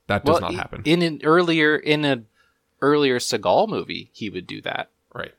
That 0.09 0.25
does 0.25 0.41
not 0.41 0.55
happen. 0.55 0.83
In 0.85 1.03
an 1.03 1.21
earlier 1.25 1.77
in 1.77 2.05
a 2.05 2.25
earlier 2.83 3.19
Seagal 3.19 3.69
movie, 3.69 4.11
he 4.13 4.29
would 4.31 4.47
do 4.47 4.61
that. 4.63 4.91
right. 5.15 5.33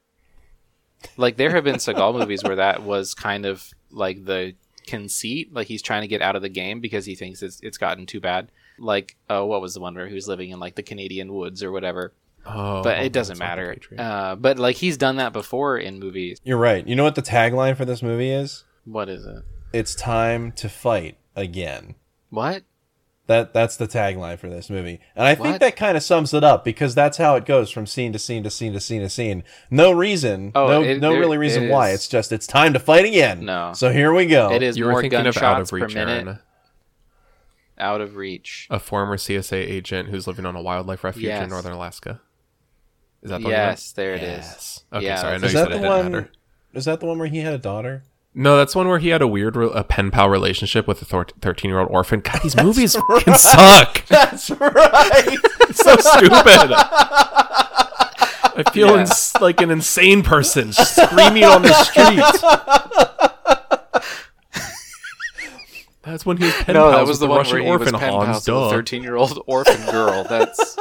Like 1.18 1.38
there 1.38 1.52
have 1.52 1.64
been 1.64 1.76
Seagal 1.86 2.18
movies 2.18 2.44
where 2.44 2.56
that 2.56 2.84
was 2.84 3.14
kind 3.14 3.46
of 3.46 3.70
like 3.92 4.26
the 4.26 4.56
conceit, 4.88 5.54
like 5.54 5.68
he's 5.68 5.82
trying 5.82 6.02
to 6.02 6.08
get 6.08 6.22
out 6.22 6.36
of 6.36 6.42
the 6.42 6.50
game 6.50 6.80
because 6.80 7.06
he 7.06 7.16
thinks 7.16 7.42
it's 7.42 7.60
it's 7.62 7.78
gotten 7.78 8.06
too 8.06 8.20
bad. 8.20 8.52
Like 8.78 9.18
oh, 9.30 9.46
what 9.46 9.62
was 9.62 9.74
the 9.74 9.80
one 9.82 9.96
where 9.96 10.08
he 10.08 10.14
was 10.16 10.28
living 10.28 10.52
in 10.52 10.60
like 10.60 10.76
the 10.76 10.84
Canadian 10.84 11.34
woods 11.34 11.64
or 11.64 11.72
whatever? 11.72 12.14
Oh, 12.46 12.82
But 12.84 13.00
it 13.00 13.12
doesn't 13.12 13.38
that's 13.38 13.40
not 13.40 13.56
the 13.56 13.62
matter. 13.62 13.74
Patriot. 13.74 14.02
Uh, 14.02 14.36
but 14.36 14.58
like 14.60 14.78
he's 14.78 14.98
done 14.98 15.18
that 15.18 15.34
before 15.34 15.78
in 15.78 16.00
movies. 16.00 16.40
You're 16.44 16.58
right. 16.58 16.88
You 16.88 16.96
know 16.96 17.04
what 17.04 17.16
the 17.16 17.22
tagline 17.22 17.76
for 17.76 17.86
this 17.86 18.02
movie 18.02 18.32
is? 18.32 18.64
What 18.86 19.10
is 19.10 19.26
it? 19.26 19.44
It's 19.74 19.94
time 19.94 20.52
to 20.54 20.70
fight 20.70 21.18
again. 21.36 21.96
What? 22.30 22.64
That 23.30 23.54
that's 23.54 23.78
the 23.78 23.88
tagline 23.88 24.40
for 24.40 24.50
this 24.50 24.72
movie. 24.72 25.00
And 25.16 25.28
I 25.28 25.36
think 25.36 25.60
that 25.60 25.76
kind 25.76 25.96
of 25.96 26.02
sums 26.02 26.34
it 26.34 26.44
up 26.44 26.66
because 26.66 26.96
that's 26.96 27.18
how 27.18 27.36
it 27.36 27.46
goes 27.46 27.70
from 27.70 27.86
scene 27.86 28.12
to 28.14 28.18
scene 28.18 28.42
to 28.42 28.50
scene 28.50 28.74
to 28.74 28.80
scene 28.80 29.02
to 29.02 29.10
scene. 29.10 29.44
No 29.70 29.92
reason. 29.92 30.52
Oh, 30.56 30.66
no 30.68 30.82
it- 30.82 31.00
no 31.00 31.12
there- 31.12 31.20
really 31.20 31.38
reason 31.38 31.66
it 31.66 31.70
why. 31.72 31.90
is- 31.90 31.96
It's 32.00 32.08
just 32.08 32.32
it's 32.32 32.48
time 32.48 32.74
to 32.74 32.80
fight 32.80 33.06
again. 33.06 33.46
No. 33.46 33.74
So 33.76 33.92
here 33.92 34.12
we 34.16 34.26
go. 34.26 34.52
It 34.52 34.64
is 34.64 34.78
You 34.78 34.86
were 34.86 34.94
more 34.94 35.02
thinking 35.02 35.20
of 35.20 35.26
gunshots 35.26 35.44
Out 35.44 35.62
of 35.62 35.70
per 35.70 35.76
Reach, 35.86 35.94
minute. 35.94 36.26
Aaron. 36.26 36.40
Out 37.78 38.02
of 38.02 38.16
reach. 38.16 38.68
A 38.72 38.80
former 38.80 39.16
CSA 39.16 39.58
agent 39.58 40.10
who's 40.10 40.26
living 40.26 40.48
on 40.48 40.56
a 40.56 40.62
wildlife 40.64 41.04
refuge 41.04 41.32
in 41.32 41.50
northern 41.50 41.72
Alaska. 41.74 42.20
Is 43.22 43.30
that 43.30 43.38
the 43.42 43.44
one? 43.46 43.52
Yes, 43.52 43.92
there 43.92 44.14
one? 44.14 44.20
it 44.22 44.24
is. 44.24 44.46
Yes. 44.46 44.84
Okay, 44.92 45.06
Yeah, 45.06 45.16
sorry. 45.18 45.36
I 45.36 45.38
know 45.38 45.46
Is 45.46 45.54
you 45.54 45.60
that 45.60 45.64
said 45.66 45.72
the 45.72 45.76
it 45.76 45.82
didn't 45.82 45.88
one? 45.88 46.12
matter. 46.12 46.32
Is 46.74 46.86
that 46.86 47.00
the 47.00 47.06
one 47.06 47.20
where 47.20 47.28
he 47.28 47.40
had 47.40 47.54
a 47.54 47.58
daughter? 47.60 48.04
No, 48.36 48.58
that's 48.58 48.76
one 48.76 48.88
where 48.88 49.00
he 49.00 49.10
had 49.10 49.22
a 49.24 49.28
weird 49.28 49.56
re- 49.56 49.72
a 49.74 49.84
pen 49.84 50.12
pal 50.12 50.30
relationship 50.30 50.88
with 50.88 51.02
a 51.02 51.06
thirteen-year-old 51.06 51.90
orphan. 51.90 52.20
God, 52.22 52.40
these 52.44 52.56
movies 52.64 52.96
fucking 52.96 53.34
suck. 53.34 54.06
That's 54.08 54.50
right. 54.52 55.38
so 55.72 55.96
stupid. 55.98 56.72
I 58.56 58.64
feel 58.72 58.90
Yeah. 58.96 59.02
ins- 59.02 59.34
like 59.42 59.62
an 59.62 59.72
insane 59.72 60.22
person 60.22 60.72
screaming 60.74 61.44
on 61.44 61.64
the 61.64 61.74
street. 61.84 62.24
That's 66.04 66.26
when 66.26 66.38
he 66.38 66.46
was 66.46 66.54
pen 66.56 66.76
No, 66.76 66.92
pals 66.92 66.96
that 66.96 67.02
was 67.02 67.10
with 67.10 67.20
the, 67.20 67.26
the, 67.26 67.30
one 67.30 67.38
Russian 67.40 67.54
where 67.56 67.64
he 67.64 67.72
was 67.72 67.82
orphan 67.82 68.00
pen 68.00 68.14
Hans. 68.14 68.46
pals 68.46 68.48
a 68.48 68.70
thirteen-year-old 68.76 69.44
orphan 69.48 69.86
girl. 69.92 70.24
That's 70.24 70.78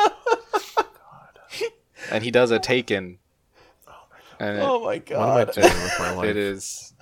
and 2.10 2.22
he 2.24 2.30
does 2.30 2.50
a 2.50 2.58
Taken. 2.58 3.18
Oh 3.88 3.92
and 4.38 4.58
it- 4.58 4.62
oh 4.62 4.84
my 4.84 4.98
god. 4.98 5.18
What 5.18 5.28
am 5.28 5.36
I 5.36 5.44
god. 5.44 5.54
doing 5.54 5.82
with 5.82 5.96
my 5.98 6.10
life? 6.12 6.28
it 6.28 6.36
is. 6.36 6.94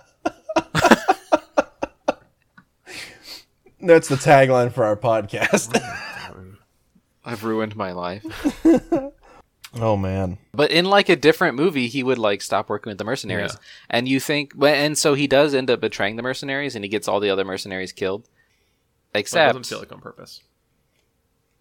That's 3.87 4.09
the 4.09 4.17
tagline 4.17 4.73
for 4.73 4.85
our 4.85 4.97
podcast. 4.97 5.81
I've 7.25 7.43
ruined 7.45 7.75
my 7.77 7.93
life. 7.93 8.25
oh 9.75 9.97
man. 9.97 10.39
But 10.55 10.71
in 10.71 10.85
like 10.85 11.09
a 11.09 11.17
different 11.17 11.57
movie, 11.57 11.89
he 11.89 12.03
would 12.03 12.19
like 12.19 12.41
stop 12.43 12.69
working 12.69 12.91
with 12.91 12.99
the 12.99 13.05
mercenaries, 13.05 13.53
Yeah. 13.55 13.61
and 13.91 14.09
you 14.09 14.21
think, 14.21 14.53
and 14.63 14.97
so 14.97 15.15
he 15.15 15.27
does 15.27 15.55
end 15.55 15.71
up 15.71 15.81
betraying 15.81 16.17
the 16.17 16.23
mercenaries, 16.23 16.75
and 16.77 16.85
he 16.85 16.89
gets 16.89 17.09
all 17.09 17.19
the 17.21 17.31
other 17.31 17.45
mercenaries 17.45 17.93
killed. 17.93 18.23
Well, 18.23 19.19
it 19.19 19.21
Except 19.21 19.49
doesn't 19.55 19.67
feel 19.67 19.79
like 19.79 19.93
on 19.93 20.01
purpose. 20.01 20.43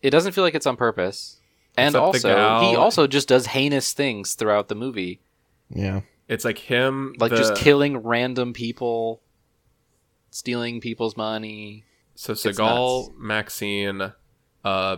it 0.02 0.10
doesn't 0.12 0.34
feel 0.34 0.44
like 0.44 0.56
it's 0.56 0.68
on 0.68 0.76
purpose. 0.76 1.38
And 1.78 1.90
Except 1.96 2.04
also, 2.06 2.30
gal- 2.36 2.70
he 2.70 2.76
also 2.76 3.08
just 3.08 3.28
does 3.28 3.48
heinous 3.48 3.92
things 3.94 4.34
throughout 4.36 4.68
the 4.68 4.76
movie, 4.76 5.20
Yeah. 5.70 6.02
It's 6.28 6.44
like 6.46 6.58
him, 6.58 7.16
like 7.20 7.30
the- 7.32 7.38
just 7.38 7.56
killing 7.56 7.98
random 7.98 8.52
people, 8.54 9.22
stealing 10.32 10.80
people's 10.82 11.16
money. 11.18 11.85
So 12.16 12.32
It's 12.34 12.44
Seagal. 12.44 13.16
Maxine, 13.18 14.14
uh, 14.64 14.98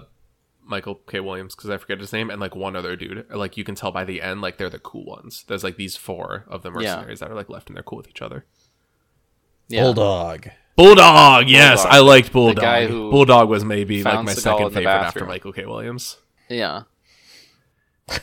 Michael 0.63 0.95
K. 0.95 1.19
Williams, 1.19 1.56
because 1.56 1.69
I 1.69 1.77
forget 1.77 1.99
his 1.99 2.13
name, 2.13 2.30
and 2.30 2.39
like 2.39 2.56
one 2.56 2.75
other 2.75 2.95
dude. 2.95 3.25
Like 3.34 3.58
you 3.58 3.63
can 3.63 3.75
tell 3.75 3.91
by 3.91 4.03
the 4.06 4.21
end, 4.21 4.41
like 4.41 4.58
they're 4.58 4.69
the 4.69 4.80
cool 4.80 5.06
ones. 5.06 5.43
There's 5.47 5.63
like 5.63 5.77
these 5.77 5.95
four 5.95 6.45
of 6.47 6.62
the 6.63 6.69
Yeah. 6.71 6.75
mercenaries 6.95 7.19
that 7.21 7.32
are 7.32 7.36
like 7.36 7.49
left, 7.49 7.69
and 7.69 7.75
they're 7.75 7.84
cool 7.84 7.97
with 7.97 8.08
each 8.10 8.21
other. 8.21 8.45
Yeah. 9.67 9.84
Bulldog. 9.84 10.47
Bulldog, 10.75 11.49
yes, 11.49 11.82
Bulldog. 11.84 11.93
I 11.93 11.99
liked 11.99 12.32
Bulldog. 12.32 12.62
guy 12.62 12.86
who 12.88 13.10
Bulldog 13.10 13.49
was 13.49 13.65
maybe 13.65 14.03
like 14.03 14.23
my 14.23 14.34
Seagal 14.34 14.38
second 14.41 14.69
favorite 14.73 14.91
after. 14.91 15.25
Michael 15.25 15.51
K. 15.53 15.65
Williams. 15.65 16.17
Yeah. 16.49 16.84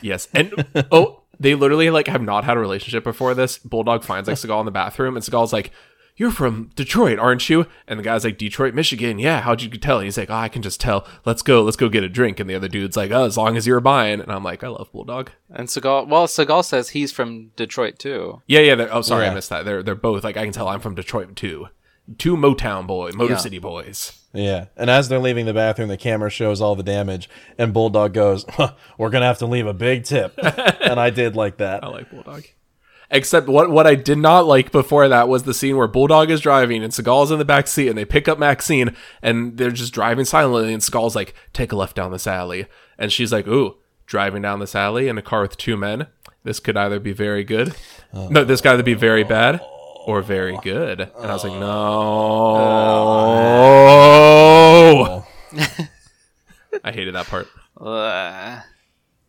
Yes, 0.01 0.27
and 0.33 0.65
oh, 0.91 1.21
they 1.39 1.53
literally 1.53 1.89
like 1.91 2.07
have 2.07 2.21
not 2.21 2.43
had 2.43 2.57
a 2.57 2.59
relationship 2.59 3.03
before 3.03 3.33
this. 3.35 3.57
Bulldog 3.59 4.03
finds 4.03 4.27
like 4.27 4.37
Seagal 4.41 4.59
in 4.61 4.65
the 4.65 4.71
bathroom, 4.71 5.15
and 5.15 5.23
Seagal's 5.23 5.53
like, 5.53 5.71
"You're 6.17 6.31
from 6.31 6.69
Detroit, 6.75 7.19
aren't 7.19 7.49
you?" 7.49 7.65
And 7.87 7.99
the 7.99 8.03
guy's 8.03 8.23
like, 8.23 8.37
"Detroit, 8.37 8.73
Michigan." 8.73 9.19
Yeah, 9.19 9.41
how'd 9.41 9.61
you 9.61 9.69
tell? 9.69 9.97
And 9.97 10.05
he's 10.05 10.17
like, 10.17 10.29
oh, 10.29 10.35
"I 10.35 10.49
can 10.49 10.61
just 10.61 10.79
tell. 10.79 11.05
Let's 11.25 11.41
go, 11.41 11.61
let's 11.63 11.77
go 11.77 11.89
get 11.89 12.03
a 12.03 12.09
drink." 12.09 12.39
And 12.39 12.49
the 12.49 12.55
other 12.55 12.67
dude's 12.67 12.95
like, 12.97 13.11
"Oh, 13.11 13.25
as 13.25 13.37
long 13.37 13.57
as 13.57 13.67
you're 13.67 13.79
buying." 13.79 14.19
And 14.21 14.31
I'm 14.31 14.43
like, 14.43 14.63
"I 14.63 14.67
love 14.69 14.91
Bulldog." 14.91 15.31
And 15.49 15.67
Seagal, 15.67 16.07
well, 16.07 16.27
Seagal 16.27 16.65
says 16.65 16.89
he's 16.89 17.11
from 17.11 17.51
Detroit 17.55 17.99
too. 17.99 18.41
Yeah, 18.47 18.61
yeah. 18.61 18.75
they're- 18.75 18.89
Oh, 18.91 19.01
sorry, 19.01 19.25
Yeah. 19.25 19.31
I 19.31 19.35
missed 19.35 19.49
that. 19.49 19.65
They're 19.65 19.83
they're 19.83 19.95
both 19.95 20.23
like 20.23 20.37
I 20.37 20.43
can 20.43 20.53
tell 20.53 20.67
I'm 20.67 20.79
from 20.81 20.95
Detroit 20.95 21.35
too. 21.35 21.67
Two 22.19 22.37
Motown 22.37 22.85
boy, 22.85 23.11
Motor 23.15 23.33
Yeah. 23.33 23.37
City 23.39 23.57
boys. 23.57 24.11
Yeah. 24.31 24.65
And 24.77 24.89
as 24.91 25.09
they're 25.09 25.17
leaving 25.17 25.45
the 25.47 25.53
bathroom, 25.55 25.87
the 25.89 25.97
camera 25.97 26.29
shows 26.29 26.61
all 26.61 26.75
the 26.75 26.83
damage, 26.83 27.27
and 27.57 27.73
Bulldog 27.73 28.13
goes, 28.13 28.45
huh, 28.49 28.73
"We're 28.97 29.09
gonna 29.09 29.25
have 29.25 29.39
to 29.39 29.47
leave 29.47 29.65
a 29.65 29.73
big 29.73 30.03
tip." 30.03 30.33
and 30.81 30.99
I 30.99 31.09
did 31.09 31.35
like 31.35 31.57
that. 31.57 31.83
I 31.83 31.87
like 31.87 32.11
Bulldog. 32.11 32.43
Except 33.15 33.47
what 33.47 33.69
what 33.69 33.87
I 33.87 33.95
did 33.95 34.17
not 34.17 34.45
like 34.45 34.73
before 34.73 35.07
that 35.07 35.29
was 35.29 35.43
the 35.43 35.53
scene 35.53 35.77
where 35.77 35.87
Bulldog 35.87 36.29
is 36.29 36.41
driving 36.41 36.83
and 36.83 36.91
Seagal's 36.91 37.31
in 37.31 37.39
the 37.39 37.45
back 37.45 37.65
seat 37.67 37.87
and 37.87 37.97
they 37.97 38.03
pick 38.03 38.27
up 38.27 38.37
Maxine 38.37 38.93
and 39.21 39.57
they're 39.57 39.71
just 39.71 39.93
driving 39.93 40.25
silently 40.25 40.73
and 40.73 40.83
Seagal's 40.83 41.15
like, 41.15 41.33
take 41.53 41.71
a 41.71 41.77
left 41.77 41.95
down 41.95 42.11
this 42.11 42.27
alley. 42.27 42.67
And 42.97 43.13
she's 43.13 43.31
like, 43.31 43.47
ooh, 43.47 43.77
driving 44.05 44.41
down 44.41 44.59
this 44.59 44.75
alley 44.75 45.07
in 45.07 45.17
a 45.17 45.21
car 45.21 45.41
with 45.41 45.55
two 45.55 45.77
men. 45.77 46.07
This 46.43 46.59
could 46.59 46.75
either 46.75 46.99
be 46.99 47.13
very 47.13 47.45
good. 47.45 47.73
No, 48.13 48.43
this 48.43 48.59
could 48.59 48.73
either 48.73 48.83
be 48.83 48.95
very 48.95 49.23
bad 49.23 49.61
or 50.05 50.21
very 50.21 50.57
good. 50.61 50.99
And 50.99 51.31
I 51.31 51.33
was 51.33 51.45
like, 51.45 51.57
no. 51.57 51.65
I 56.83 56.91
hated 56.91 57.15
that 57.15 57.27
part. 57.27 57.47
Ugh. 57.79 58.61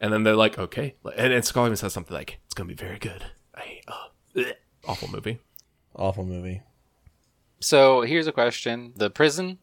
And 0.01 0.13
then 0.13 0.25
they're 0.25 0.35
like, 0.35 0.59
okay. 0.59 0.97
And, 1.17 1.33
and 1.33 1.49
even 1.57 1.77
says 1.77 1.93
something 1.93 2.15
like, 2.15 2.41
it's 2.47 2.55
going 2.55 2.69
to 2.69 2.75
be 2.75 2.85
very 2.85 2.99
good. 2.99 3.25
I 3.57 3.61
hate, 3.61 3.85
oh, 3.89 4.11
awful 4.87 5.09
movie. 5.09 5.39
Awful 5.95 6.25
movie. 6.25 6.63
So 7.61 8.03
here's 8.03 8.27
a 8.27 8.33
question: 8.33 8.93
The 8.97 9.11
prison, 9.11 9.59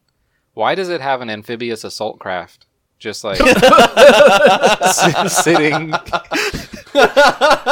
why 0.54 0.74
does 0.74 0.88
it 0.88 1.00
have 1.00 1.20
an 1.20 1.30
amphibious 1.30 1.84
assault 1.84 2.18
craft? 2.18 2.66
Just 2.98 3.24
like 3.24 3.36
sitting, 5.28 5.92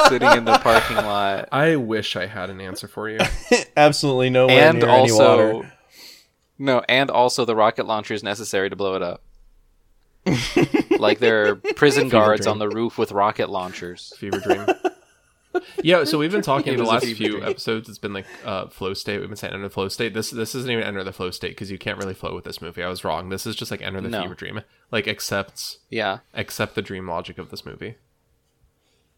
sitting 0.09 0.33
in 0.33 0.45
the 0.45 0.61
parking 0.63 0.97
lot, 0.97 1.49
I 1.51 1.77
wish 1.77 2.17
I 2.17 2.27
had 2.27 2.51
an 2.51 2.61
answer 2.61 2.87
for 2.89 3.09
you. 3.09 3.19
Absolutely 3.77 4.31
nowhere 4.31 4.69
and 4.69 4.79
near 4.79 4.89
any 4.89 5.11
also 5.11 5.55
water. 5.55 5.73
no, 6.59 6.83
and 6.89 7.11
also 7.11 7.45
the 7.45 7.57
rocket 7.57 7.87
launchers 7.87 8.23
necessary 8.23 8.69
to 8.69 8.77
blow 8.77 8.95
it 8.97 9.03
up. 9.03 9.23
like 10.99 11.19
there 11.19 11.47
are 11.49 11.57
prison 11.57 12.09
guards 12.09 12.43
dream. 12.43 12.53
on 12.53 12.59
the 12.59 12.69
roof 12.69 12.99
with 12.99 13.11
rocket 13.13 13.49
launchers. 13.49 14.13
Fever 14.19 14.39
dream. 14.41 14.67
Yeah, 15.83 16.05
so 16.05 16.19
we've 16.19 16.33
been 16.33 16.43
talking 16.43 16.75
It 16.75 16.77
the 16.79 16.85
last 16.85 17.05
few 17.05 17.43
episodes. 17.43 17.89
It's 17.89 17.99
been 17.99 18.13
like 18.13 18.27
uh, 18.45 18.69
flow 18.69 18.95
state. 18.95 19.19
We've 19.21 19.29
been 19.29 19.37
saying 19.37 19.53
enter 19.53 19.65
the 19.67 19.71
flow 19.71 19.89
state. 19.89 20.15
This 20.15 20.31
this 20.31 20.55
isn't 20.55 20.71
even 20.71 20.85
enter 20.85 21.05
the 21.05 21.13
flow 21.13 21.31
state 21.31 21.51
because 21.53 21.71
you 21.71 21.79
can't 21.79 21.99
really 21.99 22.15
flow 22.15 22.35
with 22.35 22.45
this 22.45 22.63
movie. 22.63 22.83
I 22.83 22.89
was 22.89 23.05
wrong. 23.05 23.29
This 23.29 23.47
is 23.47 23.55
just 23.57 23.71
like 23.71 23.83
enter 23.83 24.01
the 24.01 24.09
No. 24.09 24.23
fever 24.23 24.35
dream. 24.35 24.61
Like 24.91 25.07
accepts 25.09 25.79
Yeah, 25.91 26.19
accept 26.35 26.75
the 26.75 26.83
dream 26.83 27.09
logic 27.09 27.39
of 27.39 27.51
this 27.51 27.65
movie. 27.67 27.97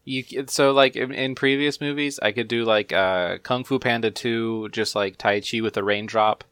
you 0.03 0.23
so 0.47 0.71
like 0.71 0.95
in, 0.95 1.11
in 1.13 1.35
previous 1.35 1.79
movies, 1.81 2.19
I 2.21 2.31
could 2.31 2.47
do 2.47 2.63
like 2.65 2.91
uh, 2.91 3.37
Kung 3.39 3.63
Fu 3.63 3.79
Panda 3.79 4.11
two, 4.11 4.69
just 4.69 4.95
like 4.95 5.17
Tai 5.17 5.41
Chi 5.41 5.61
with 5.61 5.77
a 5.77 5.83
raindrop, 5.83 6.43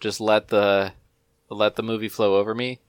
just 0.00 0.20
let 0.20 0.48
the 0.48 0.92
let 1.48 1.76
the 1.76 1.82
movie 1.82 2.08
flow 2.08 2.36
over 2.36 2.54
me. 2.54 2.80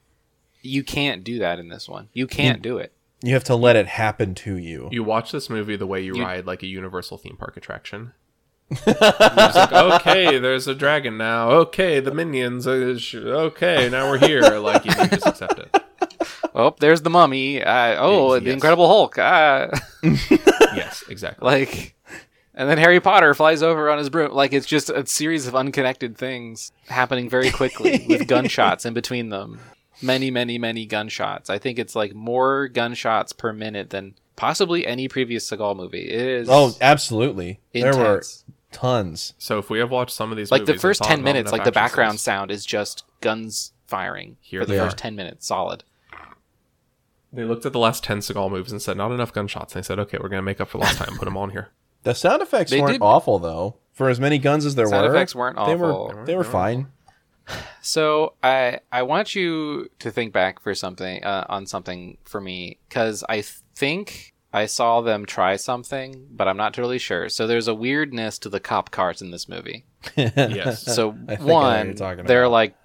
You 0.62 0.84
can't 0.84 1.24
do 1.24 1.40
that 1.40 1.58
in 1.60 1.70
this 1.70 1.90
one. 1.90 2.10
You 2.14 2.28
can't 2.28 2.62
do 2.62 2.78
it. 2.78 2.94
You 3.24 3.34
have 3.36 3.44
to 3.46 3.56
let 3.56 3.76
it 3.76 3.88
happen 3.88 4.34
to 4.36 4.56
you. 4.56 4.90
You 4.92 5.04
watch 5.04 5.32
this 5.32 5.50
movie 5.50 5.76
the 5.76 5.86
way 5.88 6.02
you, 6.02 6.16
You- 6.16 6.24
ride 6.24 6.46
like 6.48 6.64
a 6.64 6.68
Universal 6.68 7.20
theme 7.20 7.38
park 7.38 7.58
attraction. 7.58 8.14
Like, 8.86 9.72
okay, 9.74 10.40
there's 10.40 10.68
a 10.68 10.74
dragon 10.74 11.18
now. 11.18 11.50
Okay, 11.52 12.00
the 12.00 12.14
minions. 12.14 12.66
uh, 12.68 12.98
sh- 12.98 13.16
Okay, 13.16 13.90
now 13.90 14.10
we're 14.10 14.18
here. 14.18 14.42
Like 14.60 14.86
you, 14.86 14.92
you 14.98 15.08
just 15.10 15.28
accept 15.28 15.60
it. 15.60 15.78
Oh, 16.56 16.74
there's 16.80 17.02
the 17.02 17.10
mummy. 17.10 17.62
Uh, 17.64 17.96
oh, 18.00 18.34
Yes. 18.36 18.44
the 18.44 18.52
Incredible 18.52 18.88
Hulk. 18.88 19.18
Ah. 19.20 19.68
Yes, 20.74 21.04
exactly. 21.10 21.46
like, 21.46 21.96
and 22.56 22.70
then 22.70 22.78
Harry 22.78 23.02
Potter 23.02 23.34
flies 23.34 23.62
over 23.62 23.90
on 23.90 23.98
his 23.98 24.10
broom. 24.10 24.32
Like 24.32 24.54
it's 24.54 24.66
just 24.66 24.90
a 24.90 25.06
series 25.06 25.48
of 25.48 25.56
unconnected 25.56 26.18
things 26.18 26.72
happening 26.88 27.30
very 27.30 27.52
quickly 27.52 28.06
with 28.10 28.26
gunshots 28.28 28.86
in 28.86 28.94
between 28.94 29.30
them. 29.30 29.60
Many, 30.02 30.32
many, 30.32 30.58
many 30.58 30.86
gunshots. 30.86 31.50
I 31.50 31.58
think 31.60 31.78
it's 31.80 31.96
like 31.96 32.14
more 32.16 32.68
gunshots 32.68 33.34
per 33.34 33.54
minute 33.54 33.90
than 33.92 34.16
possibly 34.36 34.86
any 34.86 35.08
previous 35.08 35.50
Seagal 35.50 35.76
movie. 35.76 36.10
It 36.10 36.22
is. 36.22 36.48
Oh, 36.50 36.76
absolutely. 36.82 37.60
There 37.74 37.96
were 37.96 38.24
tons. 38.72 39.34
So 39.38 39.60
if 39.60 39.70
we 39.70 39.80
have 39.80 39.92
watched 39.92 40.12
some 40.16 40.32
of 40.32 40.38
these, 40.38 40.52
like 40.52 40.62
the 40.62 40.72
movies 40.74 40.76
and 40.76 40.82
first 40.82 41.04
ten 41.04 41.24
minutes, 41.24 41.52
like 41.52 41.64
the 41.64 41.72
background 41.72 42.14
scenes, 42.14 42.22
sound 42.22 42.52
is 42.52 42.66
just 42.66 43.04
guns 43.22 43.74
firing 43.88 44.38
Here 44.42 44.62
for 44.62 44.66
the 44.68 44.78
first 44.78 44.96
are. 44.96 44.98
ten 45.00 45.16
minutes, 45.16 45.46
solid. 45.48 45.84
they 47.34 47.44
looked 47.44 47.66
at 47.66 47.74
the 47.74 47.80
last 47.80 48.04
ten 48.04 48.20
Seagal 48.20 48.50
movies 48.52 48.72
and 48.72 48.82
said, 48.82 48.98
"Not 48.98 49.12
enough 49.12 49.34
gunshots." 49.34 49.74
And 49.76 49.84
they 49.84 49.88
said, 49.88 50.00
"Okay, 50.00 50.18
we're 50.22 50.30
gonna 50.30 50.42
make 50.42 50.60
up 50.62 50.70
for 50.70 50.78
lost 50.80 50.98
time. 50.98 51.18
Put 51.18 51.26
them 51.26 51.38
on 51.38 51.52
here." 51.52 51.70
The 52.04 52.14
sound 52.16 52.42
effects 52.42 52.72
They 52.72 52.82
weren't 52.82 52.94
did- 52.94 53.02
awful 53.02 53.40
though. 53.40 53.76
For 53.94 54.10
as 54.10 54.20
many 54.20 54.38
guns 54.40 54.66
as 54.66 54.76
there 54.76 54.88
Sound 54.88 55.06
were, 55.06 55.14
effects 55.14 55.36
weren't 55.36 55.58
They 55.58 55.62
awful. 55.76 56.08
were 56.16 56.26
they 56.26 56.36
were 56.36 56.44
fine. 56.46 56.88
So 57.82 58.34
I 58.44 58.80
I 58.92 59.04
want 59.04 59.36
you 59.36 59.90
to 60.00 60.12
think 60.12 60.34
back 60.34 60.62
for 60.62 60.76
something 60.76 61.24
uh, 61.24 61.46
on 61.50 61.66
something 61.66 62.18
for 62.24 62.40
me 62.40 62.78
because 62.88 63.24
I 63.28 63.42
think 63.76 64.34
I 64.54 64.66
saw 64.66 65.02
them 65.02 65.26
try 65.26 65.56
something, 65.56 66.28
but 66.32 66.48
I'm 66.48 66.58
not 66.58 66.74
totally 66.74 67.00
sure. 67.00 67.30
So 67.30 67.48
there's 67.48 67.68
a 67.68 67.74
weirdness 67.74 68.38
to 68.40 68.50
the 68.50 68.60
cop 68.60 68.92
cars 68.92 69.22
in 69.22 69.32
this 69.32 69.48
movie. 69.50 69.86
Yes. 70.18 70.84
So 70.84 71.12
I 71.28 71.36
think 71.36 71.42
I 71.42 71.44
know 71.44 71.46
what 71.46 71.54
one, 71.54 71.86
you're 71.88 71.96
talking 71.96 72.26
there 72.26 72.42
are 72.42 72.46
about. 72.46 72.52
like 72.52 72.76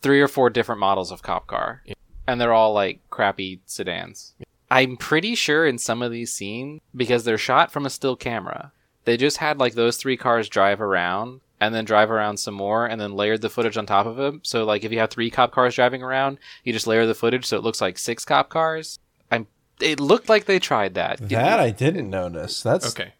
three 0.00 0.20
or 0.20 0.28
four 0.28 0.50
different 0.50 0.80
models 0.80 1.10
of 1.10 1.22
cop 1.22 1.46
car, 1.46 1.82
and 2.26 2.40
they're 2.40 2.52
all 2.52 2.72
like 2.72 3.00
crappy 3.10 3.60
sedans. 3.66 4.34
I'm 4.70 4.96
pretty 4.96 5.34
sure 5.34 5.66
in 5.66 5.78
some 5.78 6.02
of 6.02 6.10
these 6.10 6.32
scenes 6.32 6.80
because 6.96 7.24
they're 7.24 7.38
shot 7.38 7.70
from 7.70 7.86
a 7.86 7.90
still 7.90 8.16
camera, 8.16 8.72
they 9.04 9.16
just 9.16 9.36
had 9.36 9.58
like 9.58 9.74
those 9.74 9.96
three 9.96 10.16
cars 10.16 10.48
drive 10.48 10.80
around 10.80 11.40
and 11.64 11.74
then 11.74 11.84
drive 11.84 12.10
around 12.10 12.36
some 12.36 12.54
more 12.54 12.86
and 12.86 13.00
then 13.00 13.12
layered 13.12 13.40
the 13.40 13.50
footage 13.50 13.76
on 13.76 13.86
top 13.86 14.06
of 14.06 14.16
them. 14.16 14.40
So 14.42 14.64
like 14.64 14.84
if 14.84 14.92
you 14.92 14.98
have 14.98 15.10
three 15.10 15.30
cop 15.30 15.52
cars 15.52 15.74
driving 15.74 16.02
around, 16.02 16.38
you 16.62 16.72
just 16.72 16.86
layer 16.86 17.06
the 17.06 17.14
footage 17.14 17.46
so 17.46 17.56
it 17.56 17.62
looks 17.64 17.80
like 17.80 17.98
six 17.98 18.24
cop 18.24 18.48
cars. 18.48 18.98
I'm. 19.30 19.46
It 19.80 19.98
looked 19.98 20.28
like 20.28 20.44
they 20.44 20.58
tried 20.58 20.94
that. 20.94 21.18
That 21.28 21.58
I 21.60 21.70
didn't 21.70 22.10
notice. 22.10 22.62
That's 22.62 22.94
Okay. 22.94 23.14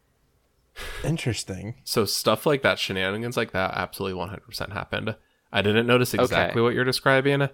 interesting. 1.04 1.76
So 1.84 2.04
stuff 2.04 2.46
like 2.46 2.62
that, 2.62 2.78
shenanigans 2.78 3.36
like 3.36 3.52
that, 3.52 3.74
absolutely 3.74 4.20
100% 4.20 4.72
happened. 4.72 5.16
I 5.52 5.62
didn't 5.62 5.86
notice 5.86 6.14
exactly 6.14 6.60
what 6.62 6.74
you're 6.74 6.84
describing, 6.84 7.48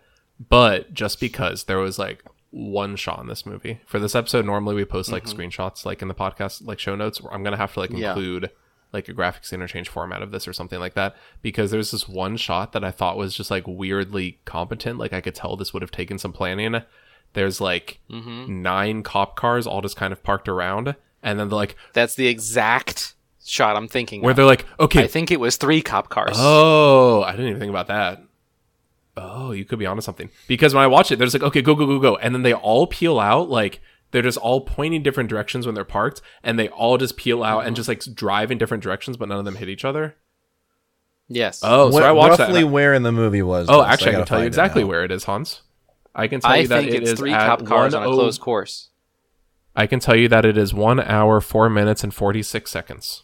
but 0.49 0.93
just 0.95 1.21
because 1.21 1.65
there 1.65 1.79
was 1.79 1.99
like 1.99 2.25
one 2.51 2.97
shot 2.97 3.21
in 3.21 3.29
this 3.29 3.47
movie 3.47 3.81
for 3.87 3.99
this 3.99 4.15
episode, 4.15 4.45
normally 4.47 4.75
we 4.75 4.85
post 4.85 5.13
like 5.13 5.25
mm-hmm. 5.25 5.39
screenshots, 5.39 5.85
like 5.85 6.03
in 6.03 6.09
the 6.09 6.15
podcast, 6.15 6.67
like 6.67 6.79
show 6.79 6.97
notes. 6.97 7.21
I'm 7.31 7.43
gonna 7.43 7.57
have 7.57 7.75
to 7.75 7.81
like 7.81 7.91
Yeah. 7.91 8.15
Like 8.93 9.09
a 9.09 9.15
graphics 9.15 9.53
interchange 9.53 9.89
format 9.89 10.23
of 10.23 10.31
this 10.31 10.49
or 10.49 10.53
something 10.53 10.81
like 10.81 10.95
that 10.95 11.15
because 11.43 11.71
there's 11.71 11.91
this 11.91 12.09
one 12.09 12.37
shot 12.37 12.73
that 12.73 12.85
I 12.85 12.91
thought 12.91 13.17
was 13.17 13.35
just 13.35 13.51
like 13.51 13.65
weirdly 13.67 14.41
competent. 14.45 14.99
Like 14.99 15.13
I 15.13 15.21
could 15.21 15.35
tell 15.35 15.57
this 15.57 15.73
would 15.73 15.83
have 15.83 15.91
taken 15.91 16.19
some 16.19 16.33
planning. 16.33 16.83
There's 17.33 17.61
like 17.61 18.01
mm-hmm. 18.11 18.63
nine 18.63 19.03
cop 19.03 19.37
cars 19.37 19.67
all 19.67 19.81
just 19.81 19.97
kind 19.97 20.13
of 20.13 20.23
parked 20.23 20.49
around, 20.49 20.97
and 21.23 21.39
then 21.39 21.49
they're 21.49 21.57
like, 21.57 21.77
That's 21.93 22.15
the 22.15 22.27
exact 22.27 23.15
shot 23.45 23.77
I'm 23.77 23.89
thinking. 23.89 24.23
where 24.23 24.31
of. 24.31 24.37
they're 24.37 24.47
like, 24.47 24.67
okay, 24.79 25.05
I 25.05 25.07
think 25.07 25.31
it 25.31 25.41
was 25.41 25.57
three 25.57 25.83
cop 25.83 26.09
cars. 26.09 26.37
Oh, 26.39 27.23
I 27.23 27.33
didn't 27.33 27.49
even 27.49 27.61
think 27.61 27.71
about 27.71 27.89
that. 27.89 28.23
Oh, 29.17 29.53
you 29.53 29.65
could 29.65 29.79
be 29.79 29.87
onto 29.87 30.03
something. 30.03 30.31
Because 30.47 30.75
when 30.75 30.83
I 30.83 30.87
watch 30.87 31.11
it, 31.11 31.19
there's 31.19 31.35
like, 31.35 31.43
okay, 31.43 31.63
go, 31.63 31.75
go, 31.75 31.87
go, 31.87 31.99
go. 31.99 32.17
And 32.17 32.35
then 32.35 32.43
they 32.43 32.55
all 32.55 32.87
peel 32.87 33.19
out. 33.19 33.51
Like, 33.51 33.81
they're 34.11 34.23
just 34.23 34.39
all 34.39 34.63
pointing 34.63 35.03
different 35.03 35.29
directions 35.29 35.67
when 35.67 35.75
they're 35.75 35.85
parked. 35.85 36.23
And 36.43 36.59
they 36.59 36.69
all 36.69 36.99
just 36.99 37.17
peel 37.17 37.43
out 37.43 37.67
and 37.67 37.77
just 37.77 37.89
like 37.89 38.03
drive 38.15 38.51
in 38.51 38.59
different 38.59 38.83
directions, 38.83 39.17
but 39.17 39.29
none 39.29 39.39
of 39.39 39.45
them 39.45 39.57
hit 39.57 39.69
each 39.69 39.85
other. 39.85 40.17
Yes. 41.29 41.61
Oh, 41.63 41.91
so 41.91 42.03
I 42.03 42.11
watched 42.11 42.41
roughly 42.41 42.61
and 42.61 42.69
I- 42.69 42.71
where 42.71 42.93
in 42.93 43.05
the 43.05 43.13
movie 43.13 43.43
was? 43.43 43.69
oh, 43.69 43.79
this? 43.83 43.93
actually, 43.93 44.09
I, 44.09 44.13
gotta 44.13 44.25
can 44.25 44.27
tell 44.29 44.39
you 44.39 44.41
find 44.41 44.45
it 44.45 44.49
exactly 44.49 44.85
where 44.85 45.05
it 45.05 45.13
is, 45.13 45.25
Hans. 45.25 45.63
I 46.15 46.27
can 46.27 46.41
tell 46.41 46.51
I 46.51 46.57
you 46.57 46.69
that 46.69 46.81
think 46.83 46.95
it 46.95 47.03
it's 47.03 47.13
is 47.13 47.19
three 47.19 47.31
cop 47.31 47.65
cars 47.65 47.95
on 47.95 48.03
a 48.03 48.07
oh 48.07 48.15
closed 48.15 48.41
course. 48.41 48.89
I 49.77 49.87
can 49.87 50.01
tell 50.01 50.17
you 50.17 50.29
that 50.29 50.45
it 50.45 50.59
is 50.59 50.75
one 50.75 50.99
hour, 50.99 51.41
four 51.41 51.71
minutes, 51.71 52.03
and 52.03 52.13
forty 52.13 52.43
six 52.43 52.71
seconds. 52.71 53.23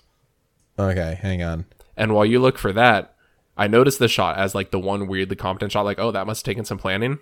Okay, 0.78 1.18
hang 1.20 1.42
on. 1.42 1.66
And 1.96 2.14
while 2.14 2.24
you 2.24 2.38
look 2.38 2.58
for 2.58 2.72
that, 2.72 3.14
I 3.56 3.66
noticed 3.66 3.98
the 3.98 4.06
shot 4.06 4.38
as 4.38 4.54
like 4.54 4.70
the 4.70 4.78
one 4.78 5.08
weirdly 5.08 5.34
competent 5.34 5.72
shot. 5.72 5.84
Like, 5.84 5.98
oh, 5.98 6.12
that 6.12 6.26
must 6.26 6.46
have 6.46 6.52
taken 6.52 6.64
some 6.64 6.78
planning. 6.78 7.18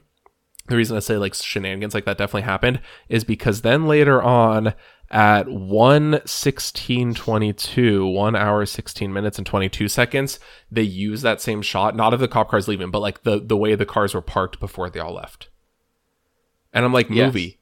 The 0.66 0.76
reason 0.76 0.96
I 0.96 1.00
say 1.00 1.16
like 1.18 1.34
shenanigans 1.34 1.94
like 1.94 2.06
that 2.06 2.18
definitely 2.18 2.42
happened 2.42 2.80
is 3.08 3.22
because 3.24 3.60
then 3.60 3.86
later 3.86 4.22
on 4.22 4.74
at 5.10 5.46
1 5.48 6.22
16 6.24 7.14
22 7.14 8.06
1 8.06 8.36
hour 8.36 8.64
16 8.64 9.12
minutes 9.12 9.36
and 9.36 9.46
22 9.46 9.86
seconds 9.86 10.40
they 10.70 10.82
use 10.82 11.20
that 11.20 11.42
same 11.42 11.60
shot 11.60 11.94
not 11.94 12.14
of 12.14 12.20
the 12.20 12.26
cop 12.26 12.48
cars 12.48 12.66
leaving 12.66 12.90
but 12.90 13.00
like 13.00 13.22
the 13.22 13.38
the 13.38 13.56
way 13.56 13.74
the 13.74 13.84
cars 13.84 14.14
were 14.14 14.22
parked 14.22 14.58
before 14.58 14.88
they 14.88 14.98
all 15.00 15.12
left. 15.14 15.50
And 16.72 16.84
i'm 16.84 16.92
like 16.92 17.10
Yes. 17.10 17.26
movie 17.26 17.58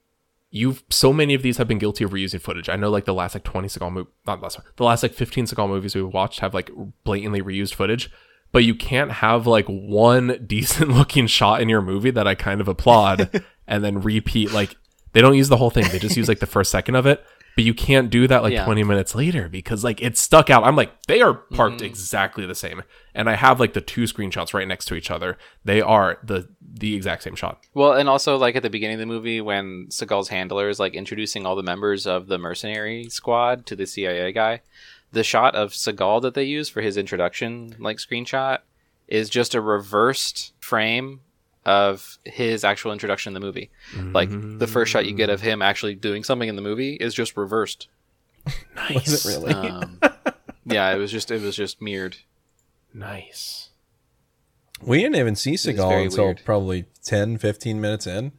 you've 0.50 0.84
so 0.88 1.12
many 1.12 1.34
of 1.34 1.42
these 1.42 1.57
have 1.57 1.66
been 1.66 1.78
guilty 1.78 2.05
of 2.05 2.12
reusing 2.12 2.40
footage. 2.40 2.68
I 2.68 2.76
know 2.76 2.90
like 2.90 3.07
the 3.07 3.14
last 3.14 3.34
like 3.34 3.42
20 3.42 3.68
Seagal 3.68 3.92
movie 3.92 4.11
not 4.26 4.40
last 4.40 4.59
one 4.59 4.66
the 4.76 4.84
last 4.84 5.03
like 5.03 5.12
15 5.12 5.46
Seagal 5.46 5.68
movies 5.68 5.94
we've 5.96 6.07
watched 6.07 6.40
have 6.40 6.55
like 6.55 6.70
blatantly 7.05 7.42
reused 7.42 7.74
footage 7.74 8.11
but 8.53 8.64
you 8.64 8.74
can't 8.74 9.11
have 9.12 9.46
like 9.46 9.66
one 9.66 10.38
decent 10.46 10.90
looking 10.90 11.26
shot 11.26 11.61
in 11.61 11.68
your 11.68 11.82
movie 11.82 12.11
that 12.11 12.26
i 12.28 12.34
kind 12.34 12.61
of 12.61 12.68
applaud 12.68 13.42
and 13.66 13.82
then 13.84 14.00
repeat 14.00 14.53
like 14.53 14.76
they 15.12 15.20
don't 15.20 15.36
use 15.36 15.48
the 15.48 15.57
whole 15.57 15.70
thing 15.70 15.86
they 15.90 15.98
just 15.98 16.16
use 16.16 16.28
like 16.28 16.40
the 16.40 16.46
first 16.46 16.70
second 16.70 16.94
of 16.94 17.07
it 17.07 17.24
but 17.55 17.64
you 17.64 17.74
can't 17.74 18.09
do 18.09 18.26
that 18.26 18.42
like 18.42 18.55
Yeah. 18.55 18.64
20 18.64 18.82
minutes 18.84 19.14
later 19.14 19.46
because 19.48 19.84
like 19.84 20.00
it's 20.00 20.20
stuck 20.20 20.48
out 20.48 20.64
i'm 20.64 20.74
like 20.76 21.03
they 21.05 21.20
are 21.20 21.34
parked 21.34 21.76
Mm-hmm. 21.78 21.84
exactly 21.86 22.46
the 22.46 22.55
same 22.55 22.82
and 23.14 23.28
i 23.28 23.34
have 23.34 23.61
like 23.61 23.74
the 23.74 23.80
two 23.82 24.03
screenshots 24.05 24.55
right 24.55 24.66
next 24.66 24.86
to 24.86 24.94
each 24.94 25.11
other 25.11 25.36
they 25.64 25.80
are 25.82 26.18
the 26.24 26.48
the 26.74 26.94
exact 26.94 27.22
same 27.22 27.34
shot 27.34 27.61
Well, 27.74 27.92
and 27.92 28.09
also 28.09 28.38
like 28.38 28.57
at 28.57 28.62
the 28.62 28.70
beginning 28.70 28.94
of 28.94 29.00
the 29.00 29.07
movie 29.07 29.42
when 29.42 29.88
Seagal's 29.90 30.28
handler 30.30 30.70
is 30.70 30.80
like 30.80 30.94
introducing 30.94 31.44
all 31.44 31.55
the 31.55 31.62
members 31.62 32.07
of 32.07 32.26
the 32.28 32.38
mercenary 32.38 33.05
squad 33.11 33.66
to 33.66 33.76
the 33.76 33.86
CIA 33.86 34.32
guy, 34.32 34.62
the 35.13 35.25
shot 35.25 35.55
of 35.55 35.73
Seagal 35.73 36.23
that 36.23 36.35
they 36.35 36.45
use 36.45 36.69
for 36.69 36.81
his 36.81 36.97
introduction, 36.97 37.77
like 37.79 37.99
screenshot, 37.99 38.59
is 39.09 39.29
just 39.31 39.55
a 39.55 39.61
reversed 39.61 40.53
frame 40.59 41.21
of 41.65 42.19
his 42.25 42.65
actual 42.65 42.93
introduction 42.93 43.31
in 43.31 43.35
the 43.35 43.47
movie. 43.47 43.71
Like 43.97 44.31
the 44.59 44.67
first 44.67 44.91
shot 44.91 45.07
you 45.07 45.15
get 45.15 45.31
of 45.31 45.41
him 45.41 45.63
actually 45.63 45.95
doing 45.95 46.25
something 46.25 46.49
in 46.49 46.57
the 46.57 46.63
movie 46.63 46.95
is 46.95 47.15
just 47.15 47.37
reversed. 47.37 47.89
nice. 48.75 49.25
really? 49.25 49.53
Um, 49.53 50.01
yeah, 50.67 50.93
it 50.93 50.99
was 50.99 51.13
just 51.13 51.31
it 51.31 51.41
was 51.41 51.55
just 51.55 51.81
mirrored. 51.81 52.17
nice 52.93 53.69
we 54.85 54.99
didn't 54.99 55.17
even 55.17 55.37
see 55.37 55.53
Seagal 55.53 56.05
until 56.05 56.25
weird. 56.27 56.43
probably 56.45 56.85
10, 57.05 57.39
15 57.39 57.81
minutes 57.81 58.07
in. 58.07 58.33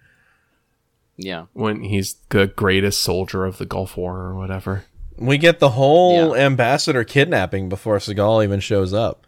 Yeah. 1.15 1.45
when 1.53 1.83
he's 1.83 2.15
the 2.29 2.47
greatest 2.47 3.01
soldier 3.03 3.45
of 3.45 3.59
the 3.59 3.67
gulf 3.67 3.95
war 3.95 4.17
or 4.17 4.35
whatever 4.35 4.85
We 5.17 5.37
get 5.37 5.59
the 5.59 5.69
whole 5.71 6.35
Yeah. 6.35 6.43
ambassador 6.45 7.03
kidnapping 7.03 7.69
before 7.69 7.97
Seagal 7.97 8.43
even 8.43 8.59
shows 8.59 8.93
up. 8.93 9.25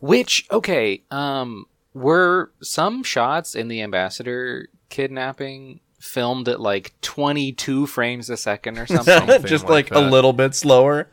Which 0.00 0.46
okay, 0.50 1.02
um, 1.10 1.66
were 1.94 2.52
some 2.62 3.02
shots 3.02 3.54
in 3.54 3.68
the 3.68 3.82
ambassador 3.82 4.68
kidnapping 4.88 5.80
filmed 5.98 6.48
at 6.48 6.58
like 6.60 6.94
22 7.02 7.86
frames 7.86 8.30
a 8.30 8.36
second 8.36 8.78
or 8.78 8.86
something? 8.86 9.04
Something 9.28 9.44
Just 9.44 9.68
like 9.68 9.90
like, 9.90 10.02
a 10.04 10.08
little 10.08 10.32
bit 10.32 10.54
slower. 10.54 11.08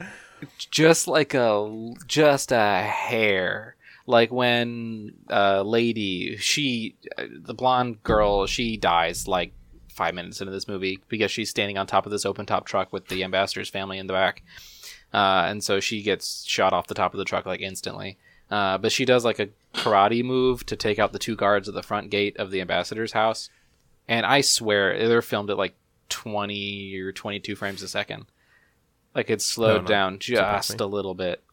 just 0.72 1.08
like 1.08 1.34
a 1.34 1.94
just 2.08 2.52
a 2.52 2.80
hair. 2.82 3.76
Like 4.06 4.32
when 4.32 5.16
uh 5.30 5.64
lady, 5.64 6.38
she 6.38 6.96
uh, 7.18 7.24
the 7.42 7.54
blonde 7.54 8.02
girl, 8.04 8.46
she 8.48 8.78
dies 8.78 9.28
like 9.28 9.52
5 9.98 10.16
minutes 10.16 10.40
into 10.40 10.54
this 10.54 10.68
movie 10.68 11.00
because 11.10 11.32
she's 11.32 11.50
standing 11.50 11.78
on 11.78 11.88
top 11.88 12.06
of 12.06 12.12
this 12.12 12.26
open 12.26 12.46
top 12.46 12.66
truck 12.66 12.94
with 12.94 13.08
the 13.08 13.24
ambassador's 13.24 13.70
family 13.70 13.98
in 13.98 14.08
the 14.08 14.14
back. 14.14 14.44
Uh, 15.14 15.46
and 15.48 15.64
so 15.64 15.80
she 15.80 16.02
gets 16.02 16.46
shot 16.46 16.72
off 16.72 16.88
the 16.88 16.94
top 16.94 17.14
of 17.14 17.18
the 17.18 17.26
truck 17.26 17.46
like 17.46 17.62
instantly. 17.62 18.18
Uh, 18.50 18.78
but 18.78 18.92
she 18.92 19.04
does 19.04 19.26
like 19.26 19.40
a 19.40 19.50
karate 19.74 20.24
move 20.24 20.66
to 20.68 20.76
take 20.78 21.00
out 21.00 21.12
the 21.12 21.20
two 21.20 21.36
guards 21.36 21.68
at 21.68 21.74
the 21.74 21.84
front 21.84 22.10
gate 22.10 22.38
of 22.38 22.52
the 22.52 22.62
ambassador's 22.62 23.12
house. 23.12 23.50
And 24.08 24.26
I 24.26 24.42
swear 24.42 25.08
they're 25.08 25.22
filmed 25.22 25.50
at 25.50 25.58
like 25.58 25.76
20 26.10 26.96
or 27.00 27.12
22 27.12 27.56
frames 27.56 27.82
a 27.82 27.88
second. 27.90 28.26
Like 29.14 29.30
it's 29.30 29.44
slowed 29.44 29.84
no, 29.84 29.88
down 29.88 30.20
just 30.20 30.80
a 30.80 30.86
little 30.86 31.16
bit. 31.16 31.44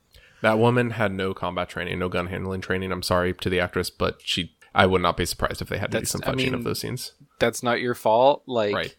that 0.42 0.58
woman 0.58 0.90
had 0.90 1.12
no 1.12 1.32
combat 1.32 1.70
training 1.70 1.98
no 1.98 2.10
gun 2.10 2.26
handling 2.26 2.60
training 2.60 2.92
i'm 2.92 3.02
sorry 3.02 3.32
to 3.32 3.48
the 3.48 3.58
actress 3.58 3.88
but 3.88 4.20
she 4.22 4.54
i 4.74 4.84
would 4.86 5.02
not 5.02 5.16
be 5.16 5.24
surprised 5.26 5.62
if 5.62 5.68
they 5.68 5.78
had 5.78 5.90
to 5.92 5.98
do 5.98 6.04
That's- 6.04 6.10
some 6.10 6.20
I 6.24 6.32
fudging 6.32 6.36
mean, 6.36 6.54
of 6.54 6.64
those 6.64 6.80
scenes 6.80 7.12
That's 7.38 7.62
not 7.62 7.80
your 7.80 7.94
fault. 7.94 8.42
Like, 8.46 8.74
right 8.74 8.96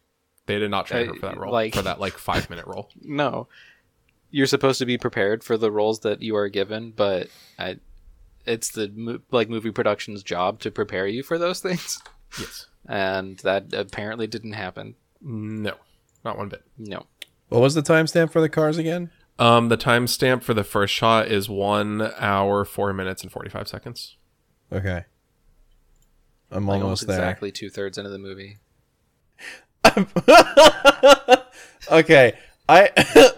they 0.48 0.60
did 0.60 0.70
not 0.72 0.86
train 0.86 1.08
her 1.08 1.12
uh, 1.14 1.16
for 1.16 1.22
that 1.28 1.38
role 1.38 1.52
like- 1.52 1.74
for 1.76 1.82
that 1.82 2.00
like 2.00 2.14
five 2.18 2.50
minute 2.50 2.66
role 2.68 2.90
no. 3.02 3.48
You're 4.32 4.48
supposed 4.48 4.80
to 4.80 4.86
be 4.86 4.98
prepared 4.98 5.44
for 5.46 5.56
the 5.58 5.72
roles 5.72 6.02
that 6.02 6.22
you 6.22 6.36
are 6.36 6.50
given, 6.50 6.92
but 6.92 7.30
I, 7.58 7.78
it's 8.46 8.70
the 8.70 9.22
like 9.32 9.50
movie 9.50 9.72
production's 9.72 10.24
job 10.24 10.60
to 10.62 10.72
prepare 10.72 11.08
you 11.08 11.24
for 11.24 11.38
those 11.38 11.60
things, 11.68 12.02
yes 12.40 12.68
and 12.88 13.40
that 13.40 13.74
apparently 13.74 14.28
didn't 14.28 14.54
happen. 14.54 14.96
no 15.22 15.74
not 16.24 16.38
one 16.38 16.50
bit 16.50 16.64
No. 16.78 17.06
What 17.50 17.62
was 17.62 17.76
the 17.76 17.82
timestamp 17.84 18.32
for 18.32 18.42
the 18.42 18.50
cars 18.50 18.78
again? 18.78 19.10
Um, 19.40 19.70
the 19.70 19.78
timestamp 19.78 20.42
for 20.44 20.54
the 20.54 20.64
first 20.64 20.94
shot 20.94 21.28
is 21.28 21.48
one 21.50 22.12
hour, 22.18 22.66
four 22.66 22.92
minutes, 22.94 23.22
and 23.24 23.32
forty-five 23.32 23.68
seconds. 23.68 24.18
Okay. 24.72 25.06
I'm 26.52 26.68
Like 26.68 26.82
almost 26.82 27.04
almost 27.04 27.08
there. 27.08 27.18
exactly 27.18 27.52
two 27.52 27.70
thirds 27.70 27.98
into 27.98 28.10
the 28.10 28.20
movie. 28.20 28.58
okay, 31.92 32.34
I 32.68 32.90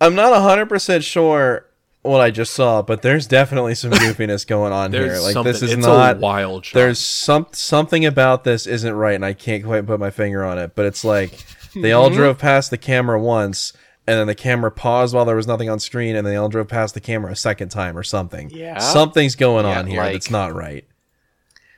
I'm 0.00 0.14
not 0.14 0.40
hundred 0.40 0.68
percent 0.68 1.04
sure 1.04 1.66
what 2.02 2.20
I 2.20 2.30
just 2.30 2.54
saw, 2.54 2.82
but 2.82 3.02
there's 3.02 3.26
definitely 3.26 3.74
some 3.74 3.90
goofiness 3.92 4.46
going 4.46 4.72
on 4.72 4.92
here. 4.92 5.18
Like 5.18 5.32
something. 5.32 5.52
this 5.52 5.62
is 5.62 5.72
it's 5.72 5.86
not 5.86 6.16
a 6.16 6.20
wild 6.20 6.66
shot. 6.66 6.74
there's 6.74 6.98
some 6.98 7.46
something 7.52 8.04
about 8.04 8.44
this 8.44 8.66
isn't 8.66 8.94
right, 8.94 9.14
and 9.14 9.24
I 9.24 9.32
can't 9.32 9.64
quite 9.64 9.86
put 9.86 10.00
my 10.00 10.10
finger 10.10 10.44
on 10.44 10.58
it. 10.58 10.74
But 10.74 10.86
it's 10.86 11.04
like 11.04 11.44
they 11.74 11.92
all 11.92 12.08
mm-hmm. 12.08 12.16
drove 12.16 12.38
past 12.38 12.70
the 12.70 12.78
camera 12.78 13.20
once, 13.20 13.72
and 14.06 14.18
then 14.18 14.26
the 14.26 14.34
camera 14.34 14.70
paused 14.70 15.14
while 15.14 15.24
there 15.24 15.36
was 15.36 15.46
nothing 15.46 15.70
on 15.70 15.78
screen, 15.78 16.16
and 16.16 16.26
they 16.26 16.36
all 16.36 16.48
drove 16.48 16.68
past 16.68 16.94
the 16.94 17.00
camera 17.00 17.32
a 17.32 17.36
second 17.36 17.70
time 17.70 17.96
or 17.96 18.02
something. 18.02 18.50
Yeah. 18.50 18.78
something's 18.78 19.36
going 19.36 19.64
Yeah, 19.64 19.78
on 19.78 19.86
here 19.86 20.00
like- 20.00 20.12
that's 20.12 20.30
not 20.30 20.54
right. 20.54 20.84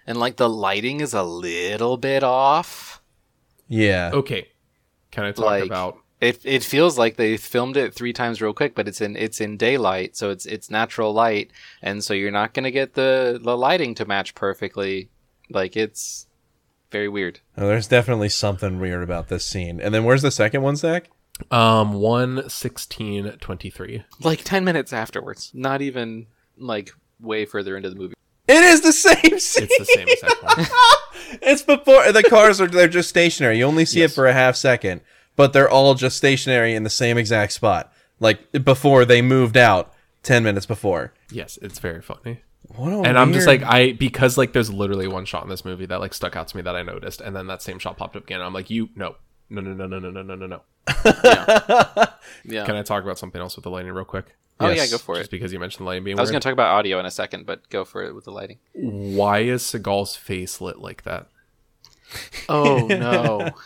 And 0.07 0.19
like 0.19 0.37
the 0.37 0.49
lighting 0.49 1.01
is 1.01 1.15
a 1.15 1.23
little 1.23 1.97
bit 1.97 2.23
off. 2.23 3.01
Yeah, 3.69 4.11
okay. 4.15 4.49
Can 5.11 5.25
I 5.25 5.33
talk 5.33 5.45
Like- 5.45 5.65
about? 5.65 5.99
It 6.21 6.41
it 6.45 6.63
feels 6.63 6.97
like 6.97 7.17
they 7.17 7.37
filmed 7.37 7.77
it 7.77 7.93
three 7.93 8.13
times 8.15 8.41
real 8.41 8.55
quick, 8.55 8.75
but 8.75 8.89
it's 8.89 9.01
in 9.03 9.15
it's 9.15 9.41
in 9.43 9.59
daylight, 9.59 10.17
so 10.17 10.31
it's 10.31 10.47
it's 10.47 10.71
natural 10.71 11.13
light, 11.13 11.51
and 11.83 12.03
so 12.03 12.15
you're 12.15 12.31
not 12.31 12.55
gonna 12.55 12.71
get 12.71 12.95
the 12.95 13.39
the 13.43 13.57
lighting 13.59 13.95
to 13.97 14.07
match 14.07 14.35
perfectly. 14.35 15.11
Like 15.51 15.77
it's 15.77 16.27
very 16.91 17.09
weird. 17.09 17.41
Oh, 17.59 17.67
there's 17.67 17.89
definitely 17.89 18.31
something 18.31 18.79
weird 18.81 19.03
about 19.03 19.29
this 19.29 19.45
scene. 19.45 19.81
And 19.81 19.93
then 19.93 20.05
where's 20.05 20.23
the 20.23 20.31
second 20.31 20.63
one, 20.63 20.77
Zach? 20.77 21.11
Um, 21.51 21.95
one 21.95 22.49
sixteen 22.49 23.29
twenty-three. 23.41 24.05
Like 24.21 24.45
ten 24.45 24.65
minutes 24.65 24.93
afterwards, 24.95 25.51
not 25.53 25.83
even 25.83 26.27
like 26.57 26.91
way 27.21 27.45
further 27.45 27.77
into 27.77 27.91
the 27.91 27.97
movie. 27.97 28.15
It 28.47 28.63
is 28.63 28.83
the 28.83 28.93
same 28.93 29.39
scene. 29.39 29.69
It's 29.71 29.79
the 29.79 29.85
same 29.85 30.09
exact 30.09 30.43
one. 30.43 30.67
It's 31.43 31.63
before 31.63 32.13
the 32.13 32.23
cars 32.23 32.61
are 32.61 32.67
they're 32.69 32.87
just 32.87 33.09
stationary. 33.09 33.59
You 33.59 33.65
only 33.65 33.85
see 33.85 34.01
Yes. 34.01 34.13
it 34.13 34.15
for 34.15 34.27
a 34.27 34.33
half 34.33 34.55
second, 34.55 35.01
but 35.35 35.53
they're 35.53 35.69
all 35.69 35.95
just 35.95 36.17
stationary 36.17 36.75
in 36.75 36.85
the 36.85 36.91
same 36.91 37.19
exact 37.19 37.53
spot. 37.53 37.93
Like 38.21 38.53
before 38.65 39.05
they 39.05 39.21
moved 39.23 39.57
out 39.57 39.93
10 40.23 40.45
minutes 40.45 40.67
before. 40.67 41.13
yes, 41.33 41.59
it's 41.61 41.79
very 41.81 42.01
funny. 42.03 42.41
And 42.79 43.19
I'm 43.19 43.33
just 43.33 43.47
like 43.47 43.63
I 43.63 43.93
because 43.93 44.37
like 44.39 44.53
there's 44.53 44.73
literally 44.73 45.09
one 45.09 45.25
shot 45.25 45.43
in 45.43 45.49
this 45.49 45.65
movie 45.65 45.87
that 45.87 46.01
like 46.01 46.15
stuck 46.15 46.37
out 46.37 46.49
to 46.49 46.57
me 46.57 46.63
that 46.63 46.77
I 46.77 46.83
noticed, 46.83 47.21
and 47.21 47.35
then 47.35 47.47
that 47.49 47.63
same 47.63 47.79
shot 47.79 47.97
popped 47.97 48.17
up 48.17 48.25
again. 48.25 48.41
I'm 48.41 48.53
like, 48.55 48.71
you 48.71 48.89
no, 48.95 49.17
no, 49.51 49.61
no, 49.61 49.73
no, 49.75 49.87
no, 49.87 49.99
no, 49.99 50.11
no, 50.11 50.23
no, 50.23 50.35
no, 50.35 50.47
no. 50.47 50.61
Yeah. 52.45 52.65
Can 52.65 52.77
I 52.77 52.83
talk 52.83 53.03
about 53.05 53.19
something 53.19 53.41
else 53.41 53.57
with 53.57 53.65
the 53.65 53.71
lighting 53.71 53.93
real 53.93 54.05
quick? 54.05 54.37
Oh 54.61 54.69
Yes. 54.69 54.77
yeah, 54.91 54.97
go 54.97 54.99
for 54.99 55.17
Just 55.17 55.29
it. 55.29 55.31
because 55.31 55.53
you 55.53 55.59
mentioned 55.59 55.85
the 55.85 55.89
lighting 55.89 56.05
being 56.05 56.19
I 56.19 56.23
was 56.23 56.31
gonna 56.31 56.41
talk 56.41 56.53
about 56.53 56.75
audio 56.75 56.99
in 57.01 57.07
a 57.07 57.11
second, 57.11 57.47
but 57.47 57.69
go 57.71 57.85
for 57.85 58.03
it 58.03 58.15
with 58.15 58.25
the 58.25 58.33
lighting. 58.33 58.59
Why 58.73 59.41
is 59.41 59.63
Seagal's 59.63 60.17
face 60.17 60.61
lit 60.61 60.79
like 60.79 61.03
that? 61.05 61.29
Oh 62.49 62.87
no. 62.89 63.51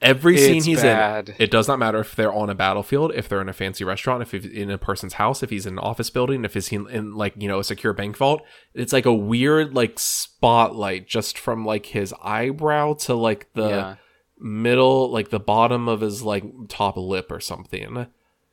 Every 0.00 0.36
scene 0.38 0.62
he's 0.62 0.82
bad. 0.82 1.30
in, 1.30 1.34
it 1.40 1.50
does 1.50 1.66
not 1.66 1.80
matter 1.80 1.98
if 1.98 2.14
they're 2.14 2.32
on 2.32 2.48
a 2.48 2.54
battlefield, 2.54 3.10
if 3.16 3.28
they're 3.28 3.40
in 3.40 3.48
a 3.48 3.52
fancy 3.52 3.82
restaurant, 3.82 4.22
if 4.22 4.30
he's 4.30 4.46
in 4.46 4.70
a 4.70 4.78
person's 4.78 5.14
house, 5.14 5.42
if 5.42 5.50
he's 5.50 5.66
in 5.66 5.72
an 5.72 5.78
office 5.80 6.08
building, 6.08 6.44
if 6.44 6.54
he's 6.54 6.70
in, 6.70 6.88
in 6.88 7.14
like 7.16 7.34
you 7.36 7.48
know 7.48 7.58
a 7.58 7.64
secure 7.64 7.92
bank 7.92 8.16
vault. 8.16 8.42
It's 8.74 8.92
like 8.92 9.06
a 9.06 9.14
weird 9.14 9.74
like 9.74 9.98
spotlight 9.98 11.08
just 11.08 11.36
from 11.36 11.64
like 11.64 11.86
his 11.86 12.14
eyebrow 12.22 12.94
to 12.94 13.14
like 13.14 13.52
the 13.54 13.68
yeah. 13.68 13.94
middle, 14.38 15.10
like 15.10 15.30
the 15.30 15.40
bottom 15.40 15.88
of 15.88 16.00
his 16.00 16.22
like 16.22 16.44
top 16.68 16.96
lip 16.96 17.32
or 17.32 17.40
something. 17.40 18.06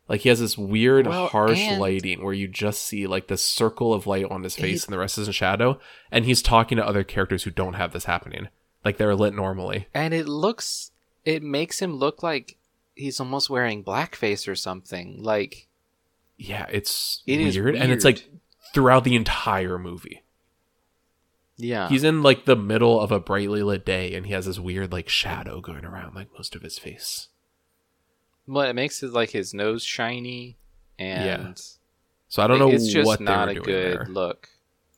Like 0.07 0.21
he 0.21 0.29
has 0.29 0.39
this 0.39 0.57
weird 0.57 1.07
Well, 1.07 1.27
harsh 1.27 1.59
lighting 1.77 2.23
where 2.23 2.33
you 2.33 2.47
just 2.47 2.83
see 2.83 3.07
like 3.07 3.27
the 3.27 3.37
circle 3.37 3.93
of 3.93 4.05
light 4.05 4.25
on 4.25 4.43
his 4.43 4.55
face 4.55 4.85
and 4.85 4.93
the 4.93 4.99
rest 4.99 5.17
is 5.17 5.27
in 5.27 5.33
shadow. 5.33 5.79
And 6.11 6.25
he's 6.25 6.41
talking 6.43 6.77
to 6.77 6.85
other 6.85 7.03
characters 7.03 7.43
who 7.43 7.51
don't 7.51 7.73
have 7.73 7.91
this 7.91 8.05
happening. 8.05 8.49
like 8.83 8.97
they're 8.97 9.15
lit 9.15 9.33
normally. 9.33 9.87
and 9.93 10.13
it 10.13 10.27
looks 10.27 10.91
it 11.23 11.41
makes 11.41 11.79
him 11.81 11.95
look 11.95 12.21
like 12.21 12.55
he's 12.93 13.19
almost 13.19 13.49
wearing 13.49 13.83
blackface 13.83 14.47
or 14.47 14.55
something. 14.55 15.23
Like 15.23 15.67
Yeah, 16.37 16.67
it's 16.71 17.23
It 17.25 17.41
is 17.41 17.57
weird, 17.57 17.75
and 17.75 17.91
it's 17.91 18.05
like 18.05 18.29
throughout 18.73 19.05
the 19.05 19.15
entire 19.15 19.79
movie. 19.79 20.23
yeah. 21.57 21.89
He's 21.89 22.03
in 22.03 22.21
like 22.21 22.45
the 22.45 22.55
middle 22.55 22.99
of 22.99 23.11
a 23.11 23.19
brightly 23.19 23.63
lit 23.63 23.85
day, 23.85 24.13
and 24.13 24.25
he 24.27 24.33
has 24.33 24.45
this 24.45 24.59
weird 24.59 24.91
like 24.91 25.09
shadow 25.09 25.61
going 25.61 25.83
around 25.85 26.13
like 26.13 26.27
most 26.33 26.55
of 26.55 26.61
his 26.61 26.77
face. 26.77 27.29
Well, 28.47 28.67
it 28.69 28.73
makes 28.73 29.01
it 29.03 29.11
like 29.13 29.29
his 29.31 29.53
nose 29.53 29.83
shiny 29.83 30.57
and 30.99 31.61
So 32.27 32.43
I 32.43 32.47
don't 32.47 32.59
know 32.59 32.69
it's 32.71 32.87
just 32.91 33.05
what 33.05 33.19
not 33.21 33.49
a 33.49 33.55
good 33.55 33.65
there. 33.99 34.05
look. 34.09 34.49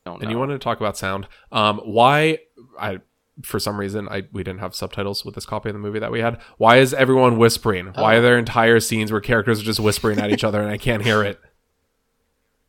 Don't 0.04 0.20
And 0.22 0.30
you 0.30 0.34
know. 0.34 0.40
wanted 0.40 0.54
to 0.54 0.58
talk 0.60 0.78
about 0.80 0.96
sound. 0.96 1.26
Um, 1.52 1.78
why 1.84 2.38
I 2.78 2.98
for 3.42 3.60
some 3.60 3.78
reason 3.78 4.08
I 4.08 4.24
we 4.32 4.42
didn't 4.42 4.60
have 4.60 4.74
subtitles 4.74 5.24
with 5.24 5.34
this 5.36 5.46
copy 5.46 5.68
of 5.68 5.74
the 5.74 5.78
movie 5.78 5.98
that 6.00 6.10
we 6.10 6.20
had. 6.20 6.38
Why 6.56 6.78
is 6.78 6.92
everyone 6.94 7.38
whispering? 7.38 7.86
Why 7.94 8.14
Oh. 8.14 8.18
are 8.18 8.20
there 8.22 8.38
entire 8.38 8.80
scenes 8.80 9.12
where 9.12 9.20
characters 9.20 9.60
are 9.60 9.64
just 9.64 9.80
whispering 9.80 10.18
at 10.18 10.30
each 10.30 10.44
other 10.44 10.60
and 10.60 10.70
I 10.70 10.76
can't 10.78 11.02
hear 11.04 11.22
it? 11.22 11.38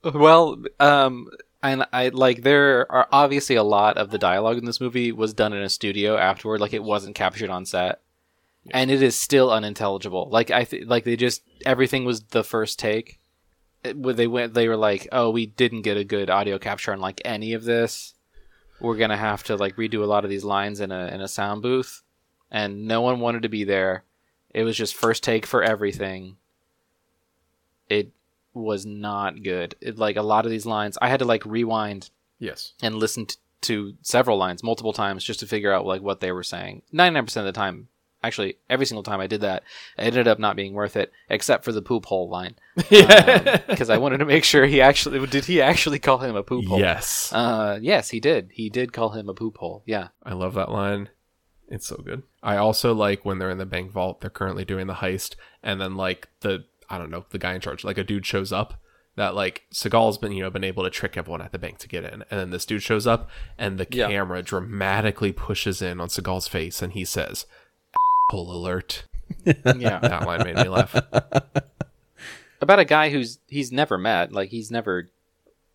Well, 0.04 0.64
um, 0.80 1.30
and 1.62 1.86
I 1.92 2.10
like 2.10 2.44
there 2.44 2.90
are 2.92 3.08
obviously 3.12 3.56
a 3.58 3.64
lot 3.64 3.98
of 3.98 4.12
the 4.12 4.18
dialogue 4.18 4.58
in 4.58 4.66
this 4.66 4.80
movie 4.80 5.12
was 5.12 5.34
done 5.34 5.52
in 5.54 5.62
a 5.62 5.70
studio 5.70 6.18
afterward, 6.18 6.62
like 6.62 6.74
it 6.74 6.84
wasn't 6.84 7.16
captured 7.16 7.50
on 7.50 7.66
set, 7.66 8.02
and 8.74 8.92
it 8.92 9.02
is 9.02 9.16
still 9.20 9.52
unintelligible. 9.52 10.30
Like 10.32 10.52
I 10.52 10.64
th- 10.64 10.86
like 10.88 11.04
they 11.04 11.16
just 11.16 11.42
everything 11.66 12.06
was 12.06 12.22
the 12.22 12.44
first 12.44 12.80
take. 12.80 13.20
It, 13.84 13.96
when 13.98 14.16
they 14.18 14.28
went, 14.28 14.54
they 14.54 14.68
were 14.68 14.76
like, 14.78 15.08
"Oh, 15.12 15.30
we 15.30 15.46
didn't 15.46 15.84
get 15.84 15.98
a 15.98 16.04
good 16.04 16.30
audio 16.30 16.58
capture 16.60 16.92
on 16.92 17.00
like 17.00 17.22
any 17.24 17.54
of 17.54 17.64
this. 17.64 18.14
We're 18.82 18.98
gonna 18.98 19.18
have 19.18 19.44
to 19.44 19.56
like 19.56 19.76
redo 19.78 20.02
a 20.04 20.06
lot 20.08 20.24
of 20.24 20.30
these 20.30 20.44
lines 20.44 20.80
in 20.82 20.92
a 20.92 21.08
in 21.08 21.22
a 21.22 21.28
sound 21.28 21.62
booth," 21.62 22.02
and 22.52 22.88
no 22.88 23.02
one 23.02 23.20
wanted 23.20 23.44
to 23.44 23.50
be 23.50 23.64
there. 23.64 24.04
It 24.54 24.64
was 24.64 24.76
just 24.76 24.96
first 24.96 25.24
take 25.24 25.46
for 25.46 25.64
everything. 25.64 26.38
It 27.90 28.12
was 28.54 28.86
not 28.86 29.44
good. 29.44 29.76
It, 29.82 29.98
like 29.98 30.16
a 30.18 30.22
lot 30.22 30.46
of 30.46 30.52
these 30.52 30.66
lines, 30.66 30.98
I 31.02 31.10
had 31.10 31.20
to 31.20 31.26
like 31.26 31.46
rewind 31.46 32.10
Yes. 32.40 32.74
and 32.82 32.96
listen 32.96 33.28
to 33.62 33.94
several 34.02 34.38
lines 34.38 34.64
multiple 34.64 34.94
times 34.94 35.24
just 35.24 35.40
to 35.42 35.46
figure 35.48 35.72
out 35.74 35.86
like 35.86 36.02
what 36.02 36.20
they 36.20 36.32
were 36.32 36.44
saying. 36.44 36.82
Ninety 36.92 37.14
nine 37.16 37.26
percent 37.26 37.48
of 37.48 37.54
the 37.54 37.60
time, 37.60 37.88
actually, 38.24 38.58
every 38.70 38.86
single 38.86 39.04
time 39.04 39.20
I 39.20 39.28
did 39.28 39.42
that, 39.42 39.64
it 39.98 40.04
ended 40.04 40.28
up 40.28 40.40
not 40.40 40.56
being 40.56 40.74
worth 40.74 40.96
it, 40.98 41.12
except 41.30 41.64
for 41.64 41.72
the 41.72 41.82
poop 41.82 42.06
hole 42.06 42.30
line, 42.30 42.56
because 42.76 43.90
I 43.90 43.98
wanted 43.98 44.18
to 44.20 44.26
make 44.26 44.44
sure 44.44 44.66
he 44.66 44.82
actually 44.82 45.26
did. 45.28 45.46
He 45.46 45.62
actually 45.62 46.00
call 46.00 46.20
him 46.20 46.36
a 46.36 46.44
poop 46.44 46.66
hole? 46.66 46.80
Yes. 46.80 47.32
Uh, 47.34 47.80
yes, 47.82 48.10
he 48.10 48.20
did. 48.20 48.50
He 48.54 48.70
did 48.70 48.94
call 48.94 49.10
him 49.10 49.30
a 49.30 49.34
poop 49.34 49.58
hole. 49.58 49.84
Yeah. 49.86 50.10
I 50.24 50.34
love 50.34 50.54
that 50.56 50.72
line. 50.72 51.10
It's 51.68 51.88
so 51.88 51.98
good. 51.98 52.24
I 52.42 52.58
also 52.58 52.94
like 52.94 53.24
when 53.24 53.38
they're 53.38 53.52
in 53.52 53.60
the 53.60 53.66
bank 53.66 53.92
vault, 53.92 54.22
they're 54.22 54.30
currently 54.30 54.66
doing 54.66 54.88
the 54.88 54.96
heist, 54.96 55.36
and 55.62 55.80
then 55.80 55.96
like 55.96 56.30
the 56.42 56.66
I 56.90 56.98
don't 56.98 57.12
know, 57.12 57.26
the 57.30 57.38
guy 57.38 57.54
in 57.54 57.62
charge, 57.62 57.84
like 57.84 58.00
a 58.00 58.04
dude 58.04 58.26
shows 58.26 58.52
up 58.52 58.82
that 59.16 59.36
like 59.36 59.64
Seagal's 59.72 60.18
been, 60.18 60.32
you 60.32 60.42
know, 60.42 60.50
been 60.50 60.64
able 60.64 60.84
to 60.84 60.90
trick 60.90 61.18
everyone 61.18 61.42
at 61.42 61.52
the 61.52 61.60
bank 61.60 61.78
to 61.80 61.88
get 61.88 62.04
in. 62.06 62.24
And 62.32 62.40
then 62.40 62.50
this 62.52 62.66
dude 62.66 62.82
shows 62.82 63.06
up 63.06 63.30
and 63.58 63.78
the 63.78 63.86
Yeah. 63.92 64.08
camera 64.08 64.42
dramatically 64.42 65.32
pushes 65.32 65.82
in 65.82 66.00
on 66.00 66.08
Seagal's 66.08 66.48
face 66.48 66.82
and 66.82 66.94
he 66.94 67.04
says, 67.06 67.46
Pull 68.30 68.52
alert. 68.56 69.04
Yeah. 69.46 69.54
That 70.02 70.26
line 70.26 70.44
made 70.44 70.56
me 70.56 70.70
laugh. 70.70 70.96
About 72.62 72.80
a 72.80 72.86
guy 72.86 73.10
who's 73.10 73.40
he's 73.48 73.72
never 73.72 73.98
met, 73.98 74.32
like 74.32 74.50
he's 74.50 74.70
never 74.70 75.10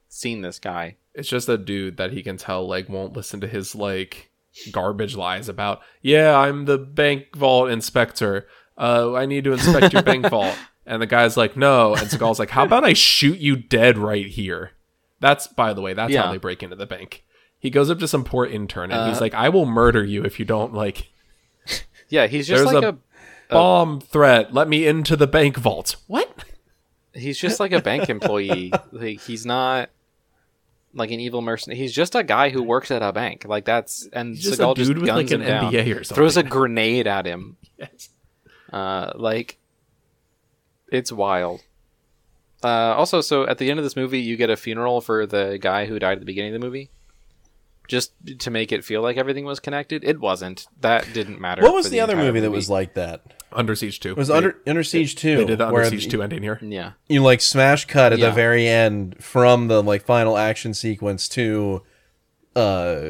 seen 0.09 0.43
this 0.43 0.59
guy. 0.59 0.97
It's 1.15 1.29
just 1.29 1.49
a 1.49 1.57
dude 1.59 1.97
that 1.97 2.13
he 2.13 2.23
can 2.23 2.37
tell 2.37 2.67
like 2.67 2.89
won't 2.89 3.15
listen 3.17 3.41
to 3.41 3.47
his 3.49 3.75
like 3.75 4.31
garbage 4.71 5.17
lies 5.17 5.49
about, 5.49 5.81
yeah, 6.03 6.37
I'm 6.39 6.67
the 6.67 6.79
bank 6.79 7.35
vault 7.35 7.71
inspector. 7.71 8.47
Uh, 8.77 9.15
I 9.15 9.27
need 9.27 9.45
to 9.45 9.53
inspect 9.53 9.93
your 9.93 10.03
bank 10.03 10.27
vault. 10.31 10.57
And 10.87 11.01
the 11.01 11.07
guy's 11.07 11.37
like, 11.37 11.57
no. 11.57 11.95
And 11.95 12.09
Seagal's 12.09 12.39
like, 12.39 12.51
how 12.51 12.65
about 12.65 12.85
I 12.85 12.93
shoot 12.93 13.39
you 13.39 13.57
dead 13.57 13.97
right 13.97 14.27
here? 14.27 14.73
That's, 15.21 15.47
by 15.47 15.73
the 15.73 15.81
way, 15.81 15.95
that's 15.95 16.15
how 16.15 16.31
they 16.31 16.37
break 16.39 16.63
into 16.63 16.77
the 16.77 16.87
bank. 16.87 17.25
He 17.59 17.71
goes 17.71 17.89
up 17.91 17.99
to 18.01 18.09
some 18.09 18.25
poor 18.25 18.45
intern 18.45 18.91
and 18.93 19.09
he's 19.09 19.19
Uh, 19.19 19.23
like, 19.23 19.35
I 19.35 19.49
will 19.49 19.65
murder 19.65 20.05
you 20.05 20.23
if 20.25 20.39
you 20.39 20.45
don't 20.45 20.75
like 20.75 21.09
Yeah, 22.09 22.27
he's 22.27 22.47
just 22.47 22.65
There's 22.65 22.75
like 22.75 22.85
a- 22.85 22.99
a 23.51 23.55
bomb 23.55 24.01
threat. 24.01 24.53
Let 24.55 24.69
me 24.69 24.87
into 24.87 25.17
the 25.17 25.27
bank 25.27 25.57
vault. 25.57 25.97
What? 26.07 26.45
He's 27.13 27.39
just 27.39 27.61
like 27.61 27.73
a 27.73 27.81
bank 27.81 28.09
employee. 28.09 28.73
like 28.93 29.21
he's 29.21 29.47
not 29.47 29.91
like 30.93 31.11
an 31.11 31.21
evil 31.21 31.43
mercenary. 31.43 31.79
He's 31.79 31.93
just 31.93 32.15
a 32.15 32.23
guy 32.23 32.51
who 32.51 32.63
works 32.63 32.91
at 32.91 33.03
a 33.03 33.13
bank. 33.13 33.45
Like 33.47 33.65
that's 33.65 34.09
and 34.13 34.35
He's 34.35 34.45
just 34.45 34.61
a 34.61 34.65
Seagal 34.65 34.77
just 34.77 34.95
guns 34.95 35.09
like, 35.09 35.31
him 35.31 35.41
down. 35.43 36.05
Throws 36.05 36.37
a 36.37 36.43
grenade 36.43 37.07
at 37.07 37.27
him. 37.27 37.57
Yes. 37.77 38.09
Uh, 38.73 39.13
like 39.17 39.59
it's 40.91 41.11
wild. 41.11 41.61
Uh, 42.63 42.95
also, 42.97 43.21
so 43.21 43.47
at 43.47 43.59
the 43.59 43.69
end 43.69 43.79
of 43.81 43.85
this 43.85 43.97
movie, 43.97 44.21
you 44.21 44.37
get 44.37 44.49
a 44.49 44.57
funeral 44.57 45.01
for 45.01 45.27
the 45.27 45.59
guy 45.61 45.87
who 45.87 45.99
died 45.99 46.13
at 46.13 46.21
the 46.21 46.25
beginning 46.25 46.55
of 46.55 46.61
the 46.61 46.65
movie, 46.67 46.89
just 47.89 48.13
to 48.41 48.51
make 48.51 48.73
it 48.73 48.85
feel 48.85 49.03
like 49.03 49.17
everything 49.17 49.45
was 49.45 49.61
connected. 49.61 50.05
It 50.05 50.21
wasn't. 50.21 50.67
That 50.81 51.13
didn't 51.13 51.41
matter. 51.41 51.63
What 51.63 51.75
was 51.75 51.87
for 51.87 51.91
the, 51.91 52.01
other 52.01 52.13
entire 52.15 52.27
movie 52.27 52.41
that 52.41 52.51
was 52.51 52.71
like 52.71 52.95
that? 52.95 53.21
Under 53.53 53.77
Siege 53.77 54.01
2. 54.01 54.11
It 54.11 54.17
was 54.17 54.29
They- 54.29 54.35
Under 54.35 54.57
Under 54.67 54.83
Siege 54.83 55.15
Two. 55.15 55.37
They 55.37 55.45
did 55.45 55.59
the 55.59 55.65
Under 55.67 55.75
where 55.75 55.85
Siege 55.91 56.09
2 56.09 56.23
ending 56.23 56.43
here. 56.43 56.59
Yeah. 56.63 56.93
You 57.09 57.23
like 57.23 57.41
smash 57.41 57.85
cut 57.85 58.13
at 58.13 58.19
Yeah. 58.19 58.31
the 58.31 58.35
very 58.35 58.67
end 58.67 59.23
from 59.23 59.69
the 59.69 59.83
like 59.83 60.05
final 60.05 60.37
action 60.37 60.75
sequence 60.75 61.29
to 61.31 61.83
uh 62.57 63.05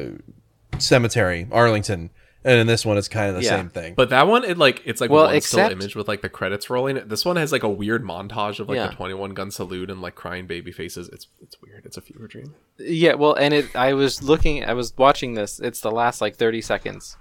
cemetery 0.77 1.47
Arlington, 1.51 2.09
and 2.45 2.59
in 2.59 2.67
this 2.67 2.85
one 2.85 2.97
it's 2.97 3.09
kind 3.09 3.29
of 3.29 3.35
the 3.35 3.43
Yeah. 3.43 3.49
same 3.57 3.69
thing. 3.69 3.95
But 3.95 4.11
that 4.11 4.27
one, 4.27 4.45
it 4.45 4.57
like 4.57 4.81
it's 4.85 5.01
like 5.01 5.09
Well, 5.09 5.25
one 5.25 5.35
except- 5.35 5.65
still 5.65 5.71
image 5.77 5.95
with 5.95 6.07
like 6.07 6.21
the 6.21 6.29
credits 6.29 6.69
rolling. 6.69 7.01
This 7.07 7.25
one 7.25 7.35
has 7.35 7.51
like 7.51 7.63
a 7.63 7.69
weird 7.69 8.03
montage 8.03 8.59
of 8.61 8.69
like 8.69 8.77
Yeah. 8.77 8.87
the 8.87 8.95
twenty 8.95 9.13
one 9.15 9.31
gun 9.33 9.51
salute 9.51 9.89
and 9.89 10.01
like 10.01 10.15
crying 10.15 10.45
baby 10.47 10.71
faces. 10.71 11.09
It's 11.09 11.27
it's 11.41 11.61
weird. 11.61 11.85
It's 11.85 11.97
a 11.97 12.01
fever 12.01 12.27
dream. 12.27 12.55
Yeah, 12.77 13.15
well, 13.15 13.33
and 13.33 13.53
it. 13.53 13.75
I 13.75 13.93
was 13.93 14.23
looking. 14.23 14.63
I 14.63 14.73
was 14.73 14.93
watching 14.97 15.33
this. 15.33 15.59
It's 15.59 15.81
the 15.81 15.91
last 15.91 16.21
like 16.21 16.35
thirty 16.35 16.61
seconds. 16.61 17.17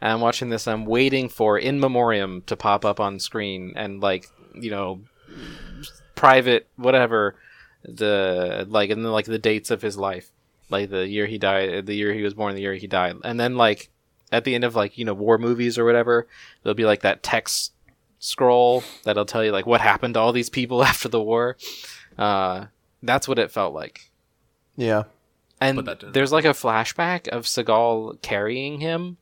And 0.00 0.12
I'm 0.12 0.20
watching 0.20 0.50
this. 0.50 0.66
I'm 0.68 0.84
waiting 0.84 1.28
for 1.28 1.58
in 1.58 1.78
memoriam 1.80 2.42
to 2.46 2.56
pop 2.56 2.84
up 2.84 2.98
on 3.00 3.18
screen, 3.20 3.72
and 3.76 4.00
like 4.02 4.26
you 4.54 4.70
know, 4.70 5.00
private 6.14 6.66
whatever 6.76 7.36
the 7.84 8.66
like, 8.68 8.90
and 8.90 9.04
then 9.04 9.12
like 9.12 9.26
the 9.26 9.38
dates 9.38 9.70
of 9.70 9.82
his 9.82 9.96
life, 9.96 10.30
like 10.70 10.90
the 10.90 11.06
year 11.06 11.26
he 11.26 11.38
died, 11.38 11.86
the 11.86 11.94
year 11.94 12.12
he 12.12 12.22
was 12.22 12.34
born, 12.34 12.54
the 12.54 12.60
year 12.60 12.74
he 12.74 12.86
died, 12.86 13.16
and 13.24 13.38
then 13.38 13.56
like 13.56 13.88
at 14.32 14.44
the 14.44 14.54
end 14.54 14.64
of 14.64 14.74
like 14.74 14.98
you 14.98 15.04
know 15.04 15.14
war 15.14 15.38
movies 15.38 15.78
or 15.78 15.84
whatever, 15.84 16.26
there'll 16.62 16.74
be 16.74 16.84
like 16.84 17.02
that 17.02 17.22
text 17.22 17.72
scroll 18.18 18.82
that'll 19.04 19.26
tell 19.26 19.44
you 19.44 19.52
like 19.52 19.66
what 19.66 19.80
happened 19.80 20.14
to 20.14 20.20
all 20.20 20.32
these 20.32 20.50
people 20.50 20.82
after 20.84 21.08
the 21.08 21.22
war. 21.22 21.56
Uh, 22.18 22.66
that's 23.02 23.28
what 23.28 23.38
it 23.38 23.50
felt 23.50 23.74
like. 23.74 24.10
yeah, 24.76 25.04
And 25.60 25.76
But 25.76 25.84
that 25.84 26.00
didn't 26.00 26.12
there's 26.14 26.32
like 26.32 26.44
a 26.44 26.48
flashback 26.48 27.28
of 27.28 27.44
Seagal 27.44 28.22
carrying 28.22 28.80
him. 28.80 29.18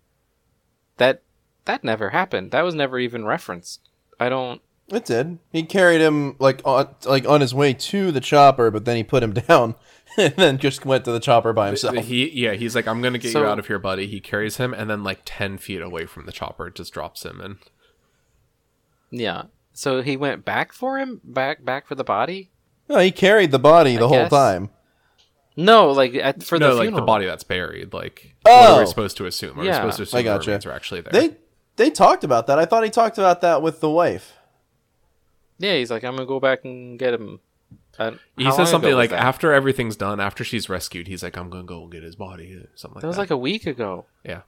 That 0.96 1.22
that 1.64 1.82
never 1.82 2.11
happened. 2.11 2.50
That 2.50 2.62
was 2.62 2.74
never 2.74 2.98
even 2.98 3.24
referenced. 3.24 3.80
I 4.20 4.28
don't. 4.28 4.61
it 4.88 5.05
did. 5.05 5.38
He 5.50 5.64
carried 5.64 6.00
him 6.00 6.36
like 6.38 6.61
on 6.64 6.94
like 7.05 7.26
on 7.26 7.40
his 7.40 7.55
way 7.55 7.72
to 7.74 8.12
the 8.12 8.20
chopper, 8.20 8.70
but 8.70 8.84
then 8.84 8.96
he 8.96 9.02
put 9.02 9.22
him 9.22 9.32
down, 9.48 9.74
and 10.16 10.34
then 10.36 10.58
just 10.58 10.84
went 10.84 11.04
to 11.06 11.12
the 11.12 11.20
chopper 11.20 11.52
by 11.52 11.68
himself. 11.68 11.96
He 11.96 12.30
yeah, 12.30 12.52
he's 12.52 12.74
like, 12.74 12.86
I'm 12.86 13.00
gonna 13.02 13.18
get 13.18 13.32
So- 13.32 13.40
you 13.42 13.46
out 13.46 13.58
of 13.58 13.66
here, 13.66 13.78
buddy. 13.78 14.06
He 14.06 14.20
carries 14.20 14.56
him, 14.58 14.72
and 14.74 14.88
then 14.90 15.02
like 15.04 15.20
ten 15.24 15.58
feet 15.58 15.80
away 15.82 16.06
from 16.06 16.26
the 16.26 16.32
chopper, 16.32 16.66
it 16.68 16.74
just 16.74 16.92
drops 16.92 17.24
him 17.24 17.40
and 17.40 17.56
Yeah. 19.10 19.44
So 19.72 20.02
he 20.02 20.16
went 20.16 20.44
back 20.44 20.72
for 20.72 20.98
him, 20.98 21.20
back 21.24 21.64
back 21.64 21.86
for 21.86 21.94
the 21.94 22.04
body. 22.04 22.50
no, 22.88 22.98
he 22.98 23.10
carried 23.10 23.50
the 23.50 23.58
body 23.58 23.96
the 23.96 24.04
I 24.04 24.08
whole 24.08 24.18
guess. 24.18 24.30
time. 24.30 24.70
No, 25.56 25.90
like 25.90 26.14
at, 26.16 26.42
for 26.42 26.58
no, 26.58 26.70
the 26.70 26.74
like 26.74 26.84
funeral. 26.86 27.00
the 27.02 27.06
body 27.06 27.26
that's 27.26 27.44
buried. 27.44 27.92
Like 27.92 28.34
what 28.42 28.52
are 28.52 28.76
Oh. 28.76 28.80
we 28.80 28.86
supposed 28.86 29.16
to 29.18 29.26
assume? 29.26 29.58
Are 29.58 29.62
we 29.62 29.66
Yeah. 29.68 29.76
supposed 29.76 29.96
to 29.98 30.02
assume 30.04 30.18
I 30.18 30.22
the 30.22 30.28
gotcha. 30.30 30.50
remains 30.50 30.66
are 30.66 30.72
actually 30.72 31.00
there? 31.02 31.12
They 31.12 31.36
they 31.76 31.90
talked 31.90 32.24
about 32.24 32.46
that. 32.48 32.58
I 32.58 32.64
thought 32.66 32.84
he 32.84 32.90
talked 32.90 33.18
about 33.18 33.40
that 33.42 33.62
with 33.62 33.80
the 33.80 33.90
wife. 33.90 34.32
Yeah, 35.58 35.74
he's 35.76 35.90
like, 35.90 36.02
I'm 36.04 36.14
gonna 36.16 36.26
go 36.26 36.40
back 36.40 36.64
and 36.64 36.98
get 36.98 37.14
him. 37.14 37.38
Uh, 37.99 38.12
he 38.36 38.51
says 38.51 38.70
something 38.70 38.95
like 38.95 39.12
after 39.12 39.53
everything's 39.53 39.97
done, 39.97 40.20
after 40.20 40.45
she's 40.45 40.68
rescued, 40.68 41.07
he's 41.07 41.22
like, 41.22 41.36
I'm 41.36 41.51
gonna 41.51 41.64
go 41.64 41.86
get 41.86 42.03
his 42.03 42.16
body, 42.16 42.55
or 42.55 42.68
something 42.74 42.97
like 42.97 43.03
that 43.03 43.07
was 43.07 43.16
that. 43.16 43.22
like 43.22 43.30
a 43.30 43.36
week 43.36 43.66
ago. 43.66 44.07
Yeah. 44.24 44.42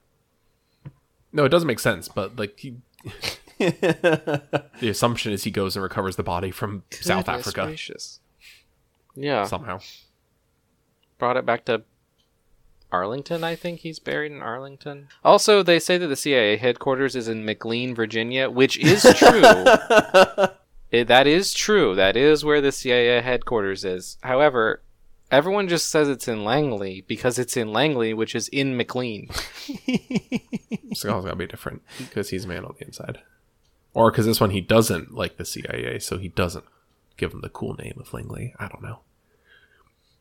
No, 1.31 1.45
it 1.45 1.49
doesn't 1.49 1.67
make 1.67 1.79
sense, 1.79 2.07
but 2.07 2.37
like 2.37 2.59
he, 2.59 2.77
the 3.59 4.89
assumption 4.89 5.31
is 5.31 5.43
he 5.43 5.51
goes 5.51 5.75
and 5.75 5.83
recovers 5.83 6.15
the 6.15 6.23
body 6.23 6.51
from 6.51 6.83
South 6.91 7.29
Africa 7.29 7.65
gracious. 7.65 8.19
Yeah, 9.15 9.45
somehow. 9.45 9.79
brought 11.17 11.37
it 11.37 11.45
back 11.45 11.65
to 11.65 11.83
Arlington. 12.91 13.43
I 13.43 13.55
think 13.55 13.81
he's 13.81 13.99
buried 13.99 14.31
in 14.31 14.41
Arlington. 14.41 15.07
Also, 15.23 15.63
they 15.63 15.79
say 15.79 15.97
that 15.97 16.07
the 16.07 16.15
CIA 16.15 16.57
headquarters 16.57 17.15
is 17.15 17.27
in 17.27 17.45
McLean, 17.45 17.95
Virginia, 17.95 18.49
which 18.49 18.77
is 18.77 19.03
true. 19.17 19.43
It- 20.91 21.07
that 21.07 21.27
is 21.27 21.53
true. 21.53 21.95
That 21.95 22.15
is 22.17 22.45
where 22.45 22.61
the 22.61 22.71
CIA 22.71 23.21
headquarters 23.21 23.83
is. 23.85 24.17
However, 24.21 24.81
Everyone 25.29 25.67
just 25.67 25.89
says 25.89 26.07
it's 26.07 26.29
in 26.29 26.45
Langley 26.45 27.03
because 27.05 27.37
it's 27.37 27.57
in 27.57 27.73
Langley, 27.73 28.13
which 28.13 28.33
is 28.33 28.47
in 28.47 28.77
McLean. 28.77 29.27
Seagal's 30.93 31.25
gotta 31.25 31.35
be 31.35 31.47
different 31.47 31.81
because 31.97 32.29
he's 32.29 32.45
a 32.45 32.47
man 32.47 32.63
on 32.63 32.75
the 32.79 32.85
inside, 32.85 33.19
or 33.93 34.09
because 34.09 34.25
this 34.25 34.39
one 34.39 34.51
he 34.51 34.61
doesn't 34.61 35.13
like 35.13 35.35
the 35.35 35.43
CIA, 35.43 35.99
so 35.99 36.17
he 36.17 36.29
doesn't 36.29 36.63
give 37.17 37.33
him 37.33 37.41
the 37.41 37.49
cool 37.49 37.73
name 37.75 37.97
of 37.99 38.13
Langley. 38.13 38.53
I 38.57 38.69
don't 38.69 38.81
know. 38.81 38.99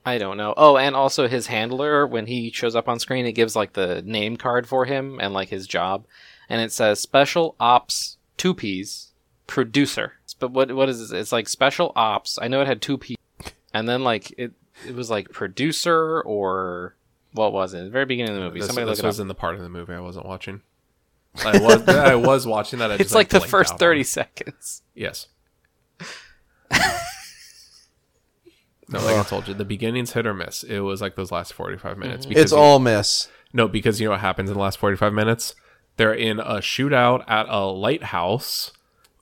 I 0.05 0.19
don't 0.19 0.37
know. 0.37 0.55
Oh, 0.57 0.77
and 0.77 0.97
also 0.97 1.29
his 1.29 1.47
handler 1.47 2.05
when 2.05 2.27
he 2.27 2.51
shows 2.51 2.75
up 2.75 2.89
on 2.89 2.99
screen, 2.99 3.27
it 3.27 3.33
gives 3.33 3.55
like 3.55 3.75
the 3.75 4.03
name 4.03 4.37
card 4.37 4.69
for 4.69 4.87
him 4.87 5.19
and 5.21 5.33
like 5.33 5.51
his 5.51 5.69
job, 5.69 6.05
and 6.49 6.61
it 6.61 6.73
says 6.73 7.01
Special 7.01 7.55
Ops 7.61 8.17
Two 8.37 8.55
P's 8.55 9.13
Producer. 9.47 10.15
But 10.39 10.51
what 10.51 10.73
what 10.73 10.89
is 10.89 10.99
this? 11.01 11.13
It's 11.13 11.33
like 11.33 11.49
Special 11.49 11.93
Ops. 11.97 12.39
I 12.41 12.49
know 12.49 12.61
it 12.61 12.67
had 12.67 12.83
two 12.83 12.99
P, 12.99 13.17
and 13.73 13.89
then 13.89 14.05
like 14.05 14.33
it 14.39 14.53
it 14.87 14.95
was 14.95 15.09
like 15.11 15.31
producer 15.31 16.21
or 16.23 16.95
what 17.33 17.53
was 17.53 17.73
it? 17.75 17.79
At 17.81 17.85
the 17.85 17.91
very 17.91 18.05
beginning 18.05 18.33
of 18.33 18.39
the 18.39 18.45
movie. 18.45 18.61
This, 18.61 18.69
Somebody 18.69 18.87
this 18.91 19.03
was 19.03 19.19
in 19.21 19.29
the 19.29 19.35
part 19.35 19.55
of 19.55 19.63
the 19.63 19.69
movie 19.69 19.93
I 19.95 20.01
wasn't 20.01 20.27
watching. 20.27 20.61
I 21.45 21.59
was 21.59 21.89
I 21.89 22.15
was 22.15 22.47
watching 22.47 22.79
that. 22.81 22.91
I 22.91 22.97
just, 22.97 23.07
It's 23.09 23.15
like 23.15 23.29
the 23.29 23.41
first 23.41 23.79
thirty 23.79 24.01
on. 24.01 24.05
seconds. 24.05 24.83
Yes. 24.95 25.29
No, 28.89 29.01
like 29.05 29.17
I 29.17 29.23
told 29.25 29.49
you, 29.49 29.55
the 29.55 29.65
beginning's 29.65 30.13
hit 30.13 30.27
or 30.29 30.35
miss. 30.35 30.63
It 30.63 30.79
was 30.79 31.01
like 31.01 31.17
those 31.17 31.33
last 31.33 31.53
forty-five 31.53 31.99
minutes. 31.99 32.25
Because 32.25 32.43
It's 32.45 32.53
you- 32.53 32.59
all 32.59 32.79
miss. 32.79 33.29
no, 33.53 33.67
because 33.67 34.01
you 34.01 34.07
know 34.07 34.13
what 34.13 34.21
happens 34.21 34.49
in 34.49 34.55
the 34.55 34.63
last 34.63 34.79
forty-five 34.79 35.13
minutes. 35.13 35.57
They're 35.97 36.15
in 36.15 36.39
a 36.39 36.57
shootout 36.59 37.25
at 37.29 37.47
a 37.49 37.65
lighthouse. 37.67 38.71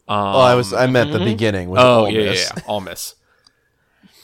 Um, 0.07 0.19
oh, 0.19 0.41
I 0.41 0.55
was 0.55 0.73
I 0.73 0.87
meant 0.87 1.13
the 1.13 1.19
beginning. 1.19 1.71
Was 1.71 1.81
oh 1.83 2.07
yeah, 2.07 2.31
miss. 2.31 2.45
yeah, 2.51 2.53
yeah, 2.59 2.63
all 2.67 2.81
miss. 2.81 3.15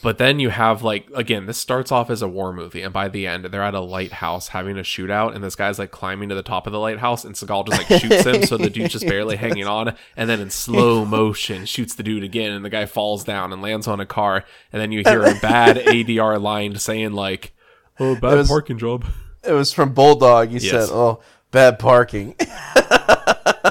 But 0.03 0.17
then 0.17 0.39
you 0.39 0.49
have 0.49 0.81
like 0.81 1.07
again, 1.15 1.45
this 1.45 1.59
starts 1.59 1.91
off 1.91 2.09
as 2.09 2.21
a 2.23 2.27
war 2.27 2.51
movie, 2.53 2.81
and 2.81 2.91
by 2.91 3.07
the 3.07 3.27
end, 3.27 3.45
they're 3.45 3.61
at 3.61 3.75
a 3.75 3.79
lighthouse 3.79 4.47
having 4.47 4.77
a 4.79 4.81
shootout, 4.81 5.35
and 5.35 5.43
this 5.43 5.55
guy's 5.55 5.77
like 5.77 5.91
climbing 5.91 6.29
to 6.29 6.35
the 6.35 6.41
top 6.43 6.65
of 6.65 6.73
the 6.73 6.79
lighthouse, 6.79 7.23
and 7.23 7.35
Seagal 7.35 7.67
just 7.67 7.89
like 7.89 8.01
shoots 8.01 8.25
him, 8.25 8.43
so 8.43 8.57
the 8.57 8.69
dude's 8.69 8.93
just 8.93 9.05
barely 9.07 9.35
hanging 9.37 9.67
on, 9.67 9.95
and 10.17 10.27
then 10.29 10.39
in 10.39 10.49
slow 10.49 11.05
motion 11.05 11.65
shoots 11.67 11.93
the 11.93 12.01
dude 12.03 12.23
again, 12.23 12.51
and 12.51 12.65
the 12.65 12.69
guy 12.71 12.87
falls 12.87 13.23
down 13.23 13.53
and 13.53 13.61
lands 13.61 13.87
on 13.87 13.99
a 13.99 14.05
car, 14.07 14.43
and 14.73 14.81
then 14.81 14.91
you 14.91 15.03
hear 15.05 15.21
a 15.23 15.35
bad 15.39 15.77
ADR 15.85 16.41
line 16.41 16.75
saying 16.77 17.13
like, 17.13 17.53
"Oh, 17.99 18.15
bad 18.15 18.37
was- 18.37 18.47
parking 18.47 18.79
job." 18.79 19.05
It 19.43 19.53
was 19.53 19.71
from 19.73 19.93
Bulldog. 19.93 20.49
He 20.49 20.57
Yes. 20.59 20.69
said, 20.71 20.89
"Oh, 20.95 21.19
bad 21.51 21.77
parking." 21.79 22.35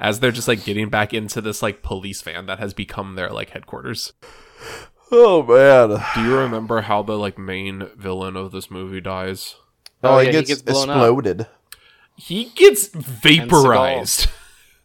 As 0.00 0.18
they're 0.20 0.32
just 0.32 0.48
like 0.48 0.64
getting 0.64 0.88
back 0.88 1.12
into 1.14 1.40
this 1.40 1.62
like 1.62 1.82
police 1.82 2.22
van 2.22 2.46
that 2.46 2.58
has 2.58 2.72
become 2.74 3.14
their 3.14 3.28
like 3.30 3.50
headquarters. 3.50 4.12
oh 5.12 5.42
man. 5.42 6.02
Do 6.14 6.22
you 6.28 6.36
remember 6.38 6.80
how 6.80 7.02
the 7.02 7.18
like 7.18 7.38
main 7.38 7.88
villain 7.96 8.34
of 8.36 8.50
this 8.50 8.70
movie 8.70 9.00
dies? 9.02 9.56
Oh, 10.02 10.16
Oh, 10.16 10.18
he, 10.20 10.26
yeah, 10.26 10.32
he 10.32 10.38
gets 10.38 10.48
gets 10.48 10.62
blown 10.62 10.88
up. 10.90 10.96
exploded. 10.96 11.46
He 12.16 12.44
gets 12.56 12.88
vaporized. 12.88 14.28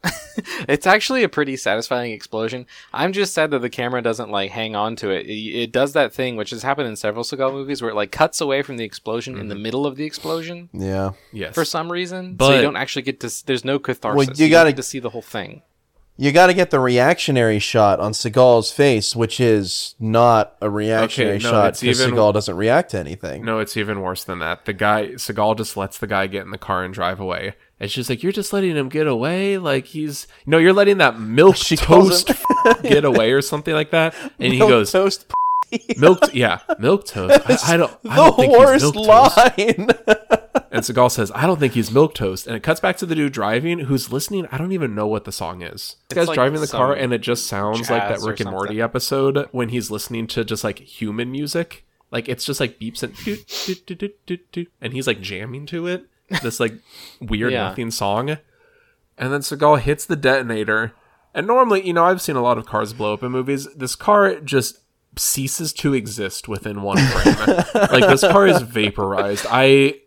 It's 0.68 0.86
actually 0.86 1.24
a 1.24 1.30
pretty 1.30 1.56
satisfying 1.58 2.12
explosion. 2.12 2.66
I'm 2.93 3.14
just 3.14 3.34
sad 3.34 3.51
that 3.51 3.60
the 3.60 3.70
camera 3.70 4.01
doesn't 4.01 4.30
like 4.30 4.51
hang 4.51 4.76
on 4.76 4.95
to 4.97 5.10
it. 5.10 5.26
It, 5.26 5.32
it 5.64 5.72
does 5.72 5.93
that 5.93 6.14
thing 6.14 6.36
which 6.36 6.49
has 6.49 6.64
happened 6.64 6.88
in 6.88 6.95
several 6.95 7.24
Seagal 7.24 7.53
movies 7.53 7.82
where 7.82 7.91
it 7.91 7.95
like 7.95 8.12
cuts 8.12 8.41
away 8.41 8.62
from 8.62 8.78
the 8.78 8.84
explosion 8.84 9.38
in 9.38 9.47
the 9.47 9.56
mm-hmm. 9.56 9.64
middle 9.64 9.86
of 9.86 9.95
the 9.95 10.03
explosion 10.03 10.70
Yeah. 10.74 11.12
yes. 11.32 11.53
for 11.56 11.66
some 11.66 11.91
reason, 11.91 12.32
so 12.32 12.36
But- 12.38 12.56
you 12.56 12.62
don't 12.62 12.76
actually 12.76 13.03
get 13.03 13.20
to. 13.22 13.45
There's 13.45 13.66
no 13.66 13.80
catharsis. 13.80 14.28
Well, 14.28 14.38
you 14.38 14.45
you 14.45 14.51
gotta- 14.51 14.72
get 14.72 14.78
to 14.78 14.84
see 14.84 14.99
the 14.99 15.10
whole 15.10 15.22
thing. 15.22 15.62
You 16.18 16.32
got 16.32 16.47
to 16.47 16.53
get 16.53 16.72
the 16.72 16.80
reactionary 16.80 17.60
shot 17.60 17.99
on 17.99 18.14
Seagal's 18.14 18.72
face, 18.72 19.18
which 19.18 19.41
is 19.41 19.95
not 19.99 20.56
a 20.62 20.70
reactionary 20.70 21.36
Okay, 21.36 21.43
no, 21.43 21.51
shot 21.51 21.68
it's 21.70 21.82
because 21.82 21.99
Seagal 21.99 22.34
doesn't 22.34 22.56
react 22.56 22.91
to 22.91 22.99
anything. 22.99 23.43
no, 23.43 23.60
it's 23.60 23.76
even 23.76 23.99
worse 23.99 24.24
than 24.24 24.39
that. 24.39 24.64
The 24.64 24.72
guy 24.72 25.08
Seagal 25.16 25.58
just 25.58 25.76
lets 25.76 25.97
the 25.97 26.08
guy 26.08 26.28
get 26.28 26.45
in 26.45 26.51
the 26.51 26.58
car 26.58 26.86
and 26.86 26.93
drive 26.93 27.20
away. 27.20 27.56
It's 27.86 27.93
just 27.93 28.09
like 28.09 28.21
you're 28.23 28.31
just 28.31 28.51
letting 28.51 28.75
him 28.75 28.89
get 28.89 29.07
away, 29.07 29.57
like 29.57 29.86
he's 29.86 30.27
no, 30.45 30.57
you're 30.57 30.73
letting 30.73 30.97
that 30.97 31.19
milk 31.19 31.55
She 31.55 31.75
toast 31.77 32.31
get 32.83 33.05
away 33.05 33.31
or 33.31 33.41
something 33.41 33.73
like 33.73 33.91
that. 33.91 34.13
And 34.39 34.51
he 34.53 34.59
Milk 34.59 34.69
goes, 34.69 34.91
toast. 34.91 35.31
milk, 35.97 36.19
yeah, 36.33 36.59
milk 36.79 37.05
toast. 37.05 37.41
I, 37.69 37.73
I 37.73 37.77
don't, 37.77 37.91
I 38.07 38.15
the 38.15 38.23
don't 38.23 38.36
think 38.36 38.51
he's 38.51 38.59
worst 38.59 38.95
milk 38.95 39.07
toast. 39.07 39.38
line. 39.57 39.89
And 40.71 40.83
Seagal 40.83 41.11
says, 41.11 41.31
I 41.33 41.47
don't 41.47 41.57
think 41.57 41.71
he's 41.71 41.89
milk 41.89 42.15
toast. 42.15 42.47
And 42.47 42.55
it 42.55 42.61
cuts 42.61 42.81
back 42.81 42.97
to 42.97 43.05
the 43.05 43.15
dude 43.15 43.31
driving 43.31 43.79
who's 43.79 44.11
listening. 44.11 44.45
I 44.51 44.57
don't 44.57 44.73
even 44.73 44.93
know 44.93 45.07
what 45.07 45.23
the 45.23 45.31
song 45.31 45.61
is. 45.61 45.71
This 45.71 45.95
It's 46.09 46.13
guy's 46.15 46.27
like 46.27 46.36
driving 46.36 46.59
the 46.59 46.67
car 46.67 46.93
and 46.93 47.13
it 47.13 47.21
just 47.21 47.47
sounds 47.47 47.89
like 47.89 48.09
that 48.09 48.19
Rick 48.19 48.41
and 48.41 48.51
Morty 48.51 48.81
episode 48.81 49.47
when 49.53 49.69
he's 49.69 49.89
listening 49.89 50.27
to 50.27 50.43
just 50.43 50.65
like 50.65 50.79
human 50.79 51.31
music. 51.31 51.86
Like 52.11 52.27
it's 52.27 52.43
just 52.43 52.59
like 52.59 52.77
beeps 52.77 53.03
and 53.03 53.13
and 54.81 54.93
he's 54.93 55.07
like 55.07 55.21
jamming 55.21 55.65
to 55.67 55.88
it. 55.88 56.07
This 56.41 56.59
like 56.59 56.73
weird 57.21 57.51
Yeah. 57.53 57.69
nothing 57.69 57.91
song. 57.91 58.38
And 59.17 59.32
then 59.32 59.41
Seagal 59.41 59.80
hits 59.82 60.05
the 60.05 60.15
detonator. 60.15 60.93
And 61.34 61.47
normally, 61.47 61.86
you 61.86 61.93
know, 61.93 62.05
I've 62.05 62.21
seen 62.21 62.36
a 62.36 62.41
lot 62.41 62.57
of 62.57 62.65
cars 62.65 62.93
blow 62.93 63.13
up 63.13 63.23
in 63.23 63.32
movies. 63.32 63.67
This 63.76 63.95
car 63.95 64.39
just 64.39 64.80
ceases 65.17 65.71
to 65.73 65.93
exist 65.93 66.47
within 66.47 66.82
one 66.82 66.97
frame. 66.97 67.36
like 67.76 68.07
this 68.07 68.21
car 68.21 68.47
is 68.47 68.61
vaporized. 68.61 69.45
I 69.49 69.99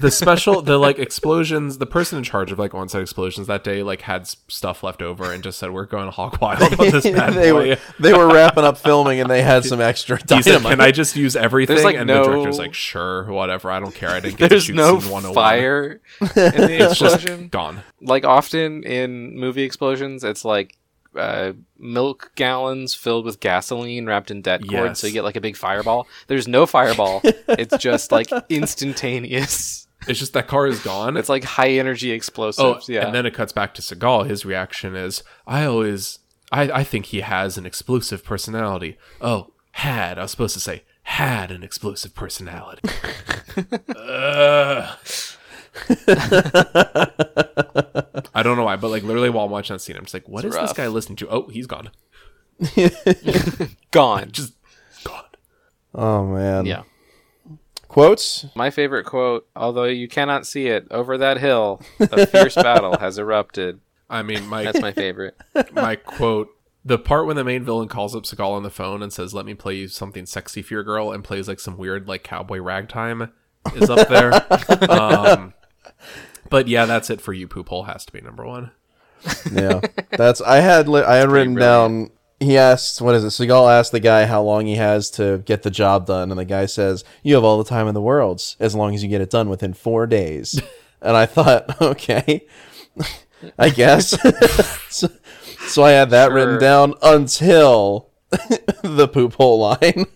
the 0.00 0.10
special 0.10 0.62
the 0.62 0.78
like 0.78 0.98
explosions 0.98 1.76
the 1.78 1.86
person 1.86 2.16
in 2.16 2.24
charge 2.24 2.50
of 2.50 2.58
like 2.58 2.74
on 2.74 2.88
site 2.88 3.02
explosions 3.02 3.46
that 3.46 3.62
day 3.62 3.82
like 3.82 4.00
had 4.02 4.26
stuff 4.26 4.82
left 4.82 5.02
over 5.02 5.30
and 5.32 5.42
just 5.44 5.58
said 5.58 5.70
we're 5.70 5.84
going 5.84 6.10
hog 6.10 6.38
wild 6.40 6.62
on 6.62 6.90
this 6.90 7.04
bad 7.10 7.34
they 7.34 7.52
boy 7.52 7.68
were 7.70 7.76
they 8.00 8.12
were 8.14 8.26
wrapping 8.26 8.64
up 8.64 8.78
filming 8.78 9.20
and 9.20 9.28
they 9.28 9.42
had 9.42 9.64
some 9.64 9.80
extra 9.80 10.16
he 10.28 10.40
said 10.42 10.52
dynamite. 10.52 10.70
can 10.70 10.80
i 10.80 10.90
just 10.90 11.14
use 11.14 11.36
everything 11.36 11.84
like, 11.84 11.94
and 11.94 12.06
no- 12.06 12.24
the 12.24 12.30
director's 12.30 12.58
like 12.58 12.72
sure 12.72 13.24
whatever 13.30 13.70
i 13.70 13.78
don't 13.78 13.94
care 13.94 14.08
i 14.10 14.18
didn't 14.18 14.38
get 14.38 14.48
There's 14.48 14.62
to 14.64 14.68
shoot 14.68 14.76
no 14.76 14.98
scene 14.98 15.10
101. 15.12 15.34
fire 15.34 16.00
in 16.20 16.26
the 16.34 16.76
it's 16.90 16.98
just 16.98 17.16
explosion. 17.16 17.48
gone 17.48 17.82
like 18.00 18.24
often 18.24 18.82
in 18.82 19.38
movie 19.38 19.62
explosions, 19.64 20.24
it's 20.24 20.44
like 20.44 20.76
uh, 21.16 21.52
milk 21.78 22.32
gallons 22.36 22.94
filled 22.94 23.24
with 23.24 23.40
gasoline 23.40 24.06
wrapped 24.06 24.30
in 24.30 24.42
cord, 24.42 24.64
Yes. 24.70 25.00
so 25.00 25.06
you 25.06 25.12
get 25.12 25.24
like 25.24 25.36
a 25.36 25.40
big 25.40 25.56
fireball. 25.56 26.06
There's 26.26 26.48
no 26.48 26.66
fireball. 26.66 27.20
it's 27.24 27.76
just 27.78 28.12
like 28.12 28.30
instantaneous. 28.48 29.86
it's 30.08 30.18
just 30.18 30.32
that 30.34 30.46
car 30.46 30.66
is 30.66 30.80
gone 30.82 31.16
It's 31.16 31.28
like 31.28 31.44
high 31.44 31.70
energy 31.70 32.12
oh 32.12 32.14
explosives. 32.14 32.88
yeah. 32.88 33.06
and 33.06 33.14
then 33.14 33.26
it 33.26 33.34
cuts 33.34 33.52
back 33.52 33.74
to 33.74 33.82
seagal 33.82 34.28
his 34.28 34.44
reaction 34.44 34.94
is 34.94 35.22
i 35.46 35.64
always 35.64 36.18
i 36.52 36.62
i 36.70 36.84
think 36.84 37.06
he 37.06 37.22
has 37.22 37.56
an 37.56 37.64
explosive 37.66 38.22
personality 38.22 38.98
oh 39.22 39.52
had 39.72 40.18
i 40.18 40.22
was 40.22 40.30
supposed 40.30 40.52
to 40.54 40.60
say 40.60 40.84
had 41.04 41.50
an 41.50 41.62
explosive 41.62 42.14
personality 42.14 42.82
Ugh. 43.96 44.98
I 48.36 48.42
don't 48.42 48.58
know 48.58 48.64
why, 48.64 48.76
but 48.76 48.90
like 48.90 49.02
literally 49.02 49.30
while 49.30 49.46
I'm 49.46 49.50
watching 49.50 49.74
that 49.74 49.80
scene, 49.80 49.96
I'm 49.96 50.02
just 50.02 50.12
like, 50.12 50.28
what 50.28 50.44
is 50.44 50.52
this 50.52 50.60
rough. 50.60 50.76
guy 50.76 50.88
listening 50.88 51.16
to? 51.16 51.28
Oh, 51.30 51.48
he's 51.48 51.66
gone. 51.66 51.90
Gone. 53.90 54.30
Just 54.30 54.52
gone. 55.04 55.24
oh 55.94 56.26
man. 56.26 56.66
yeah. 56.66 56.82
Quotes. 57.88 58.44
My 58.54 58.68
favorite 58.70 59.04
quote, 59.04 59.48
although 59.56 59.84
you 59.84 60.06
cannot 60.06 60.46
see 60.46 60.66
it, 60.66 60.86
over 60.90 61.16
that 61.16 61.38
hill, 61.38 61.80
a 61.98 62.26
fierce 62.26 62.54
battle 62.54 62.96
has 63.00 63.18
erupted. 63.18 63.80
I 64.10 64.22
mean, 64.22 64.46
my 64.46 64.64
That's 64.64 64.82
my 64.82 64.92
favorite. 64.92 65.34
my 65.72 65.96
quote 65.96 66.50
the 66.84 66.98
part 66.98 67.26
when 67.26 67.36
the 67.36 67.44
main 67.44 67.64
villain 67.64 67.88
calls 67.88 68.14
up 68.14 68.24
Seagal 68.24 68.48
on 68.50 68.62
the 68.62 68.70
phone 68.70 69.02
and 69.02 69.10
says, 69.12 69.32
"Let 69.32 69.46
me 69.46 69.54
play 69.54 69.76
you 69.76 69.88
something 69.88 70.26
sexy 70.26 70.60
for 70.60 70.74
your 70.74 70.84
girl," 70.84 71.10
and 71.10 71.24
plays 71.24 71.48
like 71.48 71.58
some 71.58 71.78
weird 71.78 72.06
like 72.06 72.22
cowboy 72.22 72.58
ragtime 72.58 73.32
is 73.74 73.88
up 73.88 74.08
there. 74.08 74.32
um, 74.90 75.54
but 76.50 76.68
yeah, 76.68 76.84
that's 76.86 77.10
it 77.10 77.20
for 77.20 77.32
you. 77.32 77.48
Poop 77.48 77.68
hole 77.68 77.84
has 77.84 78.04
to 78.06 78.12
be 78.12 78.20
number 78.20 78.44
one. 78.46 78.70
Yeah, 79.52 79.80
that's 80.10 80.40
I 80.40 80.56
had 80.60 80.88
li- 80.88 81.02
I 81.02 81.16
had 81.16 81.30
written 81.30 81.54
brilliant. 81.54 82.08
down. 82.08 82.10
He 82.38 82.58
asked, 82.58 83.00
"What 83.00 83.14
is 83.14 83.24
it?" 83.24 83.28
Seagal 83.28 83.70
asked 83.72 83.92
the 83.92 84.00
guy 84.00 84.26
how 84.26 84.42
long 84.42 84.66
he 84.66 84.76
has 84.76 85.10
to 85.12 85.38
get 85.38 85.62
the 85.62 85.70
job 85.70 86.06
done, 86.06 86.30
and 86.30 86.38
the 86.38 86.44
guy 86.44 86.66
says, 86.66 87.02
"You 87.22 87.34
have 87.34 87.44
all 87.44 87.58
the 87.58 87.68
time 87.68 87.88
in 87.88 87.94
the 87.94 88.00
world, 88.00 88.42
as 88.60 88.74
long 88.74 88.94
as 88.94 89.02
you 89.02 89.08
get 89.08 89.20
it 89.22 89.30
done 89.30 89.48
within 89.48 89.72
four 89.72 90.06
days." 90.06 90.60
and 91.02 91.16
I 91.16 91.26
thought, 91.26 91.80
okay, 91.82 92.46
I 93.58 93.70
guess. 93.70 94.10
so, 94.90 95.08
so 95.66 95.82
I 95.82 95.90
had 95.92 96.10
that 96.10 96.30
written 96.32 96.58
down 96.60 96.94
until 97.02 98.10
the 98.82 99.08
poop 99.08 99.34
hole 99.34 99.58
line. 99.60 100.06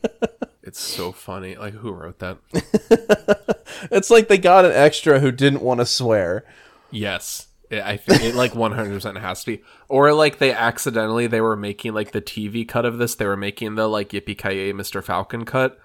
It's 0.71 0.79
so 0.79 1.11
funny. 1.11 1.57
Like 1.57 1.75
who 1.75 1.91
wrote 1.91 2.21
that? 2.21 2.39
it's 3.91 4.09
like 4.09 4.29
they 4.29 4.39
got 4.39 4.65
an 4.65 4.71
extra 4.71 5.19
who 5.19 5.33
didn't 5.33 5.63
want 5.63 5.81
to 5.81 5.85
swear. 5.85 6.45
Yes. 6.93 7.49
It, 7.71 7.83
I 7.83 7.97
think 7.97 8.23
it 8.23 8.37
like 8.37 8.53
100% 8.53 9.21
has 9.21 9.41
to 9.41 9.57
be. 9.57 9.65
Or 9.89 10.13
like 10.13 10.39
they 10.39 10.53
accidentally 10.53 11.27
they 11.27 11.41
were 11.41 11.57
making 11.57 11.93
like 11.93 12.13
the 12.13 12.23
TV 12.23 12.69
cut 12.69 12.85
of 12.85 12.99
this. 12.99 13.17
They 13.17 13.27
were 13.27 13.37
making 13.37 13.75
the 13.75 13.89
like 13.89 14.11
Yippee 14.11 14.39
Ki 14.39 14.73
Mr. 14.73 15.03
Falcon 15.03 15.45
cut. 15.45 15.77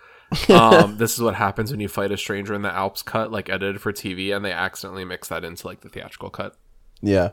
Um, 0.49 0.97
this 0.99 1.15
is 1.15 1.21
what 1.21 1.33
happens 1.33 1.71
when 1.71 1.79
you 1.79 1.87
fight 1.87 2.11
a 2.11 2.17
stranger 2.17 2.53
in 2.53 2.61
the 2.61 2.71
Alps 2.71 3.01
cut, 3.01 3.31
like 3.31 3.49
edited 3.49 3.81
for 3.81 3.91
TV, 3.91 4.35
and 4.35 4.45
they 4.45 4.51
accidentally 4.51 5.03
mix 5.03 5.29
that 5.29 5.43
into 5.43 5.65
like 5.65 5.81
the 5.81 5.89
theatrical 5.89 6.29
cut. 6.29 6.55
Yeah. 7.01 7.31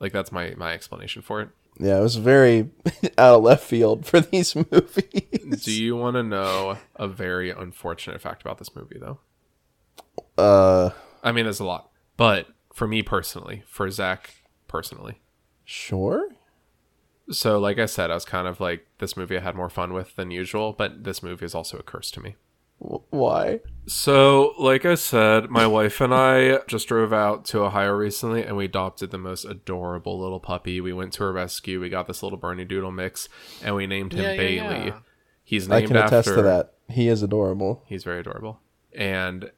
Like 0.00 0.12
that's 0.12 0.32
my 0.32 0.54
my 0.56 0.72
explanation 0.72 1.20
for 1.20 1.42
it. 1.42 1.50
Yeah, 1.78 1.98
it 1.98 2.02
was 2.02 2.16
very 2.16 2.70
out 3.18 3.36
of 3.36 3.42
left 3.42 3.64
field 3.64 4.06
for 4.06 4.20
these 4.20 4.54
movies. 4.70 5.64
Do 5.64 5.72
you 5.72 5.96
want 5.96 6.14
to 6.16 6.22
know 6.22 6.78
a 6.96 7.08
very 7.08 7.50
unfortunate 7.50 8.20
fact 8.20 8.42
about 8.42 8.58
this 8.58 8.74
movie, 8.76 8.98
though? 8.98 9.18
Uh, 10.38 10.90
I 11.22 11.32
mean, 11.32 11.44
there's 11.44 11.60
a 11.60 11.64
lot, 11.64 11.90
but 12.16 12.48
for 12.72 12.86
me 12.86 13.02
personally, 13.02 13.62
for 13.66 13.90
Zach 13.90 14.34
personally, 14.68 15.20
sure. 15.64 16.28
so 17.30 17.58
like 17.58 17.78
I 17.78 17.86
said, 17.86 18.10
I 18.10 18.14
was 18.14 18.24
kind 18.24 18.46
of 18.48 18.60
like 18.60 18.86
this 18.98 19.16
movie 19.16 19.36
I 19.36 19.40
had 19.40 19.54
more 19.54 19.68
fun 19.70 19.92
with 19.92 20.16
than 20.16 20.30
usual, 20.30 20.72
but 20.72 21.04
this 21.04 21.22
movie 21.22 21.44
is 21.44 21.54
also 21.54 21.78
a 21.78 21.82
curse 21.82 22.10
to 22.12 22.20
me. 22.20 22.36
W- 22.80 23.02
why? 23.10 23.60
So, 23.86 24.54
like 24.58 24.84
I 24.86 24.94
said, 24.94 25.50
my 25.50 25.66
wife 25.66 26.00
and 26.00 26.14
I 26.14 26.58
just 26.66 26.88
drove 26.88 27.12
out 27.12 27.44
to 27.46 27.60
Ohio 27.64 27.92
recently 27.92 28.42
and 28.42 28.56
we 28.56 28.64
adopted 28.64 29.10
the 29.10 29.18
most 29.18 29.44
adorable 29.44 30.18
little 30.18 30.40
puppy. 30.40 30.80
We 30.80 30.92
went 30.92 31.12
to 31.14 31.24
her 31.24 31.32
rescue. 31.32 31.80
We 31.80 31.88
got 31.90 32.06
this 32.06 32.22
little 32.22 32.38
Bernedoodle 32.38 32.94
mix 32.94 33.28
and 33.62 33.74
we 33.74 33.86
named 33.86 34.14
him 34.14 34.22
Yeah, 34.24 34.30
yeah, 34.30 34.36
Bailey. 34.36 34.86
yeah. 34.86 34.98
He's 35.42 35.70
I 35.70 35.82
can 35.82 35.96
attest 35.96 36.28
after 36.28 36.36
to 36.36 36.42
that. 36.42 36.72
He 36.88 37.08
is 37.08 37.22
adorable. 37.22 37.82
He's 37.86 38.04
very 38.04 38.20
adorable. 38.20 38.60
And 38.94 39.50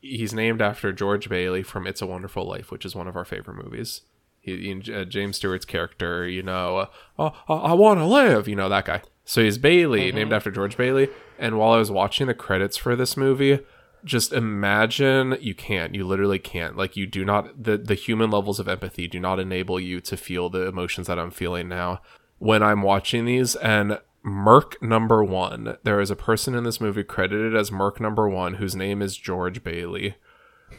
he's 0.00 0.32
named 0.32 0.62
after 0.62 0.92
George 0.92 1.28
Bailey 1.28 1.64
from 1.64 1.86
It's 1.86 2.00
a 2.02 2.06
Wonderful 2.06 2.46
Life, 2.46 2.70
which 2.70 2.84
is 2.84 2.94
one 2.94 3.08
of 3.08 3.16
our 3.16 3.24
favorite 3.24 3.56
movies. 3.62 4.02
He, 4.40 4.56
he- 4.80 4.92
uh, 4.94 5.04
James 5.04 5.38
Stewart's 5.38 5.64
character, 5.64 6.28
you 6.28 6.44
know, 6.44 6.76
uh, 6.78 6.86
oh, 7.18 7.32
I, 7.48 7.54
I 7.54 7.72
want 7.72 7.98
to 7.98 8.06
live, 8.06 8.46
you 8.46 8.54
know, 8.54 8.68
that 8.68 8.84
guy. 8.84 9.02
So 9.26 9.42
he's 9.42 9.58
Bailey, 9.58 10.08
mm-hmm. 10.08 10.16
named 10.16 10.32
after 10.32 10.50
George 10.50 10.76
Bailey. 10.76 11.08
And 11.38 11.58
while 11.58 11.72
I 11.72 11.78
was 11.78 11.90
watching 11.90 12.28
the 12.28 12.34
credits 12.34 12.76
for 12.76 12.96
this 12.96 13.16
movie, 13.16 13.60
just 14.04 14.32
imagine 14.32 15.36
you 15.40 15.54
can't, 15.54 15.94
you 15.94 16.06
literally 16.06 16.38
can't. 16.38 16.76
Like, 16.76 16.96
you 16.96 17.06
do 17.06 17.24
not, 17.24 17.64
the, 17.64 17.76
the 17.76 17.96
human 17.96 18.30
levels 18.30 18.60
of 18.60 18.68
empathy 18.68 19.08
do 19.08 19.18
not 19.18 19.40
enable 19.40 19.80
you 19.80 20.00
to 20.02 20.16
feel 20.16 20.48
the 20.48 20.66
emotions 20.66 21.08
that 21.08 21.18
I'm 21.18 21.32
feeling 21.32 21.68
now 21.68 22.00
when 22.38 22.62
I'm 22.62 22.82
watching 22.82 23.24
these. 23.24 23.56
And 23.56 23.98
Merc 24.22 24.80
number 24.80 25.24
one, 25.24 25.76
there 25.82 26.00
is 26.00 26.10
a 26.10 26.16
person 26.16 26.54
in 26.54 26.62
this 26.62 26.80
movie 26.80 27.04
credited 27.04 27.56
as 27.56 27.72
Merc 27.72 28.00
number 28.00 28.28
one 28.28 28.54
whose 28.54 28.76
name 28.76 29.02
is 29.02 29.16
George 29.16 29.64
Bailey. 29.64 30.14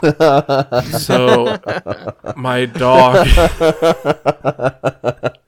so 0.99 1.59
my 2.35 2.65
dog 2.65 3.27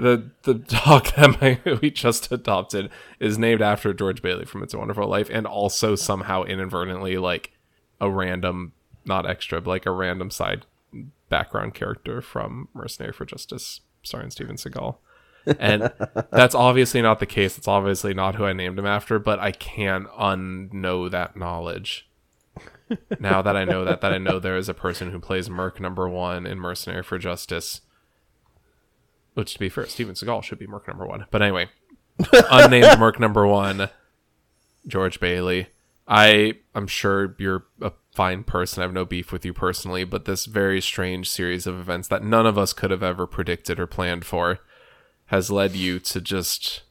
the 0.00 0.30
the 0.42 0.54
dog 0.84 1.06
that 1.16 1.40
my, 1.40 1.78
we 1.80 1.90
just 1.90 2.32
adopted 2.32 2.90
is 3.18 3.38
named 3.38 3.62
after 3.62 3.92
George 3.92 4.22
Bailey 4.22 4.44
from 4.44 4.62
It's 4.62 4.74
a 4.74 4.78
Wonderful 4.78 5.06
Life, 5.06 5.28
and 5.30 5.46
also 5.46 5.94
somehow 5.94 6.42
inadvertently 6.44 7.18
like 7.18 7.52
a 8.00 8.10
random, 8.10 8.72
not 9.04 9.28
extra, 9.28 9.60
but 9.60 9.70
like 9.70 9.86
a 9.86 9.90
random 9.90 10.30
side 10.30 10.66
background 11.28 11.74
character 11.74 12.20
from 12.20 12.68
Mercenary 12.74 13.12
for 13.12 13.24
Justice, 13.24 13.80
starring 14.02 14.30
Steven 14.30 14.56
Seagal. 14.56 14.96
And 15.58 15.92
that's 16.30 16.54
obviously 16.54 17.02
not 17.02 17.20
the 17.20 17.26
case. 17.26 17.58
It's 17.58 17.68
obviously 17.68 18.14
not 18.14 18.34
who 18.34 18.44
I 18.44 18.52
named 18.52 18.78
him 18.78 18.86
after, 18.86 19.18
but 19.18 19.38
I 19.38 19.52
can't 19.52 20.08
unknow 20.08 21.10
that 21.10 21.36
knowledge. 21.36 22.08
now 23.20 23.40
that 23.40 23.56
I 23.56 23.64
know 23.64 23.84
that, 23.84 24.00
that 24.00 24.12
I 24.12 24.18
know 24.18 24.38
there 24.38 24.56
is 24.56 24.68
a 24.68 24.74
person 24.74 25.12
who 25.12 25.20
plays 25.20 25.48
Merc 25.48 25.78
number 25.78 26.08
one 26.08 26.46
in 26.46 26.58
Mercenary 26.58 27.02
for 27.02 27.18
Justice 27.18 27.82
which 29.34 29.54
to 29.54 29.58
be 29.58 29.68
fair, 29.68 29.86
Steven 29.86 30.14
Seagal 30.14 30.44
should 30.44 30.58
be 30.58 30.66
Merc 30.66 30.88
number 30.88 31.06
one. 31.06 31.26
But 31.30 31.42
anyway, 31.42 31.68
unnamed 32.32 32.98
Merc 32.98 33.20
number 33.20 33.46
one, 33.46 33.88
George 34.86 35.20
Bailey. 35.20 35.68
I 36.08 36.54
I'm 36.74 36.86
sure 36.86 37.36
you're 37.38 37.66
a 37.80 37.92
fine 38.12 38.42
person. 38.42 38.82
I 38.82 38.84
have 38.84 38.92
no 38.92 39.04
beef 39.04 39.32
with 39.32 39.44
you 39.44 39.52
personally, 39.52 40.04
but 40.04 40.24
this 40.24 40.46
very 40.46 40.80
strange 40.80 41.30
series 41.30 41.66
of 41.66 41.78
events 41.78 42.08
that 42.08 42.24
none 42.24 42.46
of 42.46 42.58
us 42.58 42.72
could 42.72 42.90
have 42.90 43.02
ever 43.02 43.26
predicted 43.26 43.78
or 43.78 43.86
planned 43.86 44.24
for 44.24 44.58
has 45.26 45.50
led 45.50 45.76
you 45.76 46.00
to 46.00 46.20
just 46.20 46.82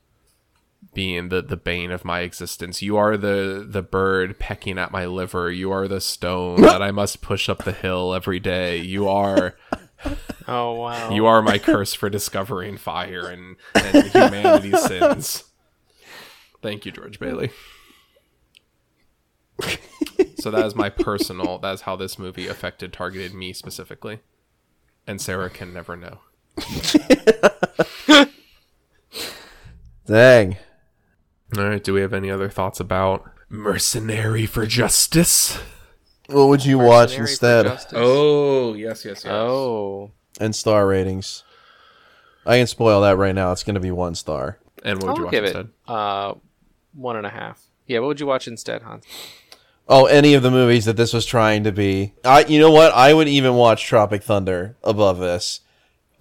being 0.94 1.30
the 1.30 1.42
the 1.42 1.58
bane 1.58 1.92
of 1.92 2.06
my 2.06 2.22
existence. 2.22 2.82
You 2.82 2.98
are 2.98 3.18
the 3.18 3.66
the 3.68 3.82
bird 3.82 4.40
pecking 4.40 4.78
at 4.78 4.92
my 4.92 5.06
liver. 5.06 5.52
You 5.52 5.72
are 5.72 5.88
the 5.88 6.02
stone 6.02 6.62
that 6.62 6.82
I 6.82 6.92
must 6.92 7.22
push 7.22 7.50
up 7.50 7.64
the 7.64 7.74
hill 7.74 8.14
every 8.14 8.40
day. 8.40 8.78
You 8.78 9.10
are 9.10 9.56
Oh 10.48 10.74
wow. 10.74 11.12
you 11.12 11.28
are 11.28 11.44
my 11.44 11.60
curse 11.60 11.94
for 11.94 12.10
discovering 12.10 12.76
fire 12.78 13.28
and, 13.28 13.56
and 13.76 14.08
humanity's 14.08 14.82
sins. 14.88 15.44
Thank 16.64 16.88
you, 16.88 16.92
George 16.92 17.20
Bailey. 17.20 17.52
so 20.40 20.50
that 20.50 20.66
is 20.66 20.76
my 20.76 20.90
personal. 20.90 21.60
That 21.60 21.76
is 21.76 21.82
how 21.82 21.96
this 21.96 22.18
movie 22.18 22.48
affected, 22.48 22.92
targeted 22.92 23.34
me 23.36 23.54
specifically, 23.54 24.22
and 25.06 25.22
Sarah 25.22 25.52
can 25.52 25.72
never 25.72 25.96
know. 25.96 26.20
Dang. 30.08 30.58
All 31.58 31.64
right. 31.64 31.84
Do 31.84 31.94
we 31.94 32.02
have 32.02 32.14
any 32.14 32.32
other 32.32 32.50
thoughts 32.50 32.80
about 32.80 33.30
Mercenary 33.50 34.46
for 34.46 34.66
Justice? 34.66 35.60
What 36.30 36.48
would 36.48 36.66
you 36.66 36.78
watch 36.78 37.18
instead? 37.18 37.66
Oh 37.94 38.74
yes, 38.74 39.04
yes, 39.06 39.24
yes. 39.24 39.28
Oh. 39.28 40.12
And 40.40 40.56
star 40.56 40.88
ratings. 40.88 41.44
I 42.46 42.58
can 42.58 42.68
spoil 42.68 43.02
that 43.02 43.18
right 43.18 43.36
now. 43.36 43.52
It's 43.52 43.64
going 43.64 43.76
to 43.76 43.80
be 43.82 43.92
one 43.92 44.16
star. 44.16 44.58
And 44.84 45.02
what 45.04 45.10
would 45.10 45.18
you 45.18 45.24
I'll 45.24 45.26
watch 45.26 45.32
give 45.32 45.44
instead? 45.46 45.66
it 45.66 45.72
uh 45.92 46.34
one 46.94 47.16
and 47.16 47.26
a 47.26 47.30
half. 47.30 47.62
Yeah, 47.88 48.00
what 48.00 48.08
would 48.08 48.20
you 48.20 48.26
watch 48.28 48.48
instead, 48.48 48.84
Hans? 48.84 49.06
Oh, 49.88 50.06
any 50.06 50.36
of 50.36 50.44
the 50.44 50.52
movies 50.52 50.86
that 50.86 50.98
this 50.98 51.14
was 51.14 51.26
trying 51.26 51.64
to 51.64 51.72
be. 51.72 52.14
I, 52.24 52.46
you 52.46 52.60
know 52.60 52.70
what? 52.70 52.94
I 52.94 53.14
would 53.14 53.28
even 53.28 53.56
watch 53.56 53.84
Tropic 53.86 54.22
Thunder 54.22 54.78
above 54.84 55.18
this, 55.18 55.62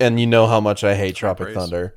and 0.01 0.19
you 0.19 0.27
know 0.27 0.47
how 0.47 0.59
much 0.61 0.83
I 0.83 0.95
hate 0.95 1.15
Tropic 1.17 1.49
praise. 1.49 1.57
Thunder. 1.57 1.95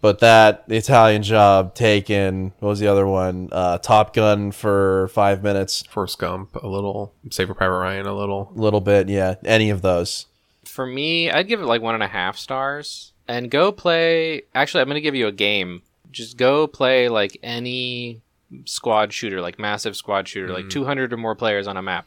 But 0.00 0.20
that 0.20 0.68
the 0.68 0.76
Italian 0.76 1.22
Job, 1.24 1.74
Taken. 1.74 2.52
What 2.60 2.68
was 2.68 2.78
the 2.80 2.86
other 2.86 3.06
one? 3.06 3.48
Uh, 3.50 3.78
Top 3.78 4.14
Gun 4.14 4.52
for 4.52 5.08
five 5.08 5.42
minutes, 5.42 5.82
Forrest 5.90 6.18
Gump, 6.18 6.54
a 6.54 6.68
little. 6.68 7.12
Saving 7.30 7.54
Private 7.56 7.78
Ryan, 7.78 8.06
a 8.06 8.14
little. 8.14 8.52
a 8.54 8.58
little 8.60 8.80
bit. 8.80 9.08
Yeah, 9.08 9.34
any 9.44 9.70
of 9.70 9.82
those. 9.82 10.26
For 10.64 10.86
me, 10.86 11.30
I'd 11.30 11.48
give 11.48 11.60
it 11.60 11.66
like 11.66 11.82
one 11.82 11.94
and 11.94 12.02
a 12.04 12.08
half 12.08 12.36
stars. 12.36 13.12
And 13.26 13.50
go 13.50 13.72
play. 13.72 14.42
Actually, 14.54 14.82
I'm 14.82 14.88
gonna 14.88 15.00
give 15.00 15.16
you 15.16 15.26
a 15.26 15.32
game. 15.32 15.82
Just 16.12 16.36
go 16.36 16.66
play 16.66 17.08
like 17.08 17.36
any 17.42 18.20
squad 18.64 19.12
shooter, 19.12 19.40
like 19.40 19.58
massive 19.58 19.96
squad 19.96 20.26
shooter, 20.28 20.52
like 20.52 20.70
200 20.70 21.12
or 21.12 21.16
more 21.18 21.34
players 21.34 21.66
on 21.66 21.76
a 21.76 21.82
map. 21.82 22.06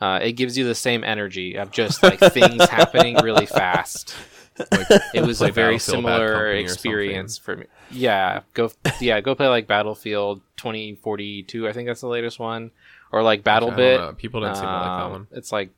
Uh, 0.00 0.18
it 0.22 0.32
gives 0.32 0.56
you 0.56 0.64
the 0.64 0.74
same 0.74 1.04
energy 1.04 1.56
of 1.56 1.70
just 1.70 2.02
like 2.02 2.18
things 2.18 2.68
happening 2.68 3.16
really 3.22 3.46
fast. 3.46 4.14
Like, 4.72 4.86
It 5.14 5.24
was 5.26 5.40
a 5.42 5.50
very 5.50 5.78
similar 5.78 6.52
experience 6.52 7.38
for 7.38 7.56
me. 7.56 7.66
Yeah, 7.90 8.40
go 8.54 8.70
yeah, 9.00 9.20
go 9.20 9.34
play 9.34 9.48
like 9.48 9.66
Battlefield 9.66 10.40
2042. 10.56 11.68
I 11.68 11.72
think 11.72 11.86
that's 11.88 12.00
the 12.00 12.08
latest 12.08 12.38
one, 12.38 12.70
or 13.12 13.22
like 13.22 13.42
BattleBit. 13.42 14.16
People 14.18 14.40
didn't 14.40 14.56
seem 14.56 14.64
to 14.66 14.70
like 14.70 14.82
that 14.84 15.04
Um, 15.04 15.10
one. 15.12 15.26
It's 15.32 15.52
like 15.52 15.70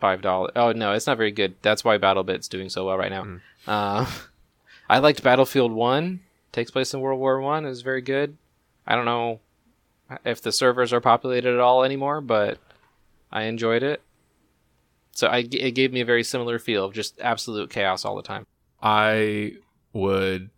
five 0.00 0.22
dollars. 0.22 0.52
Oh 0.56 0.72
no, 0.72 0.92
it's 0.92 1.06
not 1.06 1.16
very 1.16 1.30
good. 1.32 1.54
That's 1.62 1.84
why 1.84 1.98
BattleBit's 1.98 2.48
doing 2.48 2.68
so 2.68 2.86
well 2.86 2.96
right 2.98 3.10
now. 3.10 3.24
Mm. 3.24 3.40
Uh, 3.66 4.06
I 4.90 4.98
liked 4.98 5.22
Battlefield 5.22 5.72
One. 5.72 6.20
Takes 6.52 6.70
place 6.72 6.92
in 6.92 7.00
World 7.00 7.20
War 7.20 7.40
One. 7.40 7.64
It 7.64 7.68
was 7.68 7.82
very 7.82 8.02
good. 8.02 8.36
I 8.86 8.96
don't 8.96 9.04
know 9.04 9.38
if 10.24 10.42
the 10.42 10.50
servers 10.50 10.92
are 10.92 11.00
populated 11.00 11.54
at 11.54 11.60
all 11.60 11.84
anymore, 11.84 12.20
but 12.20 12.58
I 13.30 13.42
enjoyed 13.44 13.84
it. 13.84 14.02
So 15.12 15.26
I, 15.26 15.38
it 15.50 15.72
gave 15.72 15.92
me 15.92 16.00
a 16.00 16.04
very 16.04 16.22
similar 16.24 16.58
feel 16.58 16.84
of 16.84 16.94
just 16.94 17.20
absolute 17.20 17.70
chaos 17.70 18.04
all 18.04 18.16
the 18.16 18.22
time. 18.22 18.46
I 18.82 19.54
would 19.92 20.50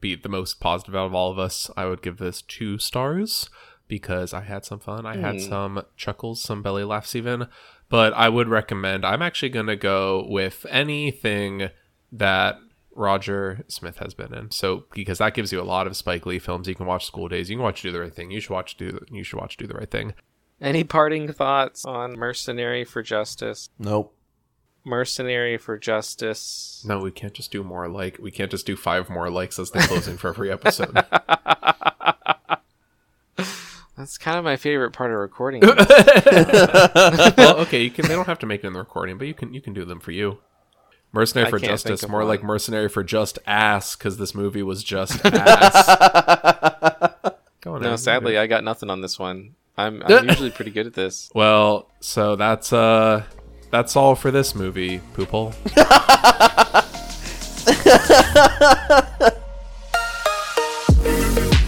be 0.00 0.14
the 0.16 0.28
most 0.28 0.60
positive 0.60 0.94
out 0.94 1.06
of 1.06 1.14
all 1.14 1.30
of 1.30 1.38
us. 1.38 1.70
I 1.76 1.86
would 1.86 2.02
give 2.02 2.18
this 2.18 2.42
two 2.42 2.78
stars 2.78 3.48
because 3.88 4.34
I 4.34 4.40
had 4.42 4.64
some 4.64 4.80
fun. 4.80 5.06
I 5.06 5.16
had 5.16 5.36
Hmm. 5.36 5.48
some 5.48 5.82
chuckles, 5.96 6.42
some 6.42 6.62
belly 6.62 6.84
laughs, 6.84 7.14
even. 7.14 7.46
But 7.88 8.12
I 8.14 8.28
would 8.28 8.48
recommend, 8.48 9.04
I'm 9.06 9.22
actually 9.22 9.48
going 9.50 9.68
to 9.68 9.76
go 9.76 10.26
with 10.28 10.66
anything 10.68 11.70
that 12.10 12.58
Roger 12.94 13.64
Smith 13.68 13.98
has 13.98 14.12
been 14.14 14.34
in. 14.34 14.50
So, 14.50 14.84
because 14.92 15.18
that 15.18 15.34
gives 15.34 15.52
you 15.52 15.60
a 15.60 15.62
lot 15.62 15.86
of 15.86 15.96
Spike 15.96 16.26
Lee 16.26 16.38
films. 16.40 16.66
You 16.66 16.74
can 16.74 16.86
watch 16.86 17.06
School 17.06 17.28
Daze. 17.28 17.48
You 17.48 17.56
can 17.56 17.62
watch 17.62 17.82
Do 17.82 17.92
the 17.92 18.00
Right 18.00 18.12
Thing. 18.14 18.30
You 18.30 18.40
should 18.40 18.50
watch 18.52 18.76
Do, 18.76 19.04
you 19.10 19.22
should 19.22 19.38
watch 19.38 19.56
Do 19.56 19.66
the 19.66 19.74
Right 19.74 19.90
Thing. 19.90 20.14
Any 20.60 20.84
parting 20.84 21.32
thoughts 21.32 21.84
on 21.84 22.18
Mercenary 22.18 22.84
for 22.84 23.02
Justice? 23.02 23.68
Nope. 23.78 24.14
Mercenary 24.84 25.58
for 25.58 25.76
Justice. 25.76 26.82
No, 26.86 27.00
we 27.00 27.10
can't 27.10 27.34
just 27.34 27.50
do 27.50 27.62
more 27.62 27.88
like, 27.88 28.18
we 28.18 28.30
can't 28.30 28.50
just 28.50 28.66
do 28.66 28.76
five 28.76 29.10
more 29.10 29.28
likes 29.30 29.58
as 29.58 29.70
the 29.70 29.80
closing 29.80 30.16
for 30.16 30.28
every 30.28 30.50
episode. 30.50 30.94
That's 33.96 34.18
kind 34.18 34.38
of 34.38 34.44
my 34.44 34.56
favorite 34.56 34.92
part 34.92 35.10
of 35.10 35.16
recording. 35.16 35.60
well, 37.36 37.56
okay, 37.60 37.82
you 37.82 37.90
can. 37.90 38.06
They 38.06 38.14
don't 38.14 38.26
have 38.26 38.38
to 38.40 38.46
make 38.46 38.62
it 38.62 38.66
in 38.66 38.74
the 38.74 38.78
recording, 38.78 39.16
but 39.16 39.26
you 39.26 39.32
can. 39.32 39.54
You 39.54 39.62
can 39.62 39.72
do 39.72 39.86
them 39.86 40.00
for 40.00 40.10
you. 40.10 40.38
Mercenary 41.12 41.46
I 41.46 41.50
for 41.50 41.58
justice, 41.58 42.06
more 42.06 42.20
one. 42.20 42.28
like 42.28 42.42
mercenary 42.42 42.90
for 42.90 43.02
just 43.02 43.38
ass, 43.46 43.96
because 43.96 44.18
this 44.18 44.34
movie 44.34 44.62
was 44.62 44.84
just 44.84 45.18
ass. 45.24 45.86
Go 47.62 47.76
on, 47.76 47.82
no, 47.82 47.96
sadly, 47.96 48.34
you. 48.34 48.40
I 48.40 48.46
got 48.46 48.64
nothing 48.64 48.90
on 48.90 49.00
this 49.00 49.18
one. 49.18 49.54
I'm, 49.78 50.02
I'm 50.04 50.28
usually 50.28 50.50
pretty 50.50 50.70
good 50.70 50.86
at 50.86 50.94
this. 50.94 51.30
Well, 51.34 51.90
so 52.00 52.34
that's 52.36 52.72
uh, 52.72 53.24
that's 53.70 53.94
all 53.96 54.14
for 54.14 54.30
this 54.30 54.54
movie, 54.54 55.00
Poople. 55.14 55.54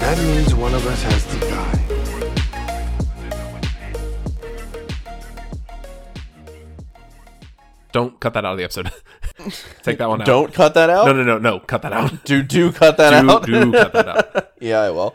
That 0.00 0.16
means 0.18 0.54
one 0.54 0.72
of 0.74 0.86
us 0.86 1.02
has 1.02 1.26
to 1.26 1.40
die. 1.40 2.78
Don't 7.92 8.18
cut 8.20 8.34
that 8.34 8.44
out 8.44 8.52
of 8.52 8.58
the 8.58 8.64
episode. 8.64 8.90
Take 9.82 9.98
that 9.98 10.08
one 10.08 10.20
out. 10.20 10.26
Don't 10.26 10.52
cut 10.52 10.74
that 10.74 10.90
out. 10.90 11.06
No, 11.06 11.12
no, 11.12 11.22
no, 11.24 11.38
no. 11.38 11.60
Cut 11.60 11.82
that 11.82 11.92
out. 11.92 12.24
Do 12.24 12.42
do 12.42 12.70
cut 12.72 12.96
that 12.98 13.20
Do, 13.22 13.30
out. 13.30 13.46
do 13.46 13.72
cut 13.72 13.92
that 13.92 14.08
out. 14.08 14.52
yeah, 14.60 14.80
I 14.80 14.90
will. 14.90 15.14